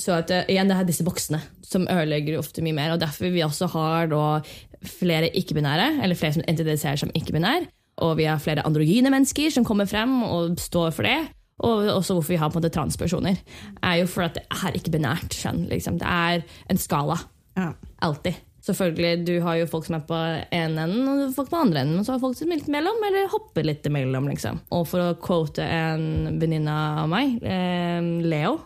Så 0.00 0.16
at, 0.16 0.30
eh, 0.32 0.46
igjen, 0.48 0.70
det 0.70 0.78
er 0.78 0.86
disse 0.88 1.04
boksene 1.04 1.42
som 1.66 1.86
ødelegger 1.86 2.38
ofte 2.40 2.64
mye 2.64 2.74
mer. 2.74 2.94
og 2.94 3.02
Derfor 3.02 3.30
vi 3.30 3.44
også 3.44 3.68
har 3.74 4.10
da 4.10 4.40
flere 4.82 5.30
ikke-binære, 5.36 6.00
eller 6.02 6.16
flere 6.18 6.32
som 6.38 6.42
identifiserer 6.48 6.96
som 6.96 7.12
ikke-binære. 7.14 7.68
Og 8.00 8.16
vi 8.16 8.24
har 8.24 8.40
flere 8.40 8.64
androgyne 8.66 9.12
mennesker 9.12 9.52
som 9.52 9.64
kommer 9.64 9.84
frem 9.84 10.22
og 10.24 10.58
står 10.58 10.90
for 10.96 11.06
det. 11.06 11.18
Og 11.66 11.88
også 11.92 12.16
hvorfor 12.16 12.32
vi 12.34 12.38
har 12.40 12.50
på 12.50 12.58
en 12.58 12.62
måte 12.62 12.74
transpersoner. 12.74 13.40
er 13.82 13.96
jo 14.00 14.06
for 14.10 14.26
at 14.26 14.38
det 14.38 14.46
er 14.50 14.76
ikke 14.76 14.94
binært 14.94 15.34
kjønn. 15.36 15.66
Liksom. 15.68 15.98
Det 16.00 16.08
er 16.08 16.44
en 16.70 16.80
skala. 16.80 17.18
Ja. 17.56 17.72
Alltid. 18.02 18.38
Selvfølgelig, 18.60 19.26
Du 19.26 19.40
har 19.40 19.56
jo 19.56 19.66
folk 19.66 19.86
som 19.86 19.96
er 19.96 20.04
på 20.04 20.16
ene 20.52 20.84
enden, 20.84 21.08
og 21.08 21.34
folk 21.34 21.48
på 21.50 21.60
andre 21.60 21.80
enden. 21.80 21.96
Men 21.96 22.04
så 22.04 22.12
har 22.12 22.20
folk 22.20 22.36
som 22.36 22.50
er 22.50 22.60
litt 22.60 22.68
mellom, 22.68 23.00
eller 23.08 23.30
hopper 23.32 23.64
litt 23.64 23.86
imellom. 23.86 24.28
Liksom. 24.28 24.60
Og 24.76 24.86
for 24.88 25.00
å 25.00 25.16
quote 25.20 25.64
en 25.64 26.38
venninne 26.40 26.74
av 27.02 27.08
meg, 27.08 27.40
eh, 27.42 28.00
Leo 28.24 28.60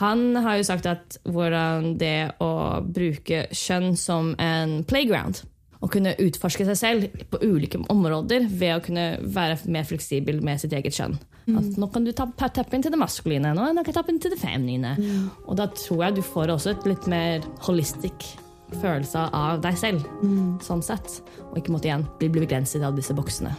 Han 0.00 0.36
har 0.36 0.58
jo 0.58 0.64
sagt 0.68 0.84
at 0.84 1.16
hvordan 1.24 1.96
det 1.96 2.32
å 2.44 2.84
bruke 2.84 3.46
kjønn 3.48 3.96
som 3.96 4.34
en 4.38 4.84
playground 4.84 5.40
å 5.82 5.88
kunne 5.90 6.16
utforske 6.18 6.64
seg 6.66 6.76
selv 6.76 7.20
på 7.30 7.38
ulike 7.44 7.78
områder 7.90 8.48
ved 8.50 8.74
å 8.76 8.82
kunne 8.84 9.18
være 9.22 9.58
mer 9.70 9.84
fleksibel 9.84 10.40
med 10.42 10.58
sitt 10.60 10.72
eget 10.72 10.92
kjønn. 10.96 11.18
At 11.48 11.78
nå 11.80 11.86
kan 11.92 12.04
du 12.04 12.12
ta- 12.12 12.26
tappe 12.36 12.74
inn 12.74 12.82
til 12.82 12.90
det 12.92 12.98
maskuline, 13.00 13.54
nå 13.54 13.68
kan 13.72 13.84
du 13.84 13.92
tappe 13.92 14.10
inn 14.12 14.18
til 14.20 14.30
det 14.34 14.38
feminine. 14.42 14.96
Og 15.46 15.56
da 15.56 15.66
tror 15.66 16.04
jeg 16.04 16.14
du 16.16 16.22
får 16.22 16.48
også 16.56 16.70
et 16.76 16.84
litt 16.86 17.06
mer 17.06 17.40
holistic 17.64 18.34
følelse 18.82 19.30
av 19.32 19.62
deg 19.62 19.78
selv. 19.80 20.04
Sånn 20.60 20.82
sett. 20.84 21.22
Og 21.52 21.56
ikke 21.62 21.72
måtte 21.72 21.88
igjen 21.88 22.04
bli, 22.18 22.28
bli 22.28 22.44
begrenset 22.44 22.82
av 22.84 22.94
disse 22.98 23.14
boksene. 23.16 23.54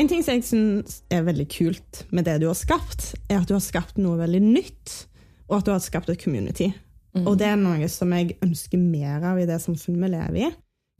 En 0.00 0.08
ting 0.08 0.22
som 0.24 0.38
jeg 0.38 0.46
syns 0.48 1.00
er 1.12 1.26
veldig 1.26 1.44
kult 1.52 2.04
med 2.14 2.24
det 2.24 2.38
du 2.40 2.46
har 2.48 2.56
skapt, 2.56 3.10
er 3.28 3.42
at 3.42 3.50
du 3.50 3.52
har 3.52 3.60
skapt 3.64 3.98
noe 4.00 4.16
veldig 4.16 4.40
nytt, 4.46 4.94
og 5.50 5.58
at 5.58 5.66
du 5.66 5.72
har 5.74 5.82
skapt 5.84 6.08
et 6.08 6.22
community. 6.22 6.70
Og 7.20 7.34
det 7.36 7.48
er 7.50 7.58
noe 7.58 7.88
som 7.90 8.12
jeg 8.14 8.36
ønsker 8.40 8.80
mer 8.80 9.24
av 9.32 9.40
i 9.42 9.46
det 9.48 9.58
samfunnet 9.60 10.00
vi 10.06 10.10
lever 10.14 10.38
i. 10.46 10.50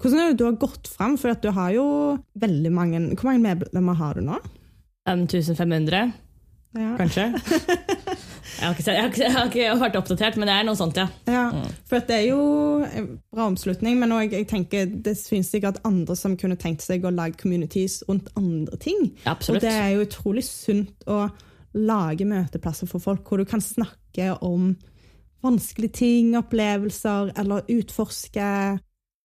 Hvordan 0.01 0.21
er 0.21 0.33
det 0.33 0.41
du 0.41 0.47
har 0.49 0.59
gått 0.61 0.89
fram? 0.91 1.15
For 1.21 1.33
at 1.33 1.43
du 1.45 1.53
har 1.55 1.71
jo 1.75 1.85
veldig 2.41 2.71
mange 2.73 3.01
Hvor 3.15 3.29
mange 3.29 3.43
medlemmer 3.45 3.99
har 4.01 4.17
du 4.17 4.25
nå? 4.27 4.39
Um, 5.09 5.25
1500, 5.29 6.13
Ja. 6.77 6.93
kanskje? 6.99 7.31
Jeg 8.61 8.67
har, 8.69 8.75
ikke, 8.77 8.93
jeg, 8.93 9.01
har 9.01 9.09
ikke, 9.09 9.23
jeg 9.25 9.39
har 9.39 9.49
ikke 9.49 9.81
vært 9.81 9.95
oppdatert, 10.03 10.37
men 10.37 10.51
det 10.51 10.55
er 10.55 10.67
noe 10.69 10.77
sånt, 10.77 10.99
ja. 11.01 11.07
Ja, 11.31 11.45
for 11.89 11.97
at 11.97 12.11
det 12.11 12.17
er 12.19 12.27
jo 12.29 12.43
en 12.85 13.07
bra 13.33 13.47
omslutning, 13.49 13.97
men 14.03 14.13
også, 14.13 14.37
jeg 14.37 14.49
tenker, 14.51 14.91
det 15.07 15.15
finnes 15.25 15.49
sikkert 15.49 15.81
andre 15.89 16.17
som 16.19 16.37
kunne 16.41 16.59
tenkt 16.61 16.85
seg 16.85 17.07
å 17.09 17.15
lage 17.15 17.41
communities 17.41 18.03
rundt 18.09 18.29
andre 18.37 18.77
ting. 18.83 19.15
Ja, 19.25 19.33
Og 19.33 19.63
det 19.65 19.73
er 19.73 19.95
jo 19.95 20.05
utrolig 20.05 20.45
sunt 20.45 21.09
å 21.09 21.25
lage 21.73 22.27
møteplasser 22.29 22.91
for 22.91 23.01
folk 23.01 23.29
hvor 23.31 23.41
du 23.41 23.47
kan 23.49 23.63
snakke 23.65 24.35
om 24.45 24.75
vanskelige 25.41 25.97
ting, 26.03 26.35
opplevelser, 26.37 27.33
eller 27.41 27.65
utforske 27.73 28.47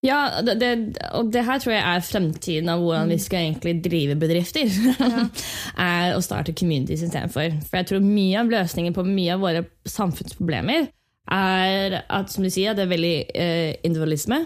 Ja, 0.06 0.42
det, 0.46 0.58
det, 0.62 0.72
og 1.18 1.32
det 1.34 1.46
her 1.48 1.62
tror 1.62 1.74
jeg 1.74 1.84
er 1.84 2.04
fremtiden 2.06 2.70
av 2.72 2.84
hvordan 2.84 3.14
vi 3.14 3.18
skal 3.22 3.48
egentlig 3.48 3.78
drive 3.86 4.18
bedrifter. 4.22 4.70
er 5.92 6.14
å 6.16 6.22
starte 6.24 6.56
communities 6.58 7.06
istedenfor. 7.08 7.58
For 7.66 7.82
jeg 7.82 7.90
tror 7.90 8.06
mye 8.06 8.44
av 8.44 8.54
løsningen 8.54 8.96
på 8.96 9.08
mye 9.08 9.38
av 9.38 9.44
våre 9.46 9.66
samfunnsproblemer 9.90 10.92
er 11.32 11.96
at 12.14 12.30
som 12.30 12.46
du 12.46 12.52
sier, 12.54 12.76
det 12.78 12.84
er 12.86 12.92
veldig 12.92 13.16
eh, 13.34 13.72
individualisme. 13.88 14.44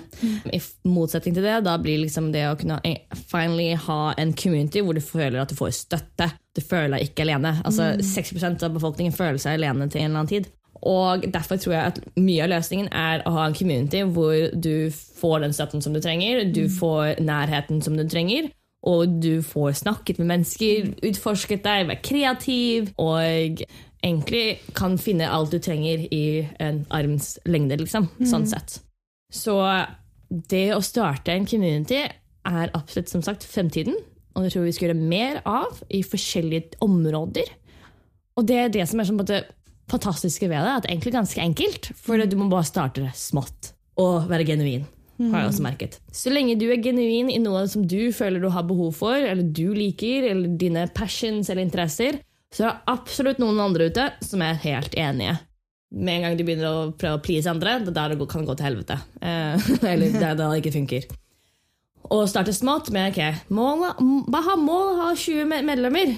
I 0.56 0.62
motsetning 0.88 1.36
til 1.36 1.44
det, 1.44 1.58
da 1.68 1.76
blir 1.82 2.00
liksom 2.06 2.30
det 2.32 2.46
å 2.48 2.56
kunne 2.60 2.80
eh, 2.88 3.04
finally 3.32 3.74
ha 3.76 4.14
en 4.20 4.32
community 4.38 4.84
hvor 4.86 4.96
du 4.96 5.04
føler 5.04 5.42
at 5.42 5.52
du 5.52 5.58
får 5.60 5.76
støtte. 5.76 6.30
Du 6.56 6.64
føler 6.64 6.96
deg 6.96 7.10
ikke 7.10 7.26
alene. 7.28 7.58
Altså 7.68 7.92
60% 8.00 8.64
av 8.64 8.80
befolkningen 8.80 9.16
føler 9.16 9.42
seg 9.42 9.60
alene 9.60 9.90
til 9.92 10.06
en 10.06 10.12
eller 10.12 10.24
annen 10.24 10.32
tid. 10.32 10.50
Og 10.88 11.26
Derfor 11.34 11.60
tror 11.60 11.74
jeg 11.76 11.92
at 11.94 12.00
mye 12.16 12.46
av 12.46 12.54
løsningen 12.54 12.88
er 12.96 13.26
å 13.28 13.34
ha 13.36 13.48
en 13.48 13.58
community 13.58 14.04
hvor 14.08 14.54
du 14.54 14.90
får 14.92 15.44
den 15.44 15.56
støtten 15.56 15.84
som 15.84 15.96
du 15.96 16.02
trenger, 16.04 16.46
du 16.56 16.68
får 16.72 17.20
nærheten 17.24 17.82
som 17.84 17.98
du 18.00 18.06
trenger, 18.08 18.50
og 18.88 19.20
du 19.20 19.42
får 19.44 19.82
snakket 19.82 20.22
med 20.22 20.30
mennesker, 20.34 20.94
utforsket 21.10 21.66
deg, 21.66 21.90
vært 21.90 22.06
kreativ, 22.08 22.94
og 23.02 23.20
egentlig 24.00 24.46
kan 24.78 24.96
finne 25.02 25.28
alt 25.28 25.52
du 25.52 25.60
trenger 25.60 26.06
i 26.16 26.46
en 26.64 26.86
arms 26.96 27.34
lengde, 27.50 27.82
liksom. 27.82 28.08
Sånn 28.30 28.48
sett. 28.48 28.80
Så 29.36 29.58
det 30.30 30.70
å 30.76 30.82
starte 30.86 31.36
en 31.36 31.48
community 31.50 32.06
er 32.06 32.72
absolutt 32.78 33.12
som 33.12 33.24
sagt 33.26 33.44
fremtiden, 33.44 33.98
og 34.38 34.46
det 34.46 34.54
tror 34.54 34.64
vi 34.64 34.74
skal 34.78 34.90
gjøre 34.90 35.10
mer 35.12 35.42
av 35.50 35.82
i 35.92 36.00
forskjellige 36.06 36.80
områder. 36.86 37.50
Og 38.40 38.46
det 38.48 38.60
er 38.62 38.72
det 38.72 38.86
som 38.88 39.02
er 39.02 39.10
sånn 39.10 39.20
på 39.20 39.26
en 39.26 39.28
måte 39.28 39.59
fantastiske 39.92 40.48
ved 40.50 40.60
det, 40.64 40.72
at 40.78 40.84
det 40.86 40.90
er 40.92 40.96
egentlig 40.98 41.14
ganske 41.18 41.42
enkelt. 41.44 41.92
For 42.00 42.22
du 42.26 42.38
må 42.40 42.48
bare 42.52 42.68
starte 42.68 43.04
det 43.06 43.16
smått 43.18 43.74
og 44.00 44.30
være 44.30 44.46
genuin. 44.48 44.86
har 45.20 45.42
jeg 45.42 45.50
også 45.50 45.64
merket. 45.66 45.98
Så 46.16 46.32
lenge 46.32 46.56
du 46.56 46.70
er 46.72 46.80
genuin 46.80 47.28
i 47.30 47.42
noe 47.44 47.66
som 47.68 47.84
du 47.84 48.12
føler 48.16 48.40
du 48.40 48.48
har 48.54 48.64
behov 48.64 48.94
for, 48.96 49.16
eller 49.20 49.44
du 49.44 49.74
liker, 49.76 50.30
eller 50.32 50.54
dine 50.56 50.86
passions 50.96 51.50
eller 51.50 51.66
interesser, 51.66 52.22
så 52.56 52.64
er 52.64 52.72
det 52.72 52.94
absolutt 52.94 53.42
noen 53.44 53.60
andre 53.60 53.90
ute 53.92 54.06
som 54.26 54.42
er 54.42 54.56
helt 54.64 54.96
enige. 54.96 55.36
Med 55.92 56.16
en 56.16 56.22
gang 56.24 56.38
du 56.38 56.46
begynner 56.48 56.70
å 56.70 56.92
prøve 56.96 57.18
å 57.20 57.22
please 57.26 57.50
andre, 57.52 57.80
det 57.84 57.92
er 57.92 57.98
der 57.98 58.16
det 58.16 58.30
kan 58.32 58.46
gå 58.48 58.56
til 58.56 58.70
helvete. 58.70 58.96
Eh, 59.20 59.70
eller 59.92 60.16
det 60.16 60.24
er 60.24 60.38
da 60.40 60.48
det 60.54 60.62
ikke 60.64 60.78
funker. 60.80 61.10
Og 62.10 62.24
starte 62.32 62.54
smått 62.56 62.88
med 62.96 63.12
ok, 63.12 63.50
målet, 63.54 64.00
bare 64.32 64.46
ha 64.48 64.56
mål, 64.58 64.94
ha 65.02 65.10
20 65.20 65.46
med- 65.52 65.66
medlemmer. 65.68 66.16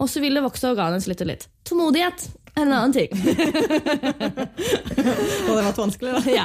Og 0.00 0.08
så 0.10 0.22
vil 0.24 0.34
det 0.34 0.42
vokse 0.42 0.70
organisk 0.72 1.12
litt 1.12 1.20
og 1.22 1.28
litt. 1.30 1.44
Tålmodighet 1.68 2.24
en 2.56 2.72
annen 2.72 2.92
ting. 2.94 3.08
Og 3.12 3.18
det 4.98 5.52
har 5.52 5.62
vært 5.68 5.78
vanskelig, 5.80 6.10
da. 6.16 6.20
ja, 6.32 6.44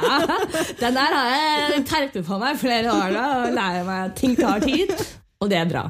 Den 0.80 0.94
der 0.98 1.10
har 1.18 1.26
jeg 1.34 1.84
terpet 1.88 2.24
på 2.26 2.34
meg 2.40 2.58
flere 2.60 2.88
år 2.94 3.08
nå, 3.14 3.24
og 3.44 3.52
lærer 3.58 3.84
meg 3.88 3.98
at 4.08 4.14
ting 4.20 4.32
tar 4.38 4.58
tid. 4.64 4.90
Og 5.42 5.46
det 5.52 5.58
er 5.60 5.68
bra. 5.70 5.84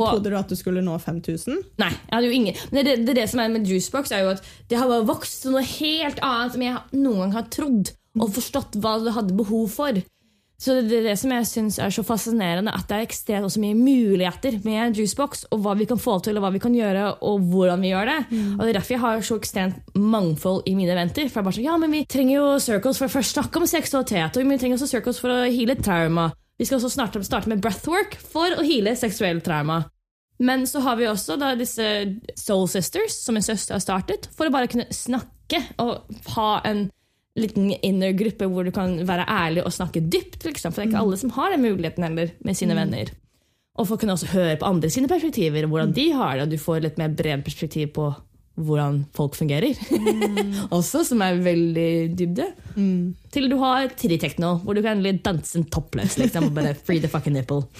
Og, 0.00 0.06
Trodde 0.14 0.30
du 0.32 0.36
at 0.38 0.48
du 0.48 0.56
skulle 0.56 0.80
nå 0.84 0.94
5000? 0.96 1.58
nei, 1.82 1.90
jeg 1.92 2.14
hadde 2.14 2.28
jo 2.30 2.32
ingen 2.32 2.56
Men 2.72 2.86
det, 2.86 2.94
det, 3.04 3.14
det 3.18 3.26
som 3.28 3.42
er 3.42 3.50
med 3.52 3.66
Juicebox, 3.68 4.04
er 4.16 4.22
jo 4.24 4.30
at 4.32 4.40
det 4.70 4.78
har 4.80 4.88
bare 4.88 5.04
vokst 5.10 5.42
til 5.42 5.52
noe 5.52 5.64
helt 5.66 6.18
annet 6.24 6.52
som 6.54 6.62
jeg 6.64 6.72
noen 6.96 7.20
gang 7.26 7.34
har 7.36 7.44
trodd 7.52 7.86
og 8.16 8.32
forstått 8.34 8.78
hva 8.82 8.96
du 9.04 9.10
hadde 9.14 9.36
behov 9.38 9.68
for. 9.70 9.92
Så 10.60 10.74
det 10.84 10.98
er 10.98 11.06
det 11.08 11.16
som 11.16 11.32
jeg 11.32 11.46
synes 11.48 11.78
er 11.80 11.92
så 11.94 12.02
fascinerende, 12.04 12.72
at 12.76 12.84
det 12.90 12.96
er 12.98 13.06
ekstremt 13.06 13.54
mye 13.62 13.76
muligheter 13.78 14.58
med 14.60 14.98
Juicebox, 14.98 15.46
og 15.54 15.62
hva 15.64 15.72
vi 15.78 15.86
kan 15.88 16.00
få 16.00 16.18
til, 16.20 16.36
og 16.36 16.44
hva 16.44 16.50
vi 16.52 16.60
kan 16.60 16.74
gjøre, 16.76 17.06
og 17.24 17.46
hvordan 17.48 17.80
vi 17.80 17.94
gjør 17.94 18.10
det. 18.10 18.18
Og 18.58 18.60
det 18.60 18.68
er 18.68 18.76
derfor 18.76 18.94
jeg 18.94 19.04
har 19.06 19.22
så 19.24 19.38
ekstremt 19.40 19.96
mangfold 19.96 20.68
i 20.68 20.74
mine 20.76 20.92
eventer. 20.92 21.30
For 21.30 21.40
jeg 21.40 21.48
bare 21.48 21.56
sånn, 21.56 21.68
ja, 21.70 21.78
men 21.80 21.96
vi 21.96 22.02
trenger 22.04 22.34
jo 22.36 22.50
circles 22.60 23.00
for 23.00 23.08
å 23.08 23.14
først 23.14 23.38
snakke 23.38 23.62
om 23.62 23.70
seksualitet, 23.72 24.36
og 24.36 24.52
vi 24.52 24.60
trenger 24.60 24.76
også 24.76 24.90
circles 24.92 25.22
for 25.22 25.32
å 25.32 25.48
heale 25.48 25.78
trauma. 25.80 26.28
Vi 26.60 26.68
skal 26.68 26.76
også 26.76 26.92
starte, 26.92 27.24
starte 27.24 27.48
med 27.48 27.64
breathwork 27.64 28.18
for 28.20 28.52
å 28.52 28.66
heale 28.66 28.92
seksuell 29.00 29.40
trauma. 29.40 29.86
Men 30.44 30.66
så 30.68 30.84
har 30.84 31.00
vi 31.00 31.08
også 31.08 31.38
da 31.40 31.54
disse 31.56 31.86
Soul 32.36 32.68
Sisters, 32.68 33.16
som 33.24 33.36
en 33.36 33.44
søster 33.44 33.76
har 33.76 33.84
startet, 33.84 34.28
for 34.36 34.48
å 34.48 34.52
bare 34.52 34.68
kunne 34.68 34.88
snakke 34.92 35.62
og 35.80 36.04
ha 36.36 36.50
en 36.68 36.90
liten 37.38 37.70
inner 37.86 38.14
gruppe 38.18 38.48
hvor 38.50 38.66
du 38.66 38.72
kan 38.74 38.96
være 39.06 39.26
ærlig 39.30 39.64
og 39.64 39.74
snakke 39.74 40.02
dypt. 40.02 40.44
Liksom. 40.46 40.72
For 40.72 40.80
det 40.80 40.88
er 40.88 40.92
ikke 40.92 41.04
alle 41.04 41.20
som 41.20 41.34
har 41.36 41.54
den 41.54 41.64
muligheten 41.66 42.06
heller 42.06 42.32
med 42.46 42.58
sine 42.58 42.76
venner. 42.78 43.12
Og 43.78 43.92
å 43.94 44.00
kunne 44.00 44.16
også 44.16 44.32
høre 44.34 44.58
på 44.60 44.66
andre 44.68 44.90
sine 44.92 45.08
perspektiver, 45.08 45.68
hvordan 45.70 45.94
de 45.96 46.10
har 46.12 46.36
det, 46.36 46.44
og 46.44 46.50
du 46.52 46.60
får 46.60 46.82
litt 46.84 46.98
mer 47.00 47.14
bred 47.16 47.44
perspektiv 47.46 47.94
på 47.96 48.10
hvordan 48.60 49.04
folk 49.16 49.38
fungerer. 49.38 49.78
også, 50.76 51.04
som 51.06 51.22
er 51.24 51.40
veldig 51.40 51.92
dybde. 52.18 52.50
Til 53.32 53.48
du 53.48 53.56
har 53.62 53.88
tritekno, 53.96 54.56
hvor 54.64 54.76
du 54.76 54.82
kan 54.84 55.00
danse 55.24 55.56
en 55.58 55.68
toppløs. 55.70 56.18
Liksom, 56.20 56.50
og 56.50 56.58
bare 56.58 56.74
free 56.74 57.00
the 57.00 57.08
fucking 57.08 57.38
nipple. 57.38 57.64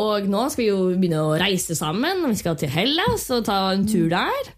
Og 0.00 0.24
nå 0.32 0.46
skal 0.48 0.62
vi 0.62 0.70
jo 0.70 0.94
begynne 0.96 1.20
å 1.20 1.36
reise 1.38 1.76
sammen. 1.76 2.24
Vi 2.30 2.40
skal 2.40 2.56
til 2.58 2.72
Hellas 2.72 3.26
og 3.34 3.44
ta 3.46 3.58
en 3.74 3.84
tur 3.86 4.08
der. 4.10 4.48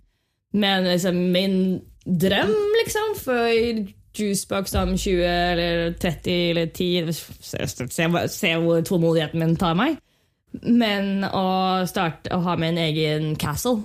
Men 0.57 0.87
liksom, 0.87 1.19
min 1.35 1.57
drøm 2.07 2.55
liksom, 2.79 3.15
for 3.19 3.51
Juicebox 4.17 4.75
om 4.75 4.95
20 4.97 5.27
eller 5.27 5.93
30 6.01 6.51
eller 6.51 6.67
10 6.67 7.13
Se, 7.13 7.67
se, 7.69 8.09
se 8.33 8.55
hvor 8.63 8.81
tålmodigheten 8.81 9.43
min 9.43 9.57
tar 9.61 9.77
meg. 9.79 9.99
Men 10.63 11.27
å 11.27 11.85
starte 11.89 12.33
å 12.33 12.41
ha 12.47 12.57
med 12.57 12.75
en 12.75 12.83
egen 12.87 13.35
castle 13.37 13.83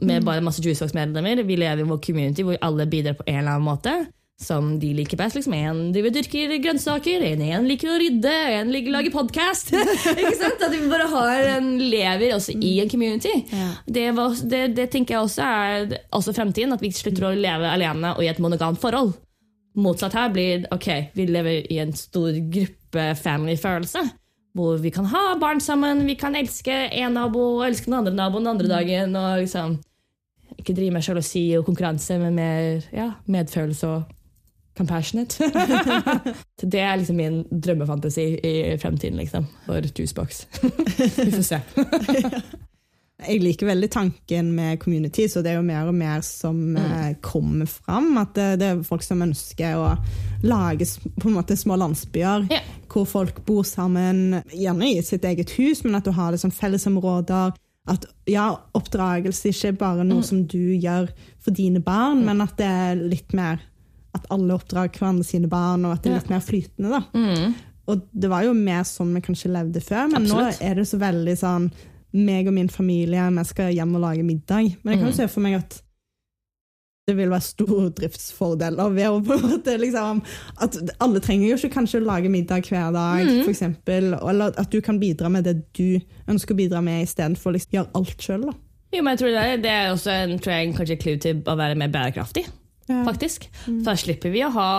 med 0.00 0.24
bare 0.24 0.44
masse 0.44 0.62
Juicebox-medlemmer. 0.64 1.42
Vi 1.44 1.56
lever 1.60 1.84
i 1.84 1.88
vår 1.88 2.00
community 2.04 2.44
hvor 2.44 2.58
alle 2.64 2.88
bidrar 2.88 3.18
på 3.18 3.26
en 3.26 3.42
eller 3.42 3.56
annen 3.56 3.68
måte. 3.68 3.94
Som 4.40 4.78
de 4.80 4.94
liker 4.96 5.18
best. 5.20 5.36
Liksom. 5.36 5.52
En 5.52 5.80
driver 5.92 6.14
dyrker 6.14 6.54
grønnsaker, 6.64 7.20
en, 7.28 7.42
en 7.44 7.66
liker 7.68 7.90
å 7.92 7.98
rydde, 8.00 8.36
en 8.56 8.70
liker 8.72 8.88
å 8.88 8.94
lage 8.94 9.12
podkast. 9.12 9.74
At 9.76 10.62
vi 10.72 10.86
bare 10.88 11.08
har 11.12 11.48
en 11.58 11.74
lever 11.76 12.32
også 12.38 12.54
i 12.56 12.78
en 12.80 12.88
community. 12.88 13.34
Ja. 13.52 13.66
Det, 13.84 14.06
var, 14.16 14.38
det, 14.40 14.62
det 14.78 14.86
tenker 14.94 15.18
jeg 15.18 15.26
også 15.26 15.44
er 15.44 15.98
også 16.16 16.32
fremtiden. 16.36 16.72
At 16.72 16.80
vi 16.80 16.92
slutter 16.96 17.28
å 17.28 17.34
leve 17.36 17.68
alene 17.68 18.14
og 18.14 18.24
i 18.24 18.30
et 18.32 18.40
monogamt 18.40 18.80
forhold. 18.80 19.12
Motsatt 19.78 20.16
her 20.16 20.32
blir 20.32 20.64
ok, 20.74 20.88
vi 21.14 21.26
lever 21.28 21.68
i 21.70 21.78
en 21.82 21.92
stor 21.94 22.32
gruppe 22.50 23.04
family-følelse. 23.20 24.02
Hvor 24.56 24.80
vi 24.82 24.90
kan 24.90 25.06
ha 25.12 25.36
barn 25.38 25.60
sammen, 25.62 26.06
vi 26.08 26.16
kan 26.18 26.34
elske 26.34 26.74
en 26.88 27.14
nabo 27.14 27.44
og 27.60 27.66
elske 27.68 27.86
den 27.86 28.00
andre 28.00 28.16
naboen 28.16 28.48
den 28.48 28.54
andre 28.56 28.72
dagen. 28.72 29.14
og 29.16 29.44
liksom 29.44 29.76
Ikke 30.56 30.74
drive 30.74 30.96
med 30.96 31.04
sjalusi 31.06 31.44
og 31.58 31.68
konkurranse, 31.68 32.18
men 32.18 32.34
mer 32.34 32.88
ja, 32.90 33.12
medfølelse 33.30 33.92
og 33.92 34.16
compassionate. 34.80 35.50
Det 36.62 36.80
er 36.80 36.96
liksom 36.96 37.20
min 37.20 37.44
drømmefantasi 37.50 38.26
i 38.46 38.56
fremtiden 38.80 39.20
liksom, 39.20 39.46
for 39.66 39.84
Juicebox. 39.84 40.46
vi 41.24 41.30
får 41.32 41.46
se. 41.46 41.60
Jeg 43.20 43.42
liker 43.42 43.68
veldig 43.68 43.88
tanken 43.92 44.52
med 44.56 44.78
community, 44.80 45.26
så 45.28 45.42
det 45.44 45.50
er 45.52 45.58
jo 45.58 45.64
mer 45.66 45.90
og 45.90 45.92
mer 45.92 46.22
som 46.24 46.56
mm. 46.72 47.18
kommer 47.20 47.68
fram. 47.68 48.14
At 48.16 48.32
det, 48.32 48.46
det 48.62 48.68
er 48.70 48.84
folk 48.86 49.04
som 49.04 49.20
ønsker 49.20 49.76
å 49.76 49.90
lage 50.40 50.86
på 51.20 51.28
en 51.28 51.36
måte 51.36 51.58
små 51.60 51.76
landsbyer 51.82 52.46
yeah. 52.48 52.70
hvor 52.88 53.04
folk 53.04 53.42
bor 53.44 53.66
sammen, 53.68 54.40
gjerne 54.56 54.88
i 54.94 55.02
sitt 55.04 55.26
eget 55.28 55.52
hus, 55.58 55.84
men 55.84 55.98
at 56.00 56.08
du 56.08 56.14
har 56.16 56.32
det 56.32 56.40
som 56.40 56.54
fellesområder. 56.54 57.52
At 57.92 58.08
ja, 58.28 58.54
oppdragelse 58.76 59.52
ikke 59.52 59.74
er 59.74 59.78
bare 59.84 60.08
noe 60.08 60.24
som 60.24 60.46
du 60.48 60.72
gjør 60.80 61.12
for 61.44 61.52
dine 61.56 61.84
barn, 61.84 62.24
men 62.24 62.40
at 62.44 62.56
det 62.56 62.72
er 62.72 63.04
litt 63.04 63.36
mer 63.36 63.60
at 64.14 64.26
alle 64.30 64.54
oppdrar 64.56 64.88
hverandre 64.90 65.24
sine 65.24 65.48
barn, 65.48 65.84
og 65.84 65.92
at 65.92 66.02
det 66.02 66.10
er 66.12 66.18
litt 66.20 66.30
mer 66.30 66.40
flytende. 66.40 66.90
da. 66.90 67.02
Mm. 67.14 67.54
Og 67.88 68.02
det 68.12 68.30
var 68.30 68.42
jo 68.44 68.52
mer 68.54 68.82
sånn 68.86 69.14
vi 69.14 69.20
kanskje 69.20 69.50
levde 69.52 69.80
før, 69.82 70.08
men 70.12 70.22
Absolutt. 70.22 70.60
nå 70.60 70.66
er 70.70 70.74
det 70.74 70.86
så 70.86 70.98
veldig 70.98 71.36
sånn 71.38 71.70
meg 72.12 72.46
og 72.50 72.54
min 72.54 72.68
familie, 72.68 73.28
vi 73.30 73.44
skal 73.44 73.72
hjem 73.72 73.94
og 73.94 74.00
lage 74.02 74.22
middag. 74.26 74.76
Men 74.82 74.92
jeg 74.94 74.98
kan 75.00 75.08
jo 75.08 75.12
Mm. 75.12 75.16
se 75.16 75.28
for 75.28 75.40
meg 75.40 75.54
at 75.60 75.82
det 77.06 77.16
vil 77.16 77.30
være 77.30 77.42
stordriftsfordeler 77.42 78.92
ved 78.94 79.06
å 79.10 79.20
på 79.24 79.34
en 79.34 79.46
måte 79.50 79.74
liksom 79.80 80.20
At 80.62 80.76
alle 81.00 81.20
trenger 81.20 81.48
jo 81.48 81.56
ikke 81.56 81.72
kanskje 81.74 82.00
å 82.00 82.06
lage 82.06 82.28
middag 82.30 82.62
hver 82.68 82.92
dag, 82.92 83.26
Mm. 83.26 83.44
for 83.44 83.50
eksempel. 83.50 84.14
Eller 84.28 84.52
at 84.58 84.70
du 84.70 84.80
kan 84.80 84.98
bidra 85.00 85.30
med 85.30 85.44
det 85.44 85.72
du 85.72 86.00
ønsker 86.28 86.54
å 86.54 86.58
bidra 86.58 86.82
med, 86.82 87.06
istedenfor 87.06 87.50
å 87.50 87.54
liksom 87.56 87.72
gjøre 87.78 87.90
alt 87.94 88.18
sjøl. 88.18 88.54
Jo, 88.92 89.02
men 89.02 89.16
jeg 89.16 89.18
tror 89.20 89.30
det, 89.30 89.42
er, 89.52 89.56
det 89.62 89.70
er 89.70 89.92
også 89.94 90.10
en 90.10 90.38
tror 90.38 90.52
jeg, 90.52 90.74
kanskje 90.74 91.00
clue 91.00 91.16
til 91.18 91.42
å 91.42 91.56
være 91.56 91.76
mer 91.76 91.88
bærekraftig. 91.88 92.46
Faktisk. 93.08 93.50
Mm. 93.66 93.82
da 93.86 93.96
slipper 93.98 94.32
vi 94.32 94.44
å 94.46 94.52
ha 94.54 94.70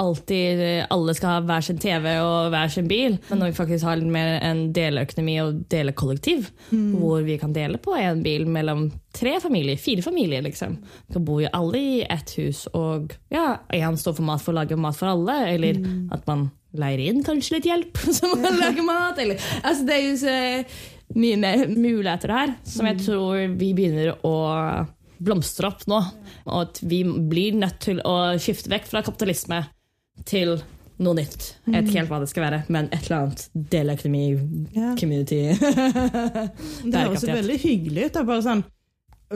alltid 0.00 0.60
Alle 0.88 1.14
skal 1.16 1.34
ha 1.34 1.40
hver 1.44 1.64
sin 1.64 1.80
TV 1.80 2.06
og 2.22 2.50
hver 2.52 2.70
sin 2.72 2.88
bil. 2.88 3.18
Men 3.28 3.42
når 3.42 3.50
vi 3.50 3.58
faktisk 3.58 3.84
har 3.84 3.98
litt 4.00 4.12
mer 4.12 4.38
en 4.46 4.62
deleøkonomi 4.76 5.34
og 5.42 5.58
delekollektiv, 5.72 6.48
hvor 6.70 7.26
vi 7.26 7.36
kan 7.40 7.52
dele 7.52 7.80
på 7.82 7.96
en 7.98 8.22
bil 8.24 8.46
mellom 8.48 8.86
tre 9.16 9.34
familier, 9.42 9.76
fire 9.80 10.04
familier, 10.06 10.44
liksom. 10.46 10.78
Vi 11.08 11.16
kan 11.18 11.26
bo 11.26 11.40
i 11.42 11.50
alle 11.52 11.82
i 11.82 11.98
ett 12.06 12.32
hus, 12.38 12.66
og 12.72 13.12
ja, 13.32 13.58
én 13.76 13.98
står 14.00 14.16
for 14.16 14.28
mat 14.30 14.44
for 14.44 14.54
å 14.54 14.60
lage 14.60 14.78
mat 14.80 14.96
for 14.96 15.10
alle, 15.12 15.36
eller 15.50 15.82
at 16.14 16.24
man 16.30 16.48
leier 16.78 17.02
inn 17.10 17.24
kanskje 17.26 17.58
litt 17.58 17.68
hjelp 17.68 18.00
som 18.20 18.36
kan 18.40 18.56
lage 18.60 18.86
mat, 18.86 19.18
eller 19.18 19.36
Altså, 19.60 19.84
det 19.84 19.96
er 19.96 20.06
jo 20.06 20.16
så 20.22 20.38
mye 21.18 21.36
mer 21.42 21.66
muligheter 21.74 22.32
her, 22.32 22.56
som 22.62 22.86
jeg 22.86 23.02
tror 23.02 23.50
vi 23.58 23.72
begynner 23.74 24.14
å 24.22 24.34
blomstre 25.20 25.68
opp 25.70 25.86
nå. 25.90 26.00
Og 26.48 26.56
at 26.64 26.80
vi 26.82 27.02
blir 27.04 27.56
nødt 27.60 27.78
til 27.84 28.00
å 28.06 28.16
skifte 28.40 28.72
vekk 28.72 28.88
fra 28.90 29.02
kapitalisme 29.06 29.62
til 30.28 30.58
noe 31.00 31.16
nytt. 31.16 31.46
Jeg 31.64 31.72
vet 31.72 31.86
ikke 31.88 31.98
helt 32.02 32.10
hva 32.12 32.18
det 32.20 32.28
skal 32.28 32.44
være, 32.44 32.58
men 32.68 32.88
et 32.92 33.06
eller 33.06 33.22
annet 33.22 33.46
deleøkonomi, 33.72 34.24
Ja. 34.76 34.90
community. 35.00 35.38
Det 36.90 37.00
høres 37.06 37.24
veldig 37.24 37.56
hyggelig 37.62 38.10
ut. 38.10 38.18
Bare 38.28 38.44
sånn, 38.44 38.62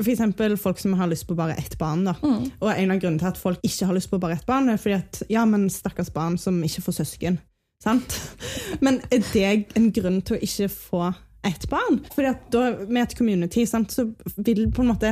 eksempel 0.03 0.59
folk 0.61 0.81
som 0.83 0.93
har 0.99 1.09
lyst 1.09 1.25
på 1.29 1.37
bare 1.39 1.57
ett 1.61 1.79
barn. 1.81 2.05
Da. 2.05 2.15
Mm. 2.21 2.51
Og 2.61 2.69
en 2.75 2.93
av 2.93 3.01
grunnene 3.01 3.23
til 3.23 3.31
at 3.31 3.41
folk 3.41 3.65
ikke 3.65 3.89
har 3.89 3.97
lyst 3.97 4.11
på 4.13 4.21
bare 4.21 4.37
ett 4.37 4.47
barn, 4.49 4.69
er 4.69 4.81
fordi 4.83 4.99
at 4.99 5.23
ja, 5.33 5.45
men 5.49 5.69
stakkars 5.73 6.13
barn 6.13 6.37
som 6.41 6.61
ikke 6.67 6.85
får 6.85 6.99
søsken. 7.01 7.39
Sant? 7.85 8.15
Men 8.85 9.01
er 9.13 9.21
det 9.33 9.49
en 9.77 9.91
grunn 9.93 10.21
til 10.25 10.37
å 10.39 10.45
ikke 10.47 10.69
få 10.73 11.01
ett 11.45 11.67
barn? 11.69 11.99
Fordi 12.15 12.29
at 12.31 12.45
da, 12.55 12.63
med 12.87 13.03
et 13.03 13.17
community 13.19 13.67
sant, 13.69 13.93
så 13.93 14.07
vil 14.37 14.67
på 14.73 14.85
en 14.85 14.93
måte 14.93 15.11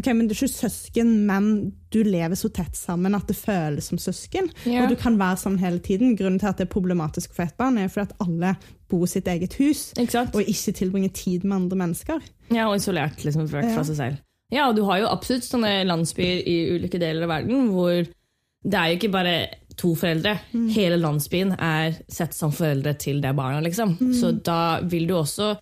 Ok, 0.00 0.06
men 0.16 0.28
Du 0.30 0.32
er 0.32 0.38
ikke 0.38 0.54
søsken, 0.54 1.10
men 1.28 1.46
du 1.92 1.98
lever 2.06 2.38
så 2.38 2.48
tett 2.56 2.76
sammen 2.78 3.14
at 3.18 3.28
det 3.28 3.36
føles 3.36 3.90
som 3.90 3.98
søsken. 4.00 4.48
Ja. 4.64 4.84
Og 4.86 4.94
du 4.94 4.96
kan 4.96 5.18
være 5.20 5.36
sammen 5.42 5.60
hele 5.60 5.78
tiden. 5.84 6.14
Grunnen 6.16 6.40
til 6.40 6.48
at 6.48 6.56
det 6.60 6.68
er 6.68 6.72
problematisk 6.72 7.34
for 7.36 7.44
ett 7.44 7.56
barn, 7.60 7.76
er 7.78 7.90
fordi 7.92 8.08
at 8.08 8.16
alle 8.24 8.54
bor 8.88 9.04
i 9.04 9.10
sitt 9.12 9.28
eget 9.30 9.54
hus 9.60 9.90
Ikke 10.00 10.24
og 10.34 10.40
ikke 10.42 10.72
tilbringer 10.80 11.12
tid 11.14 11.44
med 11.44 11.56
andre 11.58 11.76
mennesker. 11.84 12.24
Ja, 12.50 12.68
og 12.70 12.76
isolert 12.80 13.20
liksom, 13.24 13.44
Ja. 13.46 13.74
fra 13.74 13.84
seg 13.84 13.96
selv. 13.96 14.18
Ja, 14.50 14.68
og 14.68 14.76
du 14.76 14.82
har 14.88 14.98
jo 14.98 15.06
absolutt 15.12 15.44
sånne 15.46 15.84
landsbyer 15.86 16.40
i 16.48 16.56
ulike 16.74 16.98
deler 16.98 17.22
av 17.28 17.28
verden 17.36 17.68
hvor 17.70 18.00
det 18.00 18.76
er 18.76 18.88
jo 18.90 18.96
ikke 18.98 19.12
bare 19.12 19.34
to 19.78 19.94
foreldre. 19.94 20.34
Hele 20.74 20.96
landsbyen 21.00 21.54
er 21.58 21.94
sett 22.08 22.34
som 22.36 22.52
foreldre 22.52 22.96
til 22.98 23.20
det 23.22 23.34
barna, 23.36 23.60
liksom. 23.64 23.94
Så 24.12 24.32
da 24.44 24.80
vil 24.80 25.06
du 25.06 25.14
også 25.14 25.54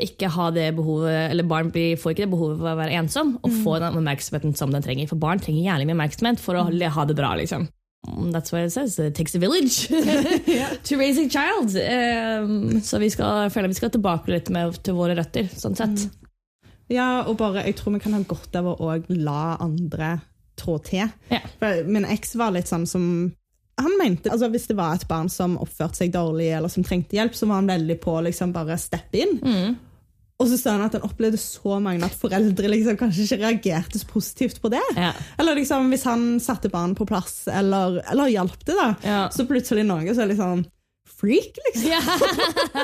ikke 0.00 0.30
ha 0.32 0.48
det 0.54 0.70
behovet, 0.76 1.30
eller 1.32 1.44
barn 1.48 1.68
blir, 1.72 1.98
får 2.00 2.14
ikke 2.14 2.24
det 2.24 2.32
behovet 2.32 2.58
for 2.62 2.70
å 2.70 2.78
være 2.78 2.96
ensom, 3.02 3.34
og 3.44 3.58
få 3.64 3.76
den 3.82 3.98
oppmerksomheten 4.00 4.54
som 4.56 4.72
den 4.72 4.84
trenger. 4.84 5.10
For 5.10 5.20
barn 5.20 5.42
trenger 5.42 5.66
gjerne 5.66 5.88
mye 5.88 5.98
oppmerksomhet 5.98 6.40
for 6.40 6.56
å 6.56 6.64
ha 6.68 7.04
det 7.08 7.16
bra, 7.18 7.34
liksom. 7.40 7.68
That's 8.32 8.50
what 8.50 8.64
it 8.64 8.72
says. 8.72 8.98
It 8.98 9.14
takes 9.14 9.34
a 9.34 9.38
village 9.38 9.86
to 10.88 10.96
raise 10.98 11.18
a 11.18 11.28
child. 11.28 11.76
Um, 11.76 12.80
så 12.82 12.98
vi 12.98 13.10
skal, 13.10 13.50
føler 13.50 13.70
vi 13.70 13.78
skal 13.78 13.92
tilbake 13.94 14.32
litt 14.32 14.50
med, 14.50 14.74
til 14.82 14.96
våre 14.98 15.14
røtter, 15.18 15.46
sånn 15.54 15.78
sett. 15.78 16.08
Ja, 16.90 17.22
og 17.28 17.36
bare, 17.38 17.62
jeg 17.68 17.76
tror 17.78 17.94
vi 17.94 18.02
kan 18.02 18.16
ha 18.16 18.24
godt 18.26 18.56
av 18.58 18.72
å 18.74 18.96
la 19.14 19.56
andre 19.62 20.16
trå 20.58 20.76
til. 20.84 21.06
Ja. 21.30 21.40
For 21.60 21.86
min 21.88 22.08
eks 22.08 22.34
var 22.40 22.52
litt 22.56 22.70
sånn 22.70 22.88
som 22.90 23.06
han 23.80 23.94
mente, 23.98 24.30
altså 24.30 24.50
Hvis 24.52 24.68
det 24.68 24.76
var 24.76 24.96
et 24.96 25.06
barn 25.08 25.30
som 25.32 25.56
oppførte 25.60 26.02
seg 26.02 26.12
dårlig 26.12 26.50
eller 26.56 26.70
som 26.72 26.84
trengte 26.84 27.16
hjelp, 27.16 27.34
så 27.36 27.48
var 27.48 27.62
han 27.62 27.70
veldig 27.72 27.96
på 28.02 28.18
å 28.18 28.24
liksom 28.26 28.52
bare 28.54 28.76
steppe 28.80 29.22
inn. 29.22 29.38
Mm. 29.40 29.78
Og 30.42 30.48
så 30.50 30.58
sa 30.58 30.74
han 30.74 30.84
at 30.84 30.96
han 30.96 31.06
opplevde 31.06 31.38
så 31.38 31.78
mange 31.82 32.02
at 32.06 32.18
foreldre 32.18 32.70
liksom 32.72 32.98
kanskje 32.98 33.24
ikke 33.28 33.40
reagerte 33.44 34.00
så 34.00 34.08
positivt 34.10 34.58
på 34.62 34.72
det. 34.72 34.82
Ja. 34.98 35.12
Eller 35.38 35.60
liksom 35.60 35.90
hvis 35.92 36.06
han 36.08 36.36
satte 36.42 36.72
barnet 36.72 36.98
på 36.98 37.06
plass, 37.08 37.44
eller, 37.46 38.00
eller 38.10 38.32
hjalp 38.32 38.58
det, 38.66 38.74
da. 38.74 38.88
Ja. 39.06 39.20
Så 39.32 39.46
plutselig 39.48 39.86
noe 39.86 40.08
så 40.10 40.24
er 40.24 40.26
det 40.26 40.34
liksom 40.34 40.64
freak, 41.22 41.60
liksom. 41.68 42.26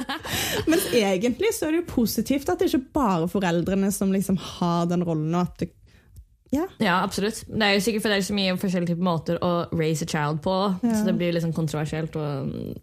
Mens 0.70 0.86
egentlig 0.94 1.50
så 1.56 1.66
er 1.66 1.74
det 1.74 1.82
jo 1.82 1.90
positivt 1.96 2.52
at 2.52 2.62
det 2.62 2.70
ikke 2.70 2.94
bare 2.94 3.26
er 3.26 3.32
foreldrene 3.32 3.90
som 3.94 4.14
liksom 4.14 4.38
har 4.38 4.86
den 4.92 5.02
rollen. 5.06 5.34
og 5.34 5.48
at 5.48 5.64
det, 5.64 5.72
ja. 6.54 6.66
Ja, 6.80 7.00
absolutt. 7.04 7.42
Det 7.48 7.64
er 7.64 7.74
jo 7.76 7.80
sikkert 7.84 8.04
for 8.04 8.12
det 8.12 8.20
er 8.20 8.28
så 8.28 8.36
mye 8.36 8.54
forskjellige 8.60 8.94
typer 8.94 9.04
måter 9.04 9.40
å 9.44 9.52
raise 9.76 10.06
a 10.06 10.08
child 10.08 10.40
på, 10.44 10.54
så 10.80 11.02
det 11.04 11.16
blir 11.18 11.34
liksom 11.36 11.52
kontroversielt 11.56 12.16
og 12.16 12.48
mm, 12.48 12.78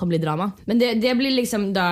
kan 0.00 0.10
bli 0.10 0.18
drama. 0.18 0.50
Men 0.66 0.80
det, 0.80 0.94
det 1.02 1.14
blir 1.18 1.34
liksom 1.36 1.70
da 1.76 1.88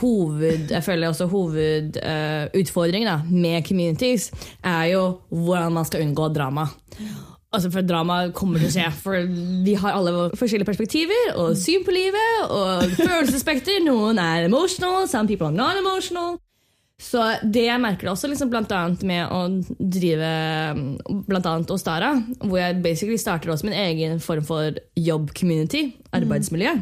hoved, 0.00 0.70
jeg 0.72 0.84
føler 0.84 1.10
også 1.10 1.28
hovedutfordringen 1.30 3.10
uh, 3.10 3.26
med 3.30 3.66
communities 3.68 4.30
er 4.64 4.94
jo 4.94 5.04
hvordan 5.28 5.76
man 5.76 5.88
skal 5.88 6.06
unngå 6.06 6.30
drama. 6.34 6.66
Altså 7.50 7.70
For 7.74 7.82
drama 7.82 8.20
kommer 8.34 8.62
til 8.62 8.70
å 8.70 8.74
skje, 8.74 8.90
for 9.02 9.32
vi 9.66 9.74
har 9.78 9.96
alle 9.98 10.28
forskjellige 10.38 10.68
perspektiver 10.68 11.32
og 11.34 11.56
syn 11.58 11.82
på 11.86 11.94
livet 11.94 12.44
og 12.46 12.92
følelsesspekter. 12.94 13.82
Noen 13.82 14.22
er 14.22 14.46
emotional, 14.46 15.08
some 15.10 15.26
people 15.26 15.50
are 15.50 15.54
non-emotional. 15.56 16.38
Så 17.00 17.22
det 17.48 17.64
jeg 17.64 17.80
merker 17.80 18.10
også 18.12 18.28
liksom 18.28 18.52
annet 18.52 19.02
med 19.08 19.32
å 19.32 19.40
drive 19.78 20.32
mm, 20.76 21.24
blant 21.28 21.48
annet 21.48 21.72
Ostara, 21.72 22.12
hvor 22.42 22.60
jeg 22.60 22.82
basically 22.84 23.16
starter 23.20 23.52
også 23.54 23.70
min 23.70 23.78
egen 23.78 24.20
form 24.20 24.44
for 24.44 24.76
jobb-community, 25.00 25.94
arbeidsmiljø. 26.12 26.76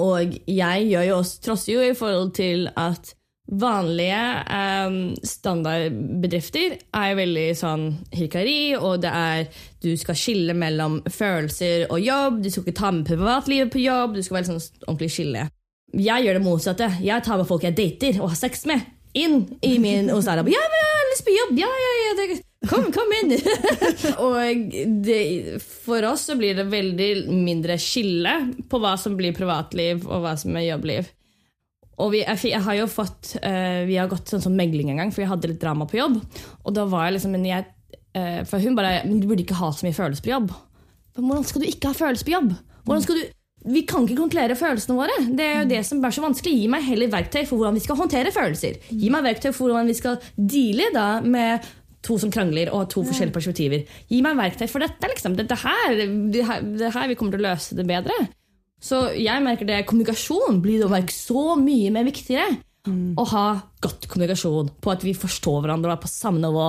Og 0.00 0.38
jeg 0.48 0.88
gjør 0.88 1.06
jo 1.10 1.20
også, 1.20 1.42
trosser 1.44 1.72
jo 1.74 1.84
i 1.84 1.94
forhold 1.96 2.32
til 2.36 2.66
at 2.80 3.12
vanlige 3.46 4.22
um, 4.50 4.96
standardbedrifter 5.22 6.78
er 6.96 7.14
veldig 7.18 7.46
sånn 7.56 7.84
hierarki, 8.16 8.74
og 8.80 9.04
det 9.04 9.12
er 9.12 9.60
du 9.84 9.92
skal 10.00 10.18
skille 10.18 10.56
mellom 10.56 10.98
følelser 11.12 11.86
og 11.86 12.02
jobb, 12.02 12.40
du 12.42 12.50
skal 12.50 12.64
ikke 12.64 12.80
ta 12.80 12.90
med 12.90 13.06
privatlivet 13.06 13.70
på 13.72 13.84
jobb, 13.84 14.16
du 14.16 14.24
skal 14.24 14.40
være 14.40 14.50
sånn 14.50 14.64
ordentlig 14.88 15.12
skille. 15.14 15.46
Jeg 15.96 16.26
gjør 16.26 16.36
det 16.36 16.44
motsatte. 16.44 16.88
Jeg 17.00 17.22
tar 17.24 17.38
med 17.38 17.46
folk 17.48 17.62
jeg 17.64 17.76
dater 17.78 18.18
og 18.18 18.32
har 18.32 18.38
sex 18.40 18.66
med, 18.68 18.82
inn 19.16 19.40
i 19.64 19.76
min 19.82 20.10
og 20.12 20.22
det 20.22 20.44
bare, 20.46 20.52
Ja, 20.52 20.62
men 20.72 20.80
jeg 20.80 20.92
har 20.92 21.10
lyst 21.10 21.26
på 21.26 21.34
jobb! 21.34 21.58
Ja, 21.60 21.70
ja, 21.82 21.92
ja, 22.02 22.38
kom, 22.70 22.88
kom 22.94 23.14
inn! 23.20 23.34
og 24.24 24.78
det, 25.06 25.20
for 25.64 26.06
oss 26.10 26.26
så 26.30 26.36
blir 26.38 26.58
det 26.58 26.68
veldig 26.72 27.10
mindre 27.32 27.78
skille 27.80 28.34
på 28.68 28.80
hva 28.82 28.96
som 29.00 29.16
blir 29.18 29.36
privatliv 29.36 30.04
og 30.06 30.24
hva 30.24 30.34
som 30.40 30.56
er 30.58 30.70
jobbliv. 30.70 31.12
Og 31.96 32.12
vi, 32.12 32.20
jeg, 32.26 32.60
har 32.60 32.76
jo 32.76 32.88
fått 32.92 33.38
uh, 33.40 33.86
Vi 33.88 33.96
har 33.96 34.10
gått 34.10 34.28
sånn 34.28 34.42
som 34.44 34.56
megling 34.56 34.90
en 34.92 35.00
gang, 35.00 35.12
for 35.14 35.24
jeg 35.24 35.30
hadde 35.30 35.48
litt 35.48 35.62
drama 35.62 35.86
på 35.88 35.96
jobb. 35.96 36.18
Og 36.66 36.76
da 36.76 36.84
var 36.90 37.06
jeg 37.06 37.16
liksom 37.16 37.38
jeg, 37.40 37.70
uh, 38.18 38.42
For 38.48 38.60
hun 38.60 38.76
bare 38.76 38.98
Men 39.06 39.22
du 39.22 39.30
burde 39.30 39.46
ikke 39.46 39.56
ha 39.56 39.70
så 39.72 39.86
mye 39.86 39.96
følelser 39.96 40.26
på 40.26 40.34
jobb. 40.34 40.52
Men 41.16 41.30
hvordan 41.30 41.48
skal 41.48 41.64
du 41.64 41.70
ikke 41.70 41.94
ha 41.94 41.96
følelser 41.96 42.28
på 42.28 42.34
jobb? 42.34 42.52
Hvordan 42.84 43.06
skal 43.06 43.22
du 43.22 43.24
vi 43.66 43.82
kan 43.88 44.04
ikke 44.06 44.18
kontrollere 44.20 44.56
følelsene 44.58 44.98
våre. 44.98 45.16
Det 45.36 45.46
er 45.46 45.56
jo 45.60 45.70
det 45.70 45.80
som 45.88 46.04
er 46.04 46.14
så 46.14 46.22
vanskelig. 46.24 46.54
Gi 46.60 46.68
meg 46.70 46.86
heller 46.86 47.10
verktøy 47.12 47.42
for 47.42 47.58
hvordan 47.58 47.76
vi 47.78 47.82
skal 47.84 47.98
håndtere 47.98 48.32
følelser. 48.34 48.78
Gi 48.90 49.10
meg 49.12 49.26
verktøy 49.26 49.50
for 49.50 49.66
hvordan 49.66 49.90
vi 49.90 49.98
skal 49.98 50.20
deale 50.36 50.92
da 50.94 51.08
med 51.24 51.66
to 52.06 52.18
som 52.22 52.30
krangler 52.30 52.70
og 52.70 52.86
to 52.92 53.02
forskjellige 53.06 53.34
perspektiver. 53.34 53.82
Gi 54.10 54.22
meg 54.22 54.38
verktøy 54.38 54.68
for 54.70 54.84
dette. 54.84 55.10
liksom. 55.10 55.34
Dette 55.38 55.58
her, 55.58 56.02
det 56.32 56.46
her, 56.46 56.62
det 56.78 56.92
her 56.94 57.10
vi 57.10 57.18
kommer 57.18 57.34
til 57.34 57.42
å 57.42 57.48
løse 57.48 57.78
det 57.78 57.86
bedre. 57.88 58.16
Så 58.82 59.08
jeg 59.16 59.42
merker 59.42 59.66
det 59.68 59.84
kommunikasjon 59.88 60.60
blir 60.62 60.84
da 60.84 61.00
så 61.10 61.56
mye 61.58 61.90
mer 61.94 62.06
viktigere. 62.06 62.60
Å 62.86 63.24
ha 63.32 63.46
godt 63.82 64.06
kommunikasjon 64.06 64.68
på 64.78 64.92
at 64.92 65.02
vi 65.02 65.16
forstår 65.16 65.64
hverandre 65.64 65.90
og 65.90 65.96
er 65.96 66.04
på 66.04 66.12
samme 66.12 66.38
nivå. 66.44 66.68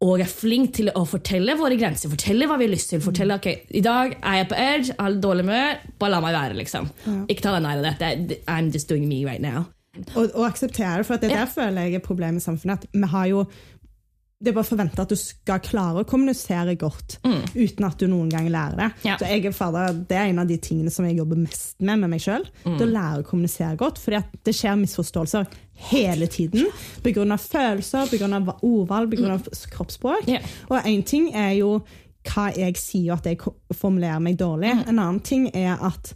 Og 0.00 0.20
er 0.22 0.28
flink 0.30 0.74
til 0.76 0.92
å 0.94 1.00
fortelle 1.10 1.56
våre 1.58 1.74
grenser, 1.74 2.08
fortelle 2.12 2.46
hva 2.46 2.56
vi 2.60 2.68
har 2.68 2.70
lyst 2.70 2.92
til. 2.92 3.00
fortelle, 3.02 3.34
ok, 3.34 3.48
I 3.74 3.80
dag 3.82 4.12
er 4.22 4.36
jeg 4.38 4.48
på 4.52 4.58
edge, 4.62 4.94
har 4.98 5.10
litt 5.10 5.22
dårlig 5.24 5.42
humør, 5.42 5.80
bare 5.98 6.10
la 6.12 6.20
meg 6.22 6.36
være. 6.36 6.54
liksom. 6.60 6.86
Ikke 7.28 7.42
ta 7.42 7.56
deg 7.56 7.64
nær 7.66 7.80
av 7.80 7.88
dette. 7.98 8.38
I'm 8.46 8.70
just 8.70 8.88
doing 8.88 9.08
me 9.08 9.24
right 9.26 9.42
now. 9.42 9.64
Og, 10.14 10.30
og 10.36 10.44
akseptere 10.46 11.02
for 11.02 11.14
at 11.18 11.22
det 11.22 11.32
Ja. 11.32 11.40
der 11.42 11.50
føler 11.50 11.82
jeg 11.88 11.94
er 11.98 12.04
problemet 12.04 12.38
i 12.38 12.44
samfunnet. 12.46 12.84
At 12.84 12.86
vi 12.94 13.06
har 13.10 13.26
jo 13.26 13.44
det 14.38 14.52
er 14.52 14.54
bare 14.54 14.68
forventa 14.68 15.02
at 15.02 15.10
du 15.10 15.18
skal 15.18 15.58
klare 15.66 16.04
å 16.04 16.06
kommunisere 16.06 16.76
godt 16.78 17.16
uten 17.26 17.86
at 17.88 17.98
du 17.98 18.06
noen 18.06 18.28
gang 18.30 18.46
lærer 18.52 18.78
det. 18.78 18.88
Ja. 19.08 19.16
Så 19.18 19.26
jeg 19.26 19.48
er 19.48 19.54
fader, 19.56 19.96
Det 20.08 20.14
er 20.14 20.28
en 20.30 20.38
av 20.38 20.46
de 20.46 20.58
tingene 20.62 20.92
som 20.94 21.08
jeg 21.08 21.18
jobber 21.18 21.40
mest 21.42 21.80
med 21.82 21.98
med 21.98 22.12
meg 22.12 22.22
sjøl. 22.22 22.46
Det 22.62 22.86
å 22.86 22.90
lære 22.92 23.24
å 23.24 23.26
kommunisere 23.26 23.74
godt. 23.80 23.98
For 23.98 24.14
det 24.14 24.54
skjer 24.54 24.78
misforståelser 24.78 25.50
hele 25.90 26.30
tiden. 26.30 26.70
Pga. 27.02 27.26
følelser, 27.36 28.06
pga. 28.06 28.58
ordvalg, 28.62 29.10
pga. 29.10 29.40
kroppsspråk. 29.74 30.28
Yeah. 30.28 30.46
Og 30.70 30.86
én 30.86 31.02
ting 31.02 31.32
er 31.34 31.56
jo 31.58 31.80
hva 32.28 32.50
jeg 32.54 32.76
sier, 32.78 33.16
at 33.18 33.26
jeg 33.26 33.40
formulerer 33.74 34.22
meg 34.22 34.38
dårlig. 34.38 34.70
Mm. 34.70 34.84
En 34.86 34.98
annen 34.98 35.20
ting 35.20 35.50
er 35.50 35.78
at 35.82 36.14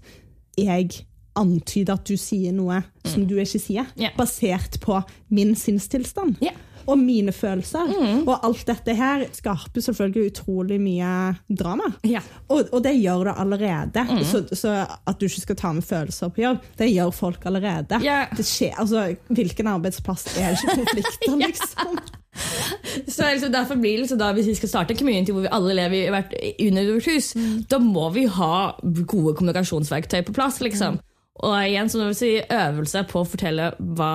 jeg 0.58 1.06
antyder 1.34 1.96
at 1.96 2.06
du 2.06 2.18
sier 2.20 2.52
noe 2.52 2.82
som 3.08 3.24
du 3.26 3.38
ikke 3.40 3.58
sier, 3.58 3.88
yeah. 3.96 4.12
Basert 4.14 4.78
på 4.84 5.00
min 5.32 5.56
sinnstilstand. 5.58 6.38
Ja. 6.44 6.52
Og 6.86 6.98
mine 6.98 7.32
følelser. 7.32 7.90
Mm. 7.90 8.22
Og 8.26 8.46
alt 8.46 8.64
dette 8.68 8.96
her 8.98 9.26
skaper 9.34 9.84
selvfølgelig 9.84 10.32
utrolig 10.32 10.80
mye 10.82 11.12
drama. 11.48 11.92
Ja. 12.08 12.22
Og, 12.48 12.68
og 12.72 12.82
det 12.84 12.94
gjør 12.98 13.28
det 13.30 13.36
allerede. 13.44 14.06
Mm. 14.10 14.24
Så, 14.28 14.44
så 14.58 14.74
at 14.86 15.20
du 15.20 15.28
ikke 15.28 15.44
skal 15.46 15.60
ta 15.60 15.72
med 15.76 15.86
følelser 15.86 16.32
på 16.32 16.44
jobb, 16.44 16.64
det 16.78 16.90
gjør 16.92 17.14
folk 17.16 17.46
allerede. 17.50 18.02
Ja. 18.04 18.24
Det 18.36 18.46
skjer, 18.46 18.74
altså, 18.78 19.12
hvilken 19.28 19.70
arbeidsplass 19.76 20.32
er 20.36 20.54
det 20.54 20.62
ikke 20.62 20.82
konflikter, 20.82 21.38
liksom? 21.46 22.02
Så 23.08 23.22
liksom, 23.32 23.52
Derfor 23.52 23.74
blir 23.76 24.06
det 24.06 24.16
da, 24.18 24.32
Hvis 24.32 24.46
vi 24.46 24.54
skal 24.54 24.68
starte 24.68 24.94
en 24.94 24.98
community 24.98 25.32
hvor 25.32 25.44
vi 25.44 25.52
alle 25.52 25.74
lever 25.76 26.06
i 26.06 26.10
hvert, 26.10 26.34
under 26.68 26.92
vårt 26.94 27.08
hus, 27.12 27.32
da 27.70 27.78
må 27.78 28.08
vi 28.14 28.24
ha 28.24 28.72
gode 29.06 29.34
kommunikasjonsverktøy 29.36 30.22
på 30.26 30.32
plass. 30.32 30.60
liksom. 30.60 30.98
Og 31.42 31.54
igjen 31.66 31.88
så 31.88 31.98
må 31.98 32.10
vi 32.10 32.18
si 32.18 32.32
øvelse 32.40 33.04
på 33.10 33.22
å 33.22 33.28
fortelle 33.28 33.72
hva, 33.96 34.12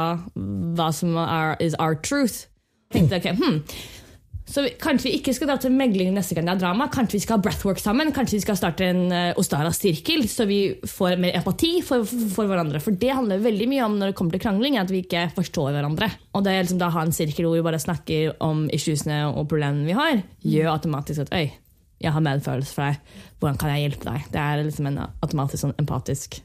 hva 0.77 0.91
som 0.93 1.17
er 1.17 1.57
is 1.63 1.75
our 1.79 1.97
truth. 1.97 2.47
Tenkte, 2.93 3.19
ok, 3.19 3.31
hmm. 3.37 3.61
Så 4.47 4.63
vi, 4.63 4.69
Kanskje 4.79 5.09
vi 5.09 5.17
ikke 5.19 5.33
skal 5.35 5.49
dra 5.49 5.57
til 5.59 5.73
megling 5.75 6.13
neste 6.15 6.35
gang 6.37 6.47
det 6.47 6.53
er 6.55 6.61
drama. 6.61 6.87
Kanskje 6.91 7.17
vi 7.17 7.23
skal 7.25 7.37
ha 7.37 7.43
breathwork 7.43 7.81
sammen. 7.83 8.13
Kanskje 8.15 8.37
vi 8.37 8.45
skal 8.45 8.57
starte 8.59 8.87
en 8.87 9.11
uh, 9.11 9.39
Ostara-sirkel, 9.39 10.23
så 10.31 10.47
vi 10.47 10.61
får 10.87 11.19
mer 11.19 11.35
empati 11.35 11.73
for, 11.85 12.07
for 12.07 12.47
hverandre. 12.47 12.79
For 12.83 12.95
det 12.95 13.11
handler 13.11 13.43
veldig 13.43 13.67
mye 13.73 13.83
om 13.89 13.99
når 13.99 14.13
det 14.13 14.17
kommer 14.19 14.37
til 14.37 14.45
krangling, 14.45 14.79
at 14.79 14.93
vi 14.93 15.03
ikke 15.03 15.27
forstår 15.35 15.75
hverandre. 15.75 16.09
Og 16.31 16.47
det 16.47 16.55
er 16.55 16.63
liksom 16.63 16.79
da 16.79 16.87
å 16.87 16.95
ha 16.95 17.03
en 17.03 17.15
sirkel 17.15 17.49
hvor 17.49 17.57
vi 17.59 17.67
bare 17.67 17.83
snakker 17.83 18.37
om 18.47 18.65
issuesene 18.73 19.25
og 19.33 19.49
problemene 19.51 19.87
vi 19.89 19.99
har, 19.99 20.23
gjør 20.47 20.73
automatisk 20.77 21.27
at 21.27 21.35
øy, 21.35 21.51
jeg 21.99 22.13
har 22.13 22.23
medfølelse 22.23 22.75
for 22.77 22.87
deg. 22.87 23.15
Hvordan 23.41 23.59
kan 23.59 23.73
jeg 23.73 23.83
hjelpe 23.83 24.07
deg? 24.13 24.27
Det 24.31 24.43
er 24.43 24.63
liksom 24.63 24.91
en 24.93 25.01
automatisk 25.09 25.65
sånn 25.65 25.79
empatisk 25.81 26.39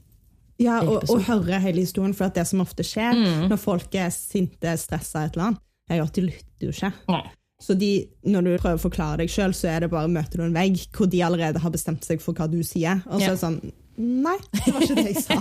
Ja, 0.61 0.81
og, 0.83 1.07
og 1.07 1.23
høre 1.29 1.63
hele 1.63 1.87
historien, 1.87 2.17
for 2.19 2.27
at 2.27 2.35
det 2.35 2.49
som 2.51 2.65
ofte 2.65 2.83
skjer 2.87 3.15
når 3.47 3.61
folk 3.63 3.95
er 3.95 4.11
sinte, 4.15 4.75
stressa, 4.81 5.29
et 5.29 5.37
eller 5.37 5.53
annet, 5.53 5.69
at 5.91 6.15
de 6.15 6.23
lytter 6.29 6.69
jo 6.69 6.73
ikke. 6.73 6.93
Så 7.63 7.75
de, 7.79 8.09
når 8.27 8.43
du 8.43 8.51
prøver 8.59 8.79
å 8.79 8.83
forklare 8.83 9.21
deg 9.23 9.31
sjøl, 9.31 9.53
så 9.55 9.69
er 9.71 9.85
det 9.85 9.91
bare 9.93 10.11
møter 10.11 10.41
du 10.41 10.45
en 10.49 10.57
vegg 10.57 10.81
hvor 10.97 11.07
de 11.11 11.21
allerede 11.23 11.63
har 11.63 11.71
bestemt 11.71 12.03
seg 12.07 12.23
for 12.23 12.35
hva 12.35 12.49
du 12.51 12.59
sier. 12.67 13.03
Og 13.07 13.21
så 13.21 13.23
Ja. 13.23 13.31
er 13.31 13.37
det 13.37 13.43
sånn 13.45 13.61
Nei, 14.03 14.39
det 14.65 14.73
var 14.73 14.81
ikke 14.81 14.95
det 14.97 15.11
jeg 15.13 15.23
sa. 15.23 15.37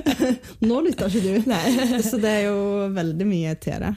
Nå 0.68 0.78
lytter 0.86 1.12
ikke 1.12 1.20
du. 1.20 1.50
Så 2.08 2.16
det 2.16 2.30
er 2.30 2.46
jo 2.48 2.88
veldig 2.96 3.26
mye 3.28 3.52
til 3.60 3.76
det. 3.84 3.90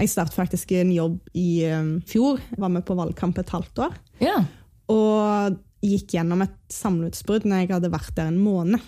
Jeg 0.00 0.08
startet 0.08 0.34
faktisk 0.38 0.72
en 0.72 0.90
jobb 0.90 1.18
i 1.36 1.66
um, 1.68 1.90
fjor. 2.08 2.40
Var 2.56 2.72
med 2.72 2.86
på 2.88 2.96
valgkamp 2.96 3.38
et 3.42 3.52
halvt 3.52 3.82
år. 3.84 3.98
Ja. 4.24 4.38
Og 4.88 5.60
gikk 5.84 6.16
gjennom 6.16 6.42
et 6.46 6.56
samleutsbrudd 6.72 7.44
når 7.44 7.60
jeg 7.66 7.72
hadde 7.74 7.92
vært 7.92 8.16
der 8.16 8.32
en 8.32 8.40
måned. 8.40 8.80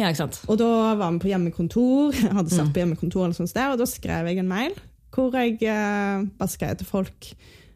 ja? 0.00 0.10
Og 0.48 0.58
da 0.58 0.70
var 0.96 1.12
vi 1.12 1.20
på 1.22 1.30
hjemmekontor, 1.30 2.16
jeg 2.16 2.32
hadde 2.34 2.50
satt 2.56 2.72
på 2.74 2.80
hjemmekontor 2.82 3.28
eller 3.28 3.36
sånt 3.36 3.52
og 3.54 3.78
da 3.78 3.86
skrev 3.86 4.32
jeg 4.32 4.40
en 4.40 4.48
mail 4.50 4.72
hvor 5.14 5.36
jeg 5.38 5.60
eh, 5.62 6.24
bare 6.38 6.50
skrev 6.50 6.74
til 6.80 6.88
folk 6.88 7.30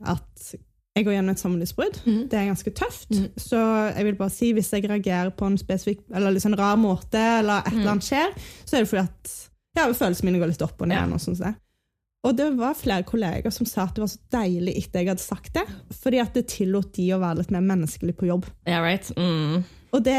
at 0.06 0.54
jeg 0.98 1.06
går 1.06 1.14
gjennom 1.14 1.36
et 1.36 1.42
samlivsbrudd. 1.42 2.00
Det 2.30 2.34
er 2.34 2.48
ganske 2.48 2.72
tøft. 2.74 3.12
Så 3.38 3.60
jeg 3.94 4.06
vil 4.08 4.18
bare 4.18 4.34
si, 4.34 4.50
hvis 4.56 4.72
jeg 4.74 4.88
reagerer 4.90 5.30
på 5.30 5.46
en 5.46 5.58
spesifikk, 5.60 6.02
eller 6.10 6.34
liksom 6.34 6.56
sånn 6.56 6.58
rar 6.58 6.78
måte, 6.80 7.22
eller 7.38 7.62
et 7.62 7.76
eller 7.76 7.92
annet 7.94 8.08
skjer, 8.08 8.34
så 8.64 8.76
er 8.76 8.82
det 8.82 8.90
fordi 8.90 9.04
at 9.04 9.34
ja, 9.78 9.86
følelsene 9.86 10.30
mine 10.30 10.42
går 10.42 10.52
litt 10.52 10.64
opp 10.66 10.82
og 10.82 10.90
ned. 10.90 10.98
Ja. 10.98 11.06
Og, 11.14 11.22
sånt 11.22 11.42
der. 11.44 11.54
og 12.26 12.36
det 12.40 12.48
var 12.58 12.78
flere 12.78 13.06
kolleger 13.06 13.54
som 13.54 13.68
sa 13.68 13.86
at 13.86 13.94
det 13.94 14.02
var 14.02 14.10
så 14.10 14.22
deilig 14.34 14.74
etter 14.80 15.04
jeg 15.04 15.12
hadde 15.12 15.22
sagt 15.22 15.54
det, 15.54 15.66
fordi 16.02 16.22
at 16.24 16.34
det 16.34 16.48
tillot 16.50 16.90
de 16.98 17.10
å 17.14 17.22
være 17.22 17.44
litt 17.44 17.54
mer 17.54 17.66
menneskelig 17.68 18.16
på 18.18 18.30
jobb. 18.32 18.48
Ja, 18.66 18.82
right? 18.82 19.12
Mm. 19.14 19.62
Og 19.94 20.04
det, 20.04 20.18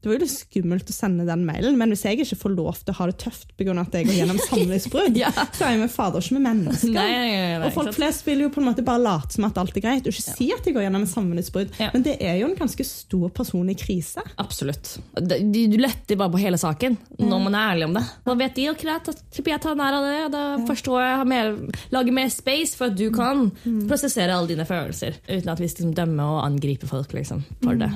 det 0.00 0.08
var 0.10 0.14
jo 0.16 0.22
litt 0.22 0.30
skummelt 0.34 0.90
å 0.90 0.94
sende 0.94 1.24
den 1.26 1.42
mailen, 1.48 1.76
men 1.80 1.90
hvis 1.90 2.04
jeg 2.06 2.20
ikke 2.22 2.36
får 2.38 2.52
lov 2.54 2.76
til 2.84 2.94
å 2.94 2.96
ha 3.00 3.06
det 3.10 3.16
tøft 3.18 3.54
pga. 3.58 3.74
at 3.80 3.94
jeg 3.98 4.06
går 4.06 4.14
gjennom 4.20 4.38
samlivsbrudd, 4.44 5.16
Ja. 5.24 5.30
så 5.52 5.66
er 5.68 5.78
med 5.80 5.90
fader 5.90 6.22
ikke 6.22 6.36
med 6.38 6.44
mennesker. 6.48 6.92
Nei, 6.94 7.06
nei, 7.10 7.30
nei, 7.58 7.66
og 7.66 7.72
folk 7.74 7.92
flest 7.96 8.26
vil 8.26 8.44
jo 8.44 8.50
på 8.54 8.60
en 8.62 8.68
måte 8.70 8.84
bare 8.86 9.02
late 9.02 9.34
som 9.34 9.44
at 9.48 9.58
alt 9.58 9.76
er 9.76 9.84
greit, 9.84 10.06
og 10.06 10.12
ikke 10.14 10.34
si 10.36 10.48
at 10.54 10.62
de 10.64 10.74
går 10.76 10.86
gjennom 10.86 11.02
en 11.02 11.10
samlivsbrudd. 11.10 11.74
Ja. 11.82 11.90
Men 11.94 12.06
det 12.06 12.16
er 12.22 12.38
jo 12.42 12.48
en 12.50 12.56
ganske 12.58 12.86
stor 12.86 13.28
personlig 13.34 13.78
krise. 13.82 14.22
Absolutt. 14.38 14.94
Du 15.18 15.76
letter 15.78 16.16
bare 16.20 16.30
på 16.34 16.40
hele 16.42 16.58
saken 16.60 16.96
når 17.18 17.42
man 17.48 17.54
er 17.58 17.74
ærlig 17.74 17.88
om 17.90 17.98
det. 17.98 18.04
Da 18.26 18.34
vet 18.38 18.54
de 18.56 18.68
ok, 18.70 18.86
da 19.06 19.14
slipper 19.34 19.54
jeg 19.56 19.64
ta 19.66 19.74
nær 19.78 19.98
av 19.98 20.06
det. 20.06 20.16
og 20.28 20.32
Da 20.36 20.44
forstår 20.70 21.02
jeg, 21.02 21.26
mer, 21.34 21.52
lager 21.94 22.12
mer 22.22 22.30
space 22.32 22.78
for 22.78 22.92
at 22.92 22.96
du 22.98 23.08
kan 23.14 23.48
prosessere 23.90 24.34
alle 24.38 24.48
dine 24.54 24.66
følelser. 24.68 25.18
Uten 25.28 25.50
at 25.52 25.58
vi 25.62 25.68
skal 25.68 25.88
liksom, 25.88 25.94
dømme 25.98 26.24
og 26.30 26.42
angripe 26.46 26.86
folk 26.90 27.12
liksom, 27.16 27.42
for 27.64 27.78
det. 27.80 27.90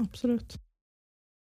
Absolutt. 0.00 0.58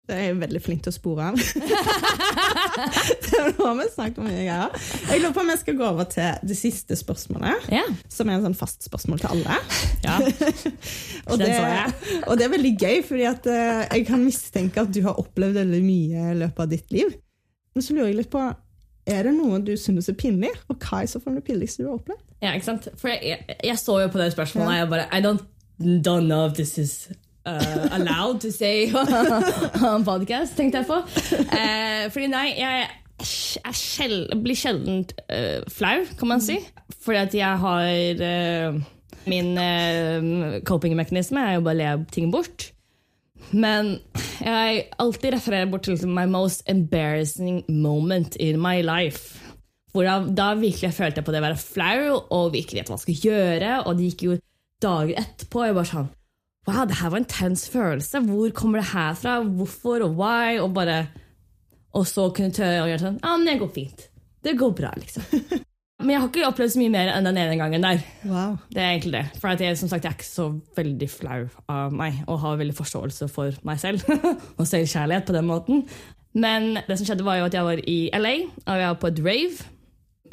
Det 0.04 0.12
er 0.12 0.26
jeg 0.26 0.36
veldig 0.36 0.60
flink 0.60 0.82
til 0.84 0.92
å 0.92 0.94
spore 0.98 1.26
av. 1.30 1.38
det 3.24 3.38
har 3.56 3.76
vi 3.78 3.86
snakket 3.88 4.18
om 4.20 4.26
mye 4.28 4.42
greier. 4.44 4.74
Jeg 5.08 5.22
lurer 5.22 5.32
på 5.32 5.40
om 5.40 5.52
jeg 5.54 5.60
skal 5.62 5.78
gå 5.78 5.86
over 5.86 6.08
til 6.12 6.42
det 6.50 6.56
siste 6.58 6.98
spørsmålet, 7.00 7.70
Ja. 7.72 7.84
som 8.12 8.28
er 8.28 8.36
en 8.36 8.44
sånn 8.50 8.58
fast 8.58 8.84
spørsmål 8.84 9.22
til 9.22 9.30
alle. 9.32 9.56
ja. 10.04 10.18
Og 11.32 11.40
det, 11.40 11.48
og 12.28 12.36
det 12.36 12.44
er 12.44 12.52
veldig 12.52 12.74
gøy, 12.82 12.98
fordi 13.08 13.24
at 13.30 13.46
eh, 13.48 13.80
jeg 13.96 14.04
kan 14.10 14.20
mistenke 14.20 14.82
at 14.84 14.92
du 14.92 15.00
har 15.06 15.16
opplevd 15.22 15.56
veldig 15.56 15.80
mye 15.86 16.26
i 16.34 16.36
løpet 16.42 16.60
av 16.66 16.68
ditt 16.74 16.92
liv. 16.92 17.14
Men 17.74 17.82
så 17.86 17.96
lurer 17.96 18.10
jeg 18.12 18.18
litt 18.20 18.30
på, 18.34 18.42
er 19.08 19.24
det 19.24 19.32
noe 19.38 19.62
du 19.64 19.72
synes 19.80 20.10
er 20.12 20.18
pinlig, 20.20 20.52
og 20.68 20.76
hva 20.84 21.00
er 21.00 21.08
så 21.10 21.20
fall 21.24 21.38
det 21.40 21.46
pinligste 21.48 21.80
du 21.82 21.88
har 21.88 21.96
opplevd? 21.96 22.20
Ja, 22.44 22.52
ikke 22.52 22.68
sant? 22.68 22.90
For 23.00 23.08
jeg, 23.08 23.24
jeg, 23.32 23.56
jeg 23.70 23.80
så 23.80 23.96
jo 24.04 24.12
på 24.12 24.20
det 24.20 24.28
spørsmålet, 24.36 24.68
og 24.68 24.76
jeg 24.82 24.92
bare 24.92 25.08
I 25.16 25.24
don't, 25.24 25.48
don't 26.04 26.28
know 26.28 26.44
if 26.50 26.58
this 26.60 26.76
is 26.78 26.94
uh, 27.46 27.88
allowed 27.92 28.40
to 28.40 28.52
say 28.52 28.90
on 29.92 30.04
podcast, 30.04 30.56
tenkte 30.56 30.82
jeg 30.82 30.88
på. 30.88 31.00
Uh, 31.48 32.10
fordi 32.12 32.28
nei, 32.32 32.50
jeg 32.58 32.86
jeg 33.24 33.78
sjel, 33.78 34.16
blir 34.42 34.58
sjelden 34.58 35.04
uh, 35.30 35.62
flau, 35.70 36.02
kan 36.18 36.32
man 36.34 36.42
si. 36.42 36.58
Fordi 37.04 37.20
at 37.20 37.34
jeg 37.36 37.60
har 37.62 38.24
eh, 38.26 38.80
Min 39.30 39.56
coping-mekanisme 40.68 41.40
er 41.40 41.54
jo 41.54 41.62
bare 41.64 41.76
å 41.76 41.78
le 41.78 42.08
ting 42.12 42.32
bort. 42.32 42.66
Men 43.56 43.94
jeg 44.44 44.82
alltid 45.00 45.36
refererer 45.36 45.70
bort 45.70 45.86
til 45.86 45.96
my 46.08 46.26
most 46.28 46.64
embarrassing 46.68 47.62
moment 47.68 48.36
in 48.36 48.60
my 48.60 48.82
life. 48.84 49.40
Hvor 49.94 50.04
da, 50.04 50.18
da 50.28 50.50
virkelig 50.58 50.92
følte 50.92 51.22
jeg 51.22 51.28
på 51.28 51.32
det 51.32 51.40
å 51.40 51.46
være 51.46 51.62
flau 51.62 52.18
og 52.18 52.52
virkelig 52.52 52.82
vet 52.82 52.92
hva 52.92 52.98
jeg 52.98 53.06
skal 53.06 53.30
gjøre. 53.30 53.72
Og 53.86 53.96
det 53.96 54.10
gikk 54.10 54.26
jo 54.26 54.38
dager 54.84 55.22
etterpå. 55.22 55.64
Jeg 55.64 55.78
bare 55.78 55.92
sånn 55.94 56.12
Wow, 56.64 56.86
det 56.88 56.96
her 56.96 57.12
var 57.12 57.20
en 57.20 57.28
tens 57.28 57.66
følelse. 57.68 58.22
Hvor 58.24 58.54
kommer 58.56 58.80
det 58.80 58.88
her 58.94 59.12
fra? 59.20 59.36
Hvorfor 59.44 60.06
og 60.06 60.16
why? 60.16 60.58
Og 60.62 60.72
bare 60.76 61.06
Og 61.94 62.06
så 62.08 62.30
kunne 62.34 62.54
tørre 62.54 62.82
å 62.82 62.88
gjøre 62.88 63.02
sånn 63.04 63.20
Ja, 63.20 63.36
men 63.36 63.46
det 63.46 63.60
går 63.60 63.70
fint. 63.74 64.08
Det 64.44 64.56
går 64.58 64.72
bra, 64.76 64.90
liksom. 64.98 65.28
Men 66.04 66.10
jeg 66.10 66.20
har 66.20 66.28
ikke 66.28 66.48
opplevd 66.48 66.72
så 66.74 66.80
mye 66.82 66.92
mer 66.92 67.10
enn 67.14 67.26
den 67.28 67.38
ene 67.40 67.54
gangen 67.56 67.84
der. 67.84 68.00
Wow. 68.26 68.56
Det 68.74 68.82
er 68.82 68.90
egentlig 68.90 69.12
det. 69.14 69.40
For 69.40 69.62
jeg, 69.62 69.78
som 69.78 69.88
sagt, 69.88 70.04
jeg 70.04 70.10
er 70.10 70.18
ikke 70.18 70.26
så 70.26 70.48
veldig 70.76 71.08
flau 71.08 71.44
av 71.70 71.94
meg, 71.96 72.18
og 72.26 72.40
har 72.42 72.58
veldig 72.60 72.74
forståelse 72.76 73.28
for 73.32 73.56
meg 73.64 73.80
selv. 73.80 74.02
og 74.58 74.66
selvkjærlighet 74.68 75.28
på 75.28 75.36
den 75.36 75.48
måten. 75.48 75.84
Men 76.34 76.74
det 76.88 76.98
som 76.98 77.08
skjedde 77.08 77.24
var 77.24 77.38
jo 77.38 77.46
at 77.46 77.56
jeg 77.56 77.68
var 77.68 77.80
i 77.88 77.98
LA, 78.12 78.34
og 78.66 78.82
jeg 78.82 78.90
var 78.90 79.00
på 79.00 79.12
et 79.12 79.22
rave. 79.24 79.70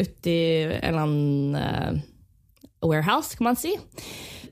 Uti 0.01 0.36
en 0.65 0.75
eller 0.82 1.01
annen 1.05 1.55
eh, 1.61 2.01
warehouse, 2.86 3.38
kan 3.38 3.51
man 3.51 3.59
si. 3.59 3.75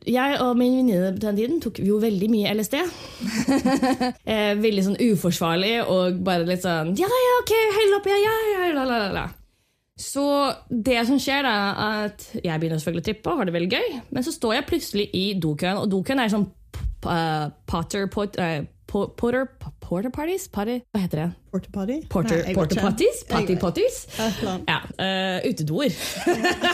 Jeg 0.07 0.37
og 0.41 0.55
min 0.57 0.77
venninne 0.77 1.11
på 1.13 1.21
den 1.21 1.35
tiden 1.37 1.57
tok 1.61 1.81
jo 1.83 1.97
veldig 2.01 2.29
mye 2.31 2.53
LSD. 2.55 2.77
eh, 4.31 4.53
veldig 4.57 4.85
sånn 4.85 5.01
uforsvarlig 5.09 5.73
og 5.83 6.21
bare 6.25 6.47
litt 6.47 6.63
sånn 6.63 6.95
Ja, 6.97 7.09
ja, 7.09 7.35
ok, 7.41 7.53
hell 7.75 7.97
opp, 7.99 8.07
ja, 8.09 8.21
ja, 8.23 8.37
ja, 8.53 8.71
la, 8.77 8.87
la, 8.87 9.01
la. 9.13 9.27
Så 9.99 10.23
det 10.71 11.01
som 11.09 11.19
skjer 11.19 11.43
da, 11.43 11.55
at 12.05 12.23
jeg 12.39 12.55
begynner 12.55 12.79
selvfølgelig 12.79 13.03
å 13.03 13.07
trippe 13.09 13.31
og 13.31 13.41
har 13.41 13.49
det 13.49 13.55
veldig 13.57 13.71
gøy, 13.75 13.97
men 14.15 14.23
så 14.23 14.31
står 14.31 14.55
jeg 14.55 14.67
plutselig 14.69 15.07
i 15.11 15.25
dokøen, 15.35 15.81
og 15.81 15.89
dokøen 15.91 16.23
er 16.23 16.31
sånn 16.31 16.45
uh, 16.47 17.51
potter, 17.67 18.07
pot, 18.13 18.39
uh, 18.39 18.63
po- 18.89 19.07
porter, 19.17 19.45
porter 19.83 20.11
parties? 20.13 20.47
Party? 20.51 20.79
Hva 20.89 21.01
heter 21.03 21.21
det? 21.21 21.27
Porter 21.53 21.73
party? 21.73 21.97
Porter, 22.09 22.41
Nei, 22.45 22.53
porter 22.57 22.81
parties? 22.81 23.23
Party 23.29 23.55
potties? 23.61 23.99
Ja, 24.67 24.79
uh, 24.81 25.37
utedoer. 25.45 25.95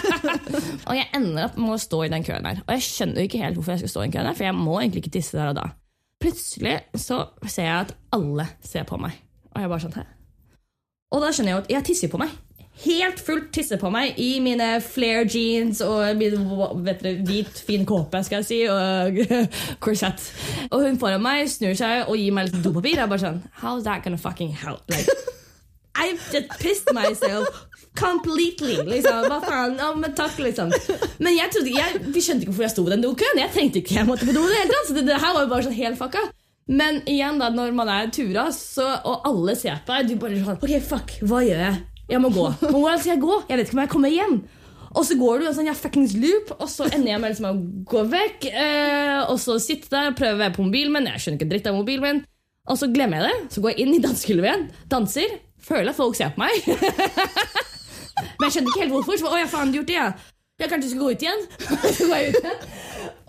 og 0.87 0.95
jeg 0.97 1.07
ender 1.15 1.49
opp 1.49 1.59
med 1.59 1.75
å 1.75 1.79
stå 1.81 2.01
i 2.07 2.11
den 2.13 2.25
køen 2.27 2.47
her. 2.47 2.63
Og 2.65 2.75
jeg 2.77 2.87
skjønner 2.87 3.27
ikke 3.27 3.41
helt 3.43 3.59
hvorfor 3.59 3.75
jeg 3.75 3.83
skal 3.83 3.93
stå 3.93 4.03
i 4.03 4.07
den 4.07 4.15
køen 4.17 4.29
her, 4.31 4.39
for 4.39 4.47
jeg 4.47 4.57
må 4.57 4.79
egentlig 4.79 5.03
ikke 5.05 5.15
tisse 5.17 5.37
der 5.37 5.51
og 5.51 5.59
da. 5.59 5.67
Plutselig 6.23 6.75
så 6.97 7.21
ser 7.43 7.67
jeg 7.69 7.77
at 7.85 7.95
alle 8.15 8.47
ser 8.63 8.87
på 8.87 8.99
meg. 9.01 9.17
Og 9.53 9.63
jeg 9.63 9.71
bare 9.71 9.85
sånn 9.85 9.97
her. 9.99 10.11
Og 11.15 11.23
da 11.23 11.31
skjønner 11.35 11.53
jeg 11.53 11.63
at 11.63 11.73
jeg 11.77 11.87
tisser 11.91 12.11
på 12.11 12.19
meg. 12.19 12.31
Helt 12.83 13.21
fullt 13.23 13.53
tisser 13.55 13.79
på 13.79 13.87
meg 13.93 14.17
i 14.19 14.33
mine 14.43 14.65
flare 14.83 15.23
jeans 15.31 15.79
og 15.85 16.17
min 16.19 16.41
vet 16.83 16.99
dere, 17.05 17.21
hvit, 17.23 17.61
fin 17.63 17.85
kåpe, 17.87 18.19
skal 18.27 18.43
jeg 18.43 18.49
si, 18.49 18.57
og 18.67 19.21
korsett. 19.85 20.25
Og 20.71 20.83
hun 20.83 20.99
foran 20.99 21.23
meg 21.23 21.47
snur 21.51 21.77
seg 21.79 22.09
og 22.09 22.19
gir 22.19 22.35
meg 22.35 22.49
litt 22.49 22.59
dopapir. 22.65 22.99
Jeg 22.99 23.11
bare 23.11 23.23
sånn 23.23 23.39
How's 23.61 23.87
that 23.87 24.03
gonna 24.03 24.19
fucking 24.19 24.51
help? 24.51 24.83
Like, 24.91 25.07
I've 25.95 26.19
just 26.33 26.51
pissed 26.59 26.91
myself 26.93 27.47
completely. 27.95 28.75
Liksom. 28.83 29.23
Hva 29.31 29.39
faen? 29.45 29.77
Oh, 29.79 29.95
men 29.95 30.11
takk, 30.17 30.35
liksom. 30.43 30.73
Men 31.23 31.37
jeg 31.37 31.53
trodde, 31.55 31.71
jeg, 31.71 32.01
vi 32.11 32.23
skjønte 32.23 32.43
ikke 32.43 32.51
hvorfor 32.51 32.67
jeg 32.67 32.75
sto 32.75 32.85
i 32.89 32.93
den 32.93 33.05
dokøen. 33.05 33.39
Jeg 33.39 33.53
tenkte 33.55 33.79
ikke 33.79 34.01
jeg 34.01 34.09
måtte 34.09 34.27
på 34.27 34.35
do 34.35 34.43
det 34.49 34.59
hele 34.59 34.73
tatt. 34.73 34.89
Så 34.89 34.97
det, 34.97 35.05
det 35.07 35.21
her 35.23 35.37
var 35.37 35.47
jo 35.47 35.53
bare 35.53 35.67
sånn 35.69 35.79
helt 35.79 36.01
fucka. 36.01 36.27
Men 36.75 36.99
igjen, 37.07 37.39
da, 37.39 37.51
når 37.53 37.75
man 37.77 37.91
er 37.93 38.11
tura, 38.13 38.49
så, 38.51 38.87
og 39.05 39.27
alle 39.29 39.55
ser 39.57 39.79
på 39.85 39.95
deg, 39.95 40.11
du 40.11 40.21
bare 40.21 40.39
sånn 40.41 40.57
Ok, 40.59 40.71
fuck, 40.83 41.19
hva 41.29 41.43
gjør 41.45 41.61
jeg? 41.69 41.83
Jeg 42.11 42.21
må 42.21 42.29
gå. 42.33 42.45
Men 42.61 42.75
hvordan 42.75 43.01
skal 43.01 43.15
jeg 43.15 43.23
gå? 43.23 43.39
Jeg 43.49 43.57
vet 43.57 43.67
ikke 43.69 43.77
om 43.77 43.83
jeg 43.83 43.93
kommer 43.95 44.13
hjem. 44.13 44.37
Og 44.95 45.03
så 45.03 45.17
går 45.19 45.41
du 45.41 45.47
en 45.49 45.55
sånn 45.57 45.67
ja, 45.67 45.73
fuckings 45.75 46.13
loop, 46.15 46.53
og 46.55 46.69
så 46.71 46.85
ender 46.87 47.11
jeg 47.11 47.19
med 47.19 47.33
liksom 47.33 47.47
å 47.49 47.55
gå 47.91 48.03
vekk. 48.13 48.45
Eh, 48.47 49.17
og 49.25 49.35
så 49.43 49.57
sitte 49.59 49.91
der 49.91 50.13
og 50.13 50.19
prøve 50.19 50.37
å 50.37 50.43
være 50.45 50.55
på 50.55 50.63
mobilen 50.63 50.93
min. 50.95 51.09
Jeg 51.11 51.23
skjønner 51.23 51.41
ikke 51.41 51.49
dritt 51.51 51.67
av 51.71 51.75
mobilen 51.75 52.05
min. 52.05 52.21
Og 52.71 52.79
så 52.79 52.87
glemmer 52.93 53.19
jeg 53.19 53.27
det. 53.27 53.49
Så 53.55 53.63
går 53.65 53.73
jeg 53.73 53.83
inn 53.83 53.97
i 53.97 54.03
dansegulvet 54.05 54.47
igjen, 54.47 54.63
danser, 54.89 55.35
føler 55.65 55.91
at 55.91 55.99
folk 55.99 56.15
ser 56.17 56.31
på 56.33 56.41
meg. 56.45 56.69
Men 58.37 58.47
jeg 58.47 58.55
skjønner 58.55 58.71
ikke 58.71 58.83
helt 58.85 58.95
hvorfor. 58.95 59.19
Så, 59.19 59.27
å, 59.27 59.41
ja, 59.41 59.49
faen, 59.51 59.73
du 59.73 59.81
gjort 59.81 59.91
det, 59.91 59.99
ja. 59.99 60.07
Jeg 60.55 60.71
kanskje 60.71 60.93
skal 60.93 61.03
gå 61.03 61.11
ut 61.11 61.25
igjen. 61.25 61.43
så 61.97 62.07
går 62.07 62.15
jeg 62.15 62.31
ut 62.31 62.39
igjen. 62.39 62.65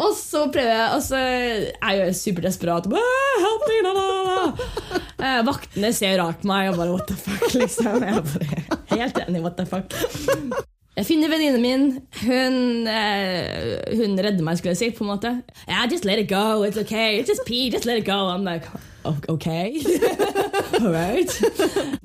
Og 0.07 0.15
så 0.15 0.45
prøver 0.55 0.71
jeg, 0.71 0.87
og 0.95 1.03
så 1.09 1.25
er 1.27 1.99
jeg 2.05 2.17
superdesperat. 2.21 2.87
og 2.87 2.95
bare, 2.95 3.03
«Ah, 3.03 3.43
Help 3.43 3.67
me, 3.73 3.83
la, 3.83 3.93
la, 3.99 4.07
la. 4.31 5.06
Eh, 5.17 5.43
vaktene 5.47 5.93
ser 5.97 6.19
rart 6.21 6.43
på 6.43 6.49
meg 6.51 6.71
og 6.71 6.81
bare 6.81 6.93
what 6.93 7.07
the 7.09 7.17
fuck, 7.17 7.53
liksom. 7.57 8.03
Jeg 8.05 8.25
bare 8.31 8.97
helt 8.97 9.21
enig, 9.27 9.43
what 9.45 9.57
the 9.57 9.67
fuck. 9.69 9.95
Jeg 10.97 11.05
finner 11.05 11.29
venninnen 11.29 11.61
min. 11.61 11.83
Hun, 12.23 12.87
eh, 12.89 13.97
hun 13.99 14.15
redder 14.17 14.45
meg, 14.45 14.57
skulle 14.57 14.73
jeg 14.73 14.81
si. 14.81 14.91
på 14.97 15.05
en 15.05 15.11
måte. 15.11 15.33
Yeah, 15.69 15.85
just 15.93 16.07
let 16.09 16.19
it 16.19 16.29
go. 16.31 16.63
It's 16.65 16.79
okay. 16.81 17.19
It's 17.21 17.29
just 17.29 17.45
pee. 17.45 17.69
Just 17.71 17.85
let 17.85 17.99
it 17.99 18.07
go. 18.07 18.17
I'm 18.33 18.45
like, 18.45 18.65
ok. 19.05 19.47
All 20.81 20.93
right. 20.93 21.29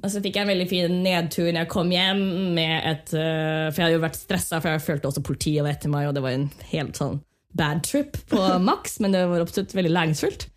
Og 0.03 0.11
så 0.11 0.19
fikk 0.19 0.35
jeg 0.35 0.43
en 0.43 0.51
veldig 0.51 0.67
fin 0.67 0.97
nedtur 1.05 1.47
når 1.47 1.63
jeg 1.63 1.71
kom 1.71 1.91
hjem. 1.95 2.21
med 2.55 2.83
et, 2.91 3.15
uh, 3.15 3.71
For 3.71 3.79
jeg 3.79 3.85
hadde 3.87 3.95
jo 3.95 4.03
vært 4.03 4.19
stressa, 4.19 4.59
for 4.59 4.75
jeg 4.75 4.83
følte 4.83 5.07
også 5.07 5.23
politiet 5.23 5.63
var 5.63 5.77
etter 5.77 5.91
meg. 5.91 6.09
Og 6.09 6.15
det 6.19 6.25
var 6.27 6.35
en 6.35 6.49
helt 6.73 6.99
sånn 6.99 7.21
bad 7.55 7.83
trip 7.87 8.19
på 8.31 8.43
maks, 8.63 8.99
men 9.03 9.15
det 9.15 9.23
var 9.31 9.43
absolutt 9.43 9.75
veldig 9.75 9.91
læringsfullt. 9.95 10.49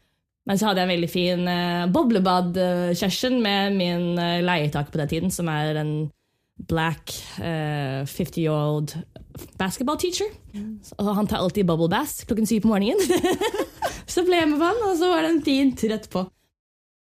Men 0.45 0.61
så 0.61 0.69
hadde 0.69 0.83
jeg 0.83 0.89
en 0.89 0.95
veldig 0.95 1.09
fin 1.09 1.47
uh, 1.49 1.87
boblebad-session 1.93 3.39
med 3.43 3.79
min 3.79 4.11
uh, 4.21 4.43
leietak 4.45 4.91
på 4.93 5.01
den 5.01 5.11
tiden, 5.11 5.33
som 5.33 5.49
er 5.49 5.81
en 5.81 5.95
black 6.69 7.15
uh, 7.39 8.05
50-year-old 8.05 8.93
basketball 9.59 9.99
teacher. 9.99 10.29
Og 11.01 11.11
han 11.17 11.27
tar 11.31 11.41
alltid 11.41 11.67
bubble 11.67 11.89
bass 11.91 12.23
klokken 12.29 12.47
syv 12.47 12.67
på 12.67 12.75
morgenen. 12.75 13.01
så 14.13 14.25
ble 14.27 14.43
jeg 14.43 14.51
med 14.53 14.61
på 14.61 14.69
han, 14.69 14.83
og 14.91 14.99
så 15.01 15.11
var 15.11 15.25
det 15.25 15.33
en 15.33 15.45
fin 15.47 15.73
tur 15.77 15.97
etterpå. 15.97 16.27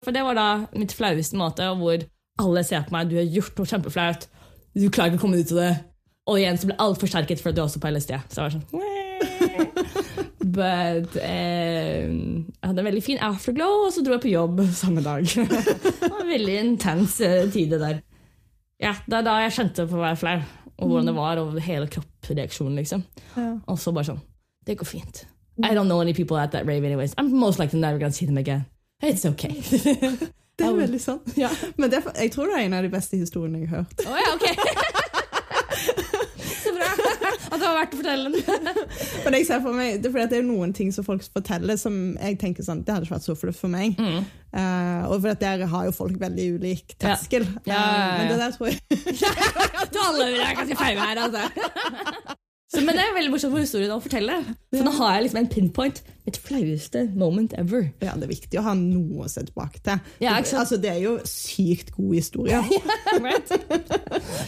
For 0.05 0.17
det 0.17 0.25
var 0.25 0.37
da 0.37 0.49
mitt 0.77 0.95
flaueste 0.97 1.37
måte, 1.41 1.67
hvor 1.81 2.05
alle 2.41 2.65
ser 2.65 2.85
på 2.87 2.95
meg, 2.95 3.09
du 3.11 3.19
har 3.21 3.29
gjort 3.29 3.59
noe 3.59 3.69
kjempeflaut, 3.69 4.29
du 4.77 4.87
klarer 4.89 5.13
ikke 5.13 5.21
å 5.21 5.25
komme 5.27 5.41
ut 5.41 5.53
av 5.57 5.63
det. 5.65 5.73
Og 6.31 6.39
igjen 6.39 6.61
så 6.61 6.69
ble 6.71 6.79
alt 6.81 7.01
forsterket 7.01 7.41
for 7.41 7.51
at 7.51 7.57
du 7.57 7.65
er 7.65 7.67
også 7.67 7.83
på 7.83 7.91
LSD. 7.91 8.15
Så 8.31 8.41
jeg 8.41 8.47
var 8.47 8.55
sånn 8.55 8.69
Eh, 10.61 12.07
jeg 12.07 12.69
hadde 12.69 12.83
en 12.83 12.89
veldig 12.89 13.03
fin 13.05 13.19
afterglow, 13.27 13.87
og 13.87 13.93
så 13.95 14.03
dro 14.07 14.17
jeg 14.17 14.25
på 14.27 14.33
jobb 14.33 14.61
samme 14.83 15.03
dag. 15.05 15.25
det 15.31 16.11
var 16.11 16.21
en 16.25 16.31
veldig 16.33 16.57
intens 16.65 17.19
eh, 17.25 17.45
tid, 17.53 17.71
det 17.75 17.81
der. 17.83 18.01
Ja, 18.81 18.95
Det 19.07 19.19
er 19.21 19.27
da 19.27 19.39
jeg 19.45 19.53
skjønte 19.57 19.85
på 19.91 19.99
å 19.99 20.05
være 20.05 20.17
flau, 20.21 20.39
og 20.81 20.89
hvordan 20.89 21.11
det 21.11 21.17
var, 21.19 21.41
og 21.43 21.59
hele 21.61 21.87
kroppsreaksjonen. 21.93 22.77
liksom. 22.81 23.05
Ja. 23.37 23.51
Og 23.69 23.79
så 23.79 23.93
bare 23.93 24.09
sånn 24.13 24.21
Det 24.67 24.79
går 24.81 24.89
fint. 24.89 25.25
I 25.61 25.75
don't 25.77 25.89
know 25.91 26.01
any 26.01 26.15
people 26.17 26.39
at 26.41 26.53
that 26.53 26.65
rave 26.67 26.85
anyways. 26.87 27.13
I'm 27.19 27.33
most 27.37 27.59
likely 27.61 27.81
never 27.81 27.99
gonna 27.99 28.13
see 28.17 28.27
them 28.27 28.39
again. 28.39 28.65
It's 29.03 29.27
okay. 29.29 29.61
Det 30.61 30.67
er 30.69 30.75
veldig 30.77 31.01
sant. 31.01 31.23
Ja. 31.41 31.49
Men 31.81 31.89
det, 31.91 32.03
jeg 32.21 32.33
tror 32.35 32.47
det 32.51 32.59
er 32.59 32.67
en 32.67 32.75
av 32.77 32.83
de 32.85 32.91
beste 32.93 33.17
historiene 33.17 33.63
jeg 33.63 33.69
har 33.71 33.77
hørt. 33.85 34.01
Oh, 34.05 34.17
ja, 34.21 34.35
ok. 34.37 36.17
At 37.51 37.59
det 37.59 37.67
var 37.67 37.79
verdt 37.81 37.95
å 37.95 38.01
fortelle 38.01 38.31
den. 38.31 38.69
Men 39.25 39.37
jeg 39.39 39.47
ser 39.49 39.63
for 39.65 39.77
meg, 39.77 39.99
det 40.01 40.11
er 40.11 40.15
fordi 40.15 40.27
at 40.27 40.35
det 40.35 40.41
er 40.41 40.47
noen 40.47 40.75
ting 40.77 40.93
som 40.95 41.07
folk 41.07 41.25
forteller 41.35 41.79
som 41.81 41.97
jeg 42.17 42.39
tenker 42.43 42.67
sånn, 42.67 42.85
det 42.87 42.95
hadde 42.95 43.09
ikke 43.09 43.17
vært 43.17 43.29
så 43.29 43.39
fluft 43.39 43.63
for 43.63 43.73
meg. 43.73 43.99
Mm. 43.99 44.29
Uh, 44.51 45.03
og 45.11 45.17
for 45.21 45.31
at 45.33 45.43
der 45.43 45.65
har 45.71 45.89
jo 45.89 45.95
folk 45.95 46.19
veldig 46.21 46.47
ulik 46.59 46.95
terskel. 46.99 47.47
Ja. 47.67 47.75
Ja, 47.75 47.81
ja. 47.81 48.05
Eh, 48.05 48.19
men 48.19 48.33
det 48.33 48.39
der 48.41 48.55
tror 48.57 48.71
jeg 48.71 48.81
Du 49.95 49.99
alle 50.03 50.31
vil 50.33 50.47
ganske 50.63 50.79
feil 50.81 51.03
her, 51.03 51.25
altså. 51.27 52.39
Så, 52.71 52.79
men 52.87 52.95
det 52.95 53.03
er 53.03 53.15
veldig 53.17 53.33
morsomt 53.33 53.51
for 53.51 53.65
historien 53.65 53.91
å 53.91 53.97
fortelle. 53.99 54.35
For 54.71 54.87
nå 54.87 54.93
har 55.01 55.17
jeg 55.17 55.25
liksom 55.25 55.39
en 55.41 55.49
pinpoint. 55.51 55.97
Mitt 56.23 56.37
flaueste 56.39 57.01
moment 57.19 57.51
ever. 57.59 57.89
ja, 57.99 58.13
det 58.15 58.29
er 58.29 58.31
viktig 58.31 58.61
å 58.61 58.63
ha 58.69 58.75
noe 58.79 59.25
å 59.25 59.31
se 59.33 59.43
tilbake 59.49 59.81
til. 59.83 59.99
Ja, 60.23 60.37
altså, 60.39 60.77
det 60.79 60.93
er 60.93 61.01
jo 61.03 61.17
sykt 61.27 61.91
god 61.97 62.13
historie. 62.15 62.61
Right? 63.25 63.51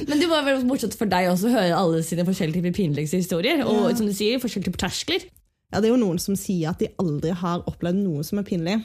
Men 0.06 0.20
det 0.22 0.28
var 0.30 0.46
veldig 0.46 0.68
morsomt 0.68 0.94
for 1.00 1.10
deg 1.10 1.32
også 1.32 1.50
å 1.50 1.54
høre 1.56 1.74
alle 1.80 2.04
sine 2.06 2.22
forskjellige 2.28 2.60
typer 2.60 2.76
pinligste 2.78 3.18
historier. 3.18 3.64
Og 3.66 3.88
Ja. 3.90 3.96
som 3.98 4.06
du 4.06 4.14
sier, 4.14 4.38
forskjellige 4.38 4.70
typer 4.70 4.84
terskler. 4.86 5.26
Ja, 5.72 5.80
det 5.80 5.88
er 5.90 5.94
jo 5.96 5.98
noen 6.04 6.22
som 6.22 6.38
sier 6.38 6.70
at 6.70 6.78
de 6.84 6.92
aldri 7.02 7.34
har 7.42 7.66
opplevd 7.66 7.98
noe 8.04 8.22
som 8.28 8.38
er 8.38 8.46
pinlig. 8.46 8.78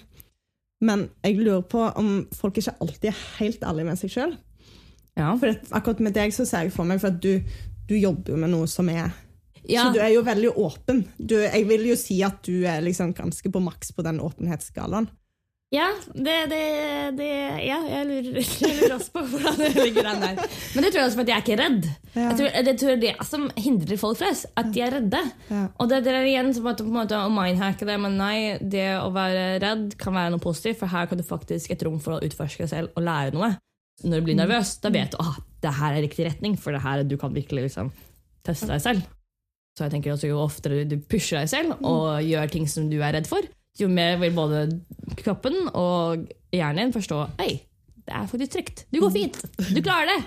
Men 0.82 1.10
jeg 1.26 1.38
lurer 1.44 1.62
på 1.70 1.86
om 2.00 2.12
folk 2.34 2.58
ikke 2.58 2.74
alltid 2.82 3.12
er 3.12 3.22
helt 3.38 3.62
ærlige 3.70 3.86
med 3.92 4.02
seg 4.02 4.14
sjøl. 4.18 4.34
Ja. 5.18 5.36
For 5.38 5.54
akkurat 5.78 6.02
med 6.10 6.18
deg 6.18 6.34
så 6.34 6.46
ser 6.50 6.66
jeg 6.66 6.74
for 6.74 6.90
meg, 6.90 6.98
for 7.06 7.14
at 7.14 7.22
du, 7.22 7.38
du 7.90 7.96
jobber 8.02 8.34
jo 8.34 8.42
med 8.42 8.54
noe 8.58 8.66
som 8.70 8.90
er 8.94 9.14
Ja. 9.68 9.88
Så 9.88 9.98
du 9.98 10.02
er 10.04 10.14
jo 10.16 10.24
veldig 10.24 10.54
åpen. 10.64 11.04
Du, 11.20 11.36
jeg 11.44 11.68
vil 11.68 11.88
jo 11.90 11.96
si 12.00 12.22
at 12.26 12.40
du 12.48 12.64
er 12.68 12.84
liksom 12.86 13.14
ganske 13.18 13.52
på 13.52 13.64
maks 13.64 13.92
på 13.96 14.06
den 14.06 14.22
åpenhetsskalaen. 14.24 15.10
Ja, 15.68 15.90
det, 16.14 16.46
det, 16.48 16.60
det 17.18 17.28
Ja, 17.66 17.82
jeg 17.84 18.06
lurer, 18.08 18.38
jeg 18.64 18.76
lurer 18.78 18.94
også 18.96 19.12
på 19.18 19.24
hvordan 19.34 19.58
det 19.60 19.72
ligger 19.76 20.08
an 20.08 20.22
der. 20.24 20.38
Men 20.40 20.86
det 20.86 20.92
tror 20.94 21.02
jeg 21.02 21.10
også 21.10 21.20
for 21.20 21.26
at 21.26 21.32
jeg 21.32 21.36
er 21.36 21.44
ikke 21.44 21.58
redd. 21.60 21.90
Ja. 22.14 22.22
Jeg 22.22 22.38
tror, 22.40 22.54
det 22.68 22.74
tror 22.80 22.92
jeg 22.94 22.98
er 22.98 23.02
det 23.04 23.28
som 23.28 23.44
hindrer 23.60 24.00
folk 24.00 24.22
flest. 24.22 24.48
At 24.56 24.72
de 24.72 24.84
er 24.86 24.96
redde. 24.96 25.22
Ja. 25.52 25.66
Og 25.76 25.92
det, 25.92 26.00
er 26.08 26.30
igjen 26.30 26.54
på 26.56 26.72
en 26.72 26.94
måte, 26.96 27.20
å 27.20 27.34
mindhacke 27.34 27.90
det, 27.90 28.00
men 28.00 28.16
nei, 28.22 28.38
det 28.64 28.88
å 29.02 29.12
være 29.16 29.44
redd 29.64 29.98
kan 30.00 30.16
være 30.16 30.38
noe 30.38 30.46
positivt, 30.48 30.80
for 30.80 30.94
her 30.94 31.12
kan 31.12 31.20
du 31.20 31.28
faktisk 31.28 31.76
et 31.76 31.84
rom 31.84 32.00
for 32.04 32.16
å 32.16 32.24
utforske 32.24 32.64
deg 32.64 32.72
selv 32.72 32.96
og 32.96 33.04
lære 33.04 33.36
noe. 33.36 33.52
Når 34.08 34.22
du 34.22 34.30
blir 34.30 34.40
nervøs, 34.40 34.78
da 34.80 34.94
vet 34.94 35.12
du 35.12 35.20
at 35.20 35.26
ah, 35.26 35.38
det 35.66 35.76
her 35.82 35.98
er 35.98 36.04
riktig 36.06 36.30
retning, 36.30 36.56
for 36.56 36.72
det 36.72 36.86
her 36.86 37.04
du 37.04 37.18
kan 37.20 37.36
virkelig 37.36 37.68
liksom, 37.68 37.92
teste 38.48 38.72
deg 38.72 38.84
selv. 38.88 39.17
Så 39.78 39.86
jeg 39.86 39.94
tenker 39.94 40.16
også 40.16 40.32
Jo 40.32 40.40
oftere 40.42 40.88
du 40.90 40.98
pusher 41.06 41.44
deg 41.44 41.52
selv 41.52 41.86
og 41.86 42.18
gjør 42.26 42.50
ting 42.50 42.66
som 42.70 42.88
du 42.90 42.98
er 42.98 43.14
redd 43.14 43.30
for, 43.30 43.46
jo 43.78 43.90
mer 43.92 44.18
vil 44.18 44.34
både 44.34 44.64
kroppen 45.20 45.68
og 45.78 46.26
hjernen 46.56 46.88
din 46.88 46.96
forstå 46.96 47.20
Hei, 47.38 47.52
det 48.08 48.16
er 48.18 48.26
faktisk 48.32 48.56
trygt. 48.56 48.86
Du 48.90 49.02
går 49.04 49.14
fint. 49.14 49.38
Du 49.76 49.82
klarer 49.86 50.10
det. 50.16 50.18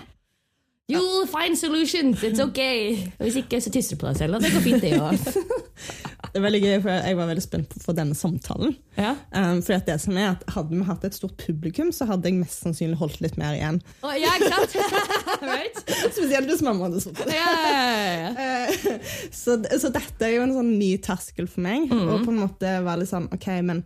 You'll 0.93 1.26
find 1.30 1.59
solutions. 1.59 2.22
It's 2.26 2.41
okay. 2.43 2.97
Og 3.18 3.26
hvis 3.28 3.41
ikke, 3.43 3.61
så 3.61 3.72
tisser 3.74 3.97
du 3.97 4.03
på 4.03 4.09
deg 4.11 4.20
selv. 4.20 4.38
Og 4.38 4.45
det 4.45 4.53
går 4.55 4.64
fint, 4.66 4.82
det 4.82 4.97
òg. 5.01 5.18
Det 6.30 6.38
er 6.38 6.45
veldig 6.45 6.59
gøy, 6.62 6.74
for 6.84 6.91
Jeg 6.95 7.16
var 7.18 7.26
veldig 7.30 7.43
spent 7.43 7.70
på 7.72 7.80
for 7.82 7.97
denne 7.99 8.14
samtalen. 8.14 8.74
Ja. 8.95 9.16
Um, 9.34 9.62
for 9.66 9.80
det 9.86 9.97
som 10.03 10.18
er 10.20 10.28
at 10.36 10.45
Hadde 10.55 10.76
vi 10.76 10.84
hatt 10.86 11.07
et 11.09 11.16
stort 11.16 11.34
publikum, 11.41 11.91
så 11.95 12.07
hadde 12.07 12.30
jeg 12.30 12.38
mest 12.38 12.62
sannsynlig 12.62 12.99
holdt 13.01 13.18
litt 13.24 13.38
mer 13.41 13.57
igjen. 13.57 13.80
Oh, 14.07 14.12
ja, 14.14 14.30
sant? 14.45 14.76
right? 15.43 15.80
Spesielt 16.12 16.47
hvis 16.53 16.62
mamma 16.62 16.86
hadde 16.86 17.03
sittet 17.03 17.32
Ja, 17.34 17.49
ja, 17.66 17.80
ja. 18.20 18.30
Eh, 18.45 19.01
så, 19.34 19.57
så 19.80 19.91
dette 19.91 20.26
er 20.26 20.36
jo 20.36 20.45
en 20.45 20.55
sånn 20.55 20.70
ny 20.78 20.93
terskel 21.03 21.49
for 21.51 21.64
meg. 21.66 21.88
Mm. 21.91 22.05
Og 22.07 22.22
på 22.28 22.34
en 22.34 22.43
måte 22.45 22.76
var 22.86 23.01
litt 23.01 23.11
sånn 23.11 23.26
OK, 23.34 23.49
men 23.66 23.82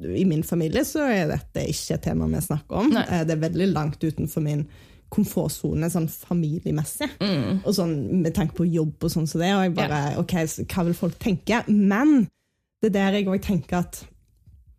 i 0.00 0.24
min 0.24 0.42
familie 0.46 0.80
så 0.88 1.04
er 1.12 1.28
dette 1.28 1.66
ikke 1.68 1.98
et 1.98 2.06
tema 2.08 2.28
vi 2.30 2.40
snakker 2.40 2.86
om. 2.86 2.94
Nei. 2.94 3.04
Eh, 3.04 3.26
Det 3.28 3.36
er 3.36 3.44
veldig 3.44 3.68
langt 3.74 4.00
utenfor 4.00 4.46
min 4.46 4.64
komfortsone 5.10 5.88
sånn 5.90 6.08
familiemessig. 6.10 7.08
Mm. 7.20 7.60
Og 7.64 7.74
sånn 7.76 7.94
med 8.22 8.34
tanke 8.36 8.54
på 8.58 8.66
jobb 8.70 9.02
og 9.06 9.10
sånn 9.12 9.26
som 9.30 9.42
det. 9.42 9.50
Og 9.56 9.64
jeg 9.66 9.74
bare 9.78 10.02
OK, 10.22 10.36
så 10.50 10.64
hva 10.70 10.84
vil 10.86 10.94
folk 10.98 11.18
tenke? 11.22 11.64
Men 11.68 12.22
det 12.80 12.92
er 12.92 12.96
der 12.98 13.18
jeg 13.20 13.28
òg 13.30 13.42
tenker 13.44 13.82
at 13.84 14.04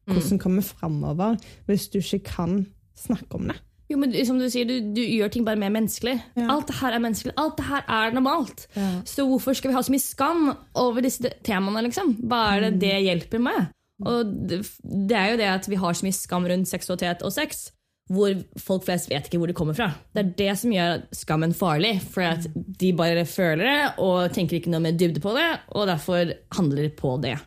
Mm. 0.09 0.15
hvordan 0.17 0.39
kommer 0.41 0.61
vi 0.63 0.67
framover 0.67 1.35
hvis 1.67 1.83
du 1.93 1.99
ikke 1.99 2.23
kan 2.25 2.65
snakke 2.97 3.35
om 3.37 3.45
det? 3.51 3.55
Jo, 3.91 3.97
men 4.01 4.11
som 4.25 4.39
du 4.39 4.47
sier, 4.49 4.65
du, 4.65 4.93
du 4.95 5.01
gjør 5.03 5.29
ting 5.31 5.43
bare 5.45 5.59
mer 5.61 5.69
menneskelig. 5.69 6.15
Ja. 6.39 6.47
Alt 6.55 6.71
det 6.71 6.77
her 6.79 6.95
er 6.95 7.03
menneskelig. 7.03 7.33
Alt 7.37 7.57
det 7.59 7.65
her 7.67 7.83
er 7.87 8.11
normalt. 8.15 8.65
Ja. 8.75 8.87
Så 9.05 9.27
hvorfor 9.29 9.53
skal 9.53 9.69
vi 9.71 9.75
ha 9.77 9.83
så 9.85 9.91
mye 9.93 10.01
skam 10.03 10.41
over 10.79 11.01
disse 11.05 11.29
temaene, 11.45 11.83
liksom? 11.85 12.15
Hva 12.25 12.39
er 12.55 12.65
det 12.65 12.79
det 12.81 12.95
hjelper 13.05 13.43
med? 13.45 13.69
Og 14.01 14.31
det, 14.49 14.61
det 14.81 15.17
er 15.19 15.29
jo 15.35 15.39
det 15.43 15.49
at 15.53 15.69
vi 15.69 15.79
har 15.83 15.93
så 15.93 16.07
mye 16.07 16.17
skam 16.17 16.47
rundt 16.49 16.71
seksualitet 16.71 17.21
og 17.27 17.31
sex, 17.35 17.67
hvor 18.11 18.33
folk 18.59 18.83
flest 18.87 19.09
vet 19.11 19.27
ikke 19.27 19.39
hvor 19.39 19.51
det 19.51 19.55
kommer 19.55 19.77
fra. 19.77 19.91
Det 20.11 20.23
er 20.23 20.33
det 20.41 20.55
som 20.59 20.73
gjør 20.73 21.05
skammen 21.15 21.53
farlig, 21.55 21.93
for 22.03 22.25
at 22.27 22.47
de 22.55 22.91
bare 22.97 23.25
føler 23.29 23.63
det 23.63 24.03
og 24.03 24.33
tenker 24.35 24.59
ikke 24.59 24.73
noe 24.73 24.83
mer 24.83 24.97
dybde 24.99 25.23
på 25.23 25.33
det, 25.37 25.47
og 25.71 25.87
derfor 25.87 26.33
handler 26.57 26.91
på 26.97 27.15
det. 27.23 27.37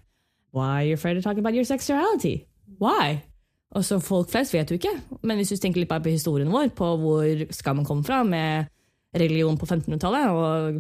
Why 0.54 0.70
are 0.70 0.86
you 0.86 0.94
afraid 0.94 1.16
to 1.18 1.22
talk 1.22 1.38
about 1.38 1.54
your 1.54 1.66
sexuality? 1.68 2.44
Why? 2.80 3.20
Og 3.74 3.84
så 3.84 3.98
Folk 3.98 4.30
flest 4.30 4.54
vet 4.54 4.70
jo 4.70 4.78
ikke, 4.78 4.94
men 5.22 5.36
hvis 5.36 5.50
du 5.50 5.58
tenker 5.58 5.82
litt 5.82 5.90
på 5.90 6.12
historien 6.12 6.52
vår, 6.52 6.70
på 6.78 6.94
hvor 7.00 7.44
skammen 7.52 7.84
kom 7.84 8.04
fra 8.06 8.22
med 8.22 8.70
religion 9.14 9.58
på 9.58 9.66
1500-tallet, 9.66 10.30
og 10.30 10.78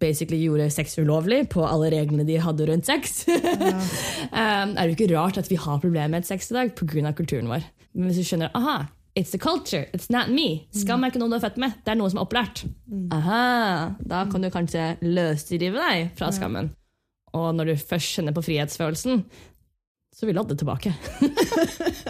basically 0.00 0.40
gjorde 0.42 0.70
sex 0.72 0.96
ulovlig 0.98 1.44
på 1.52 1.64
alle 1.66 1.90
reglene 1.94 2.26
de 2.28 2.40
hadde 2.42 2.66
rundt 2.70 2.88
sex, 2.88 3.22
um, 3.28 4.72
er 4.74 4.82
det 4.82 4.90
jo 4.92 4.96
ikke 4.96 5.12
rart 5.14 5.38
at 5.38 5.50
vi 5.50 5.60
har 5.60 5.82
problemer 5.82 6.16
med 6.16 6.26
sex 6.28 6.50
i 6.50 6.58
dag 6.58 6.74
pga. 6.78 7.12
kulturen 7.12 7.50
vår. 7.52 7.64
Men 7.94 8.10
hvis 8.10 8.22
du 8.22 8.28
skjønner 8.30 8.52
aha, 8.56 8.82
It's 9.14 9.30
the 9.30 9.38
culture, 9.38 9.84
it's 9.92 10.08
not 10.08 10.30
me. 10.32 10.64
Skam 10.72 11.02
er 11.04 11.10
ikke 11.12 11.20
noe 11.20 11.28
du 11.28 11.36
er 11.36 11.42
født 11.42 11.58
med, 11.60 11.74
det 11.84 11.92
er 11.92 11.98
noe 12.00 12.08
som 12.08 12.22
er 12.22 12.24
opplært. 12.24 12.62
Aha, 13.12 13.92
Da 14.08 14.22
kan 14.32 14.40
du 14.40 14.48
kanskje 14.48 14.94
løsrive 15.04 15.76
deg 15.76 16.14
fra 16.16 16.30
skammen. 16.32 16.70
Og 17.36 17.50
når 17.56 17.68
du 17.68 17.74
først 17.76 18.16
kjenner 18.16 18.32
på 18.32 18.44
frihetsfølelsen, 18.46 19.20
så 20.16 20.26
vil 20.26 20.36
du 20.36 20.40
ha 20.40 20.46
det 20.48 20.58
tilbake. 20.62 20.94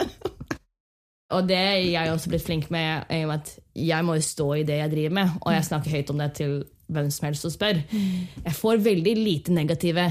og 1.35 1.51
det 1.51 1.59
er 1.59 1.83
jeg 1.91 2.13
også 2.13 2.31
blitt 2.31 2.47
flink 2.47 2.71
med, 2.75 3.03
er 3.11 3.35
at 3.35 3.51
jeg 3.75 4.07
må 4.07 4.15
jo 4.19 4.29
stå 4.29 4.49
i 4.61 4.65
det 4.69 4.79
jeg 4.85 4.95
driver 4.95 5.19
med, 5.19 5.37
og 5.43 5.57
jeg 5.57 5.69
snakker 5.73 5.97
høyt 5.97 6.15
om 6.15 6.23
det 6.23 6.31
til 6.39 6.57
hvem 6.95 7.11
som 7.13 7.29
helst 7.29 7.49
og 7.49 7.55
spør. 7.55 7.81
Jeg 7.93 8.55
får 8.59 8.85
veldig 8.85 9.15
lite 9.19 9.55
negative 9.57 10.11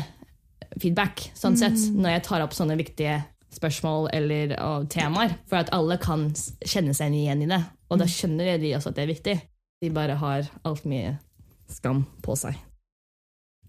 feedback 0.79 1.27
sånn 1.35 1.57
sett, 1.59 1.77
når 1.93 2.17
jeg 2.17 2.25
tar 2.27 2.45
opp 2.45 2.55
sånne 2.55 2.77
viktige 2.79 3.19
spørsmål 3.51 4.09
eller 4.15 4.55
og 4.63 4.87
temaer, 4.91 5.35
for 5.49 5.59
at 5.59 5.71
alle 5.75 5.97
kan 6.01 6.29
kjenne 6.63 6.95
seg 6.95 7.15
igjen 7.17 7.43
i 7.43 7.49
det. 7.51 7.61
Og 7.91 7.99
da 7.99 8.07
skjønner 8.07 8.57
de 8.61 8.75
også 8.77 8.93
at 8.93 8.99
det 8.99 9.05
er 9.05 9.11
viktig. 9.11 9.37
De 9.81 9.91
bare 9.93 10.15
har 10.21 10.47
altfor 10.63 10.91
mye 10.91 11.15
skam 11.71 12.05
på 12.23 12.35
seg. 12.39 12.55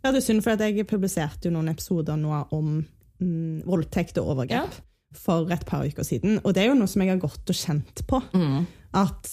Ja, 0.03 0.11
det 0.11 0.19
er 0.19 0.27
synd, 0.27 0.43
for 0.43 0.55
at 0.55 0.63
jeg 0.65 0.87
publiserte 0.91 1.49
jo 1.49 1.55
noen 1.55 1.71
episoder 1.71 2.19
nå 2.19 2.35
om 2.55 2.81
mm, 3.23 3.63
voldtekt 3.67 4.19
og 4.23 4.35
overgrep 4.35 4.79
for 5.15 5.51
et 5.55 5.65
par 5.69 5.85
uker 5.87 6.07
siden. 6.07 6.41
Og 6.43 6.55
det 6.55 6.65
er 6.65 6.71
jo 6.73 6.79
noe 6.79 6.91
som 6.91 7.05
jeg 7.05 7.13
har 7.13 7.23
gått 7.23 7.53
og 7.53 7.59
kjent 7.59 8.03
på. 8.09 8.23
Mm. 8.35 8.65
At 8.99 9.31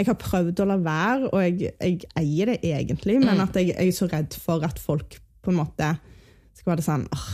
jeg 0.00 0.08
har 0.08 0.20
prøvd 0.20 0.62
å 0.62 0.68
la 0.70 0.76
være, 0.80 1.30
og 1.30 1.42
jeg, 1.44 1.74
jeg 1.76 2.12
eier 2.16 2.54
det 2.54 2.60
egentlig, 2.64 3.18
men 3.20 3.42
at 3.42 3.56
jeg, 3.58 3.74
jeg 3.74 3.90
er 3.92 3.96
så 3.96 4.08
redd 4.08 4.36
for 4.40 4.64
at 4.64 4.80
folk 4.80 5.18
på 5.44 5.52
en 5.52 5.60
måte 5.60 5.90
skal 6.60 6.74
være 6.74 6.84
sånn 6.84 7.06
åh, 7.14 7.26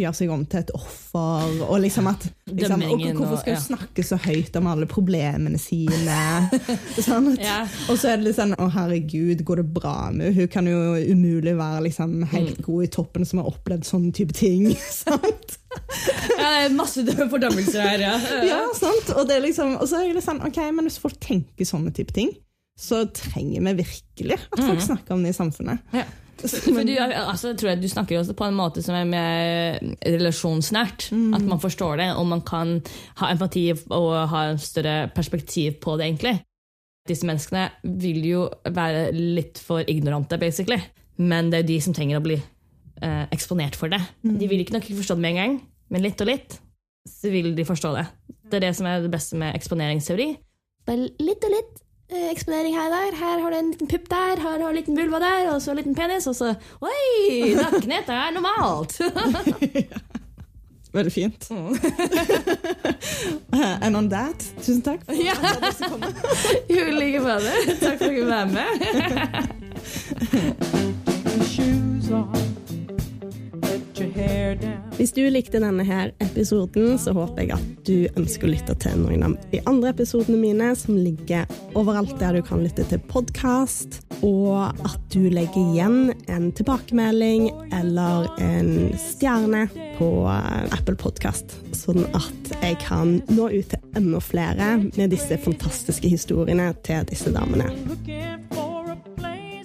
Gjøre 0.00 0.12
seg 0.16 0.30
om 0.32 0.42
til 0.48 0.62
et 0.62 0.70
offer. 0.76 1.54
Og 1.66 1.76
liksom 1.84 2.06
at 2.10 2.24
liksom, 2.48 2.82
og 2.88 3.02
Hvorfor 3.18 3.40
skal 3.42 3.54
ja. 3.56 3.60
snakke 3.62 4.04
så 4.06 4.18
høyt 4.22 4.56
om 4.60 4.68
alle 4.70 4.88
problemene 4.90 5.58
sine? 5.60 6.18
sånn 7.06 7.32
at, 7.34 7.42
Ja. 7.44 7.58
Og 7.90 7.98
så 8.00 8.12
er 8.14 8.20
det 8.20 8.28
litt 8.30 8.38
sånn 8.38 8.54
Å, 8.56 8.68
herregud, 8.74 9.44
går 9.46 9.62
det 9.62 9.66
bra 9.76 9.94
med 10.10 10.30
henne? 10.30 10.34
Hun 10.40 10.50
kan 10.52 10.68
jo 10.70 10.78
umulig 11.10 11.56
være 11.58 11.84
liksom, 11.88 12.18
Mm. 12.20 12.26
helt 12.32 12.58
god 12.66 12.84
i 12.84 12.90
toppen 12.92 13.24
som 13.26 13.38
har 13.42 13.48
opplevd 13.50 13.84
sånne 13.86 14.12
type 14.16 14.34
ting. 14.36 14.68
sant? 14.90 15.56
Ja, 16.38 16.48
det 16.50 16.64
er 16.66 16.74
masse 16.74 17.02
fordømmelser 17.06 17.84
her, 17.84 18.02
ja. 18.02 18.14
Ja, 18.50 18.60
sant? 18.76 19.12
Og, 19.16 19.26
det 19.28 19.36
er 19.38 19.44
liksom, 19.44 19.76
og 19.80 19.86
så 19.90 20.00
er 20.04 20.14
det 20.16 20.24
sånn, 20.24 20.40
ok, 20.46 20.58
men 20.74 20.88
hvis 20.88 20.98
folk 21.02 21.18
tenker 21.22 21.68
sånne 21.68 21.92
type 21.96 22.14
ting, 22.16 22.32
så 22.80 23.02
trenger 23.14 23.60
vi 23.68 23.74
virkelig 23.82 24.38
at 24.40 24.60
folk 24.62 24.80
snakker 24.84 25.14
om 25.16 25.22
det 25.26 25.34
i 25.34 25.36
samfunnet. 25.36 25.82
Ja. 25.94 26.06
For 26.76 26.86
du, 26.86 26.92
altså, 26.98 27.54
tror 27.58 27.72
jeg 27.72 27.80
du 27.82 27.88
snakker 27.90 28.20
også 28.20 28.36
på 28.38 28.46
en 28.48 28.56
måte 28.58 28.82
som 28.84 28.96
er 28.96 29.08
mer 29.08 29.80
relasjonsnært. 30.04 31.10
At 31.36 31.44
man 31.46 31.60
forstår 31.62 32.00
det, 32.02 32.08
og 32.16 32.28
man 32.30 32.44
kan 32.46 32.78
ha 33.20 33.32
empati 33.34 33.66
og 33.88 34.12
ha 34.32 34.46
en 34.50 34.62
større 34.62 35.10
perspektiv 35.14 35.80
på 35.82 35.96
det, 36.00 36.08
egentlig. 36.08 36.38
Disse 37.08 37.26
menneskene 37.26 37.68
vil 38.00 38.24
jo 38.28 38.46
være 38.70 39.10
litt 39.16 39.60
for 39.64 39.84
ignorante, 39.88 40.38
basically. 40.40 40.80
Men 41.20 41.52
det 41.52 41.62
er 41.62 41.68
de 41.68 41.78
som 41.84 41.96
trenger 41.96 42.20
å 42.20 42.24
bli 42.24 42.38
eh, 42.38 43.24
eksponert 43.34 43.76
for 43.76 43.92
det. 43.92 44.00
De 44.24 44.48
vil 44.48 44.62
ikke 44.62 44.76
nok 44.76 44.88
ikke 44.88 45.02
forstå 45.02 45.18
det 45.18 45.24
med 45.24 45.34
en 45.34 45.40
gang, 45.40 45.56
men 45.92 46.04
litt 46.04 46.20
og 46.22 46.30
litt 46.30 46.60
så 47.08 47.30
vil 47.32 47.54
de 47.56 47.64
forstå 47.64 47.92
det. 47.96 48.06
Det 48.50 48.58
er 48.58 48.66
det 48.68 48.74
som 48.76 48.88
er 48.88 49.04
det 49.04 49.12
beste 49.12 49.38
med 49.40 49.56
eksponeringsteori. 49.56 50.28
Bare 50.88 51.08
litt 51.20 51.46
og 51.46 51.54
litt 51.54 51.80
eksponering 52.30 52.74
her 52.76 52.84
og 52.84 52.90
der. 52.90 53.16
Her 53.16 53.40
har 53.42 53.50
du 53.50 53.56
en 53.56 53.70
liten 53.70 53.86
pupp 53.88 54.10
der, 54.10 54.40
her 54.40 54.50
har 54.50 54.58
du 54.58 54.66
en 54.68 54.74
liten 54.76 54.96
vulva 54.98 55.18
der, 55.18 55.50
og 55.54 55.62
så 55.62 55.70
en 55.70 55.76
liten 55.76 55.94
penis, 55.94 56.26
og 56.26 56.34
så 56.36 56.54
Oi! 56.80 57.54
Nakkenhet 57.54 58.08
er 58.08 58.30
normalt! 58.34 59.00
Veldig 60.92 61.12
fint. 61.12 61.50
And 63.82 63.96
on 63.96 64.10
that, 64.10 64.52
tusen 64.62 64.82
takk. 64.82 65.00
For 65.04 65.12
Ja. 65.12 65.32
i 66.68 66.90
like 66.90 67.20
måte. 67.20 67.50
Takk 67.80 67.98
for 67.98 68.04
at 68.04 68.16
du 68.16 68.24
var 68.26 68.44
med. 68.44 68.66
Hvis 75.00 75.14
du 75.16 75.22
likte 75.32 75.56
denne 75.62 75.80
her 75.88 76.10
episoden, 76.20 76.98
så 77.00 77.14
håper 77.16 77.46
jeg 77.46 77.54
at 77.54 77.68
du 77.88 78.18
ønsker 78.20 78.44
å 78.44 78.50
lytte 78.52 78.74
til 78.82 78.98
noen 79.00 79.22
av 79.24 79.36
de 79.48 79.62
andre 79.64 79.94
episodene 79.94 80.36
mine, 80.36 80.74
som 80.76 80.98
ligger 81.00 81.48
overalt 81.72 82.12
der 82.20 82.36
du 82.36 82.42
kan 82.44 82.60
lytte 82.60 82.84
til 82.90 83.00
podkast, 83.08 84.02
og 84.20 84.76
at 84.84 85.00
du 85.14 85.30
legger 85.32 85.56
igjen 85.72 86.12
en 86.28 86.50
tilbakemelding 86.52 87.48
eller 87.80 88.28
en 88.44 88.92
stjerne 89.00 89.70
på 89.96 90.10
eh, 90.28 90.68
Apple 90.76 91.00
Podkast, 91.00 91.56
sånn 91.80 92.04
at 92.12 92.52
jeg 92.60 92.76
kan 92.84 93.22
nå 93.32 93.48
ut 93.56 93.72
til 93.72 93.96
enda 93.96 94.20
flere 94.20 94.74
med 94.84 95.16
disse 95.16 95.40
fantastiske 95.40 96.12
historiene 96.12 96.74
til 96.84 97.08
disse 97.08 97.32
damene. 97.32 97.72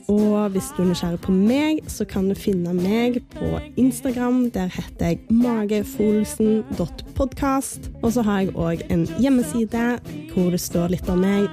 Og 0.08 0.49
hvis 0.53 0.70
du 0.78 0.84
er 0.84 0.88
nysgjerrig 0.91 1.20
på 1.24 1.32
meg, 1.34 1.80
så 1.89 2.06
kan 2.06 2.30
du 2.30 2.36
finne 2.38 2.74
meg 2.78 3.24
på 3.34 3.60
Instagram. 3.82 4.51
Der 4.53 4.70
heter 4.70 5.06
jeg 5.06 5.20
magefolsen.podkast. 5.34 7.91
Og 8.03 8.14
så 8.14 8.22
har 8.22 8.39
jeg 8.43 8.53
òg 8.53 8.82
en 8.93 9.08
hjemmeside 9.18 9.99
hvor 10.34 10.49
det 10.53 10.62
står 10.62 10.88
litt 10.93 11.10
om 11.10 11.20
meg. 11.26 11.49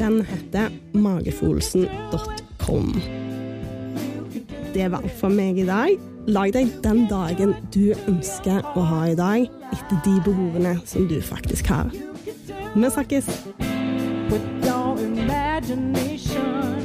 Den 0.00 0.24
heter 0.24 0.72
magefolsen.com. 0.96 2.86
Det 4.74 4.92
var 4.92 5.02
alt 5.02 5.20
for 5.20 5.28
meg 5.28 5.58
i 5.58 5.66
dag. 5.68 5.90
Lag 6.30 6.52
deg 6.54 6.68
den 6.84 7.08
dagen 7.10 7.54
du 7.74 7.92
ønsker 8.08 8.62
å 8.76 8.80
ha 8.86 9.08
i 9.10 9.14
dag, 9.18 9.48
etter 9.72 9.96
de 10.04 10.20
behovene 10.24 10.80
som 10.88 11.08
du 11.10 11.20
faktisk 11.24 11.66
har. 11.72 11.90
Vi 12.76 12.90
snakkes! 12.90 13.26
Put 14.30 14.64
your 14.64 14.98
imagination 15.00 16.79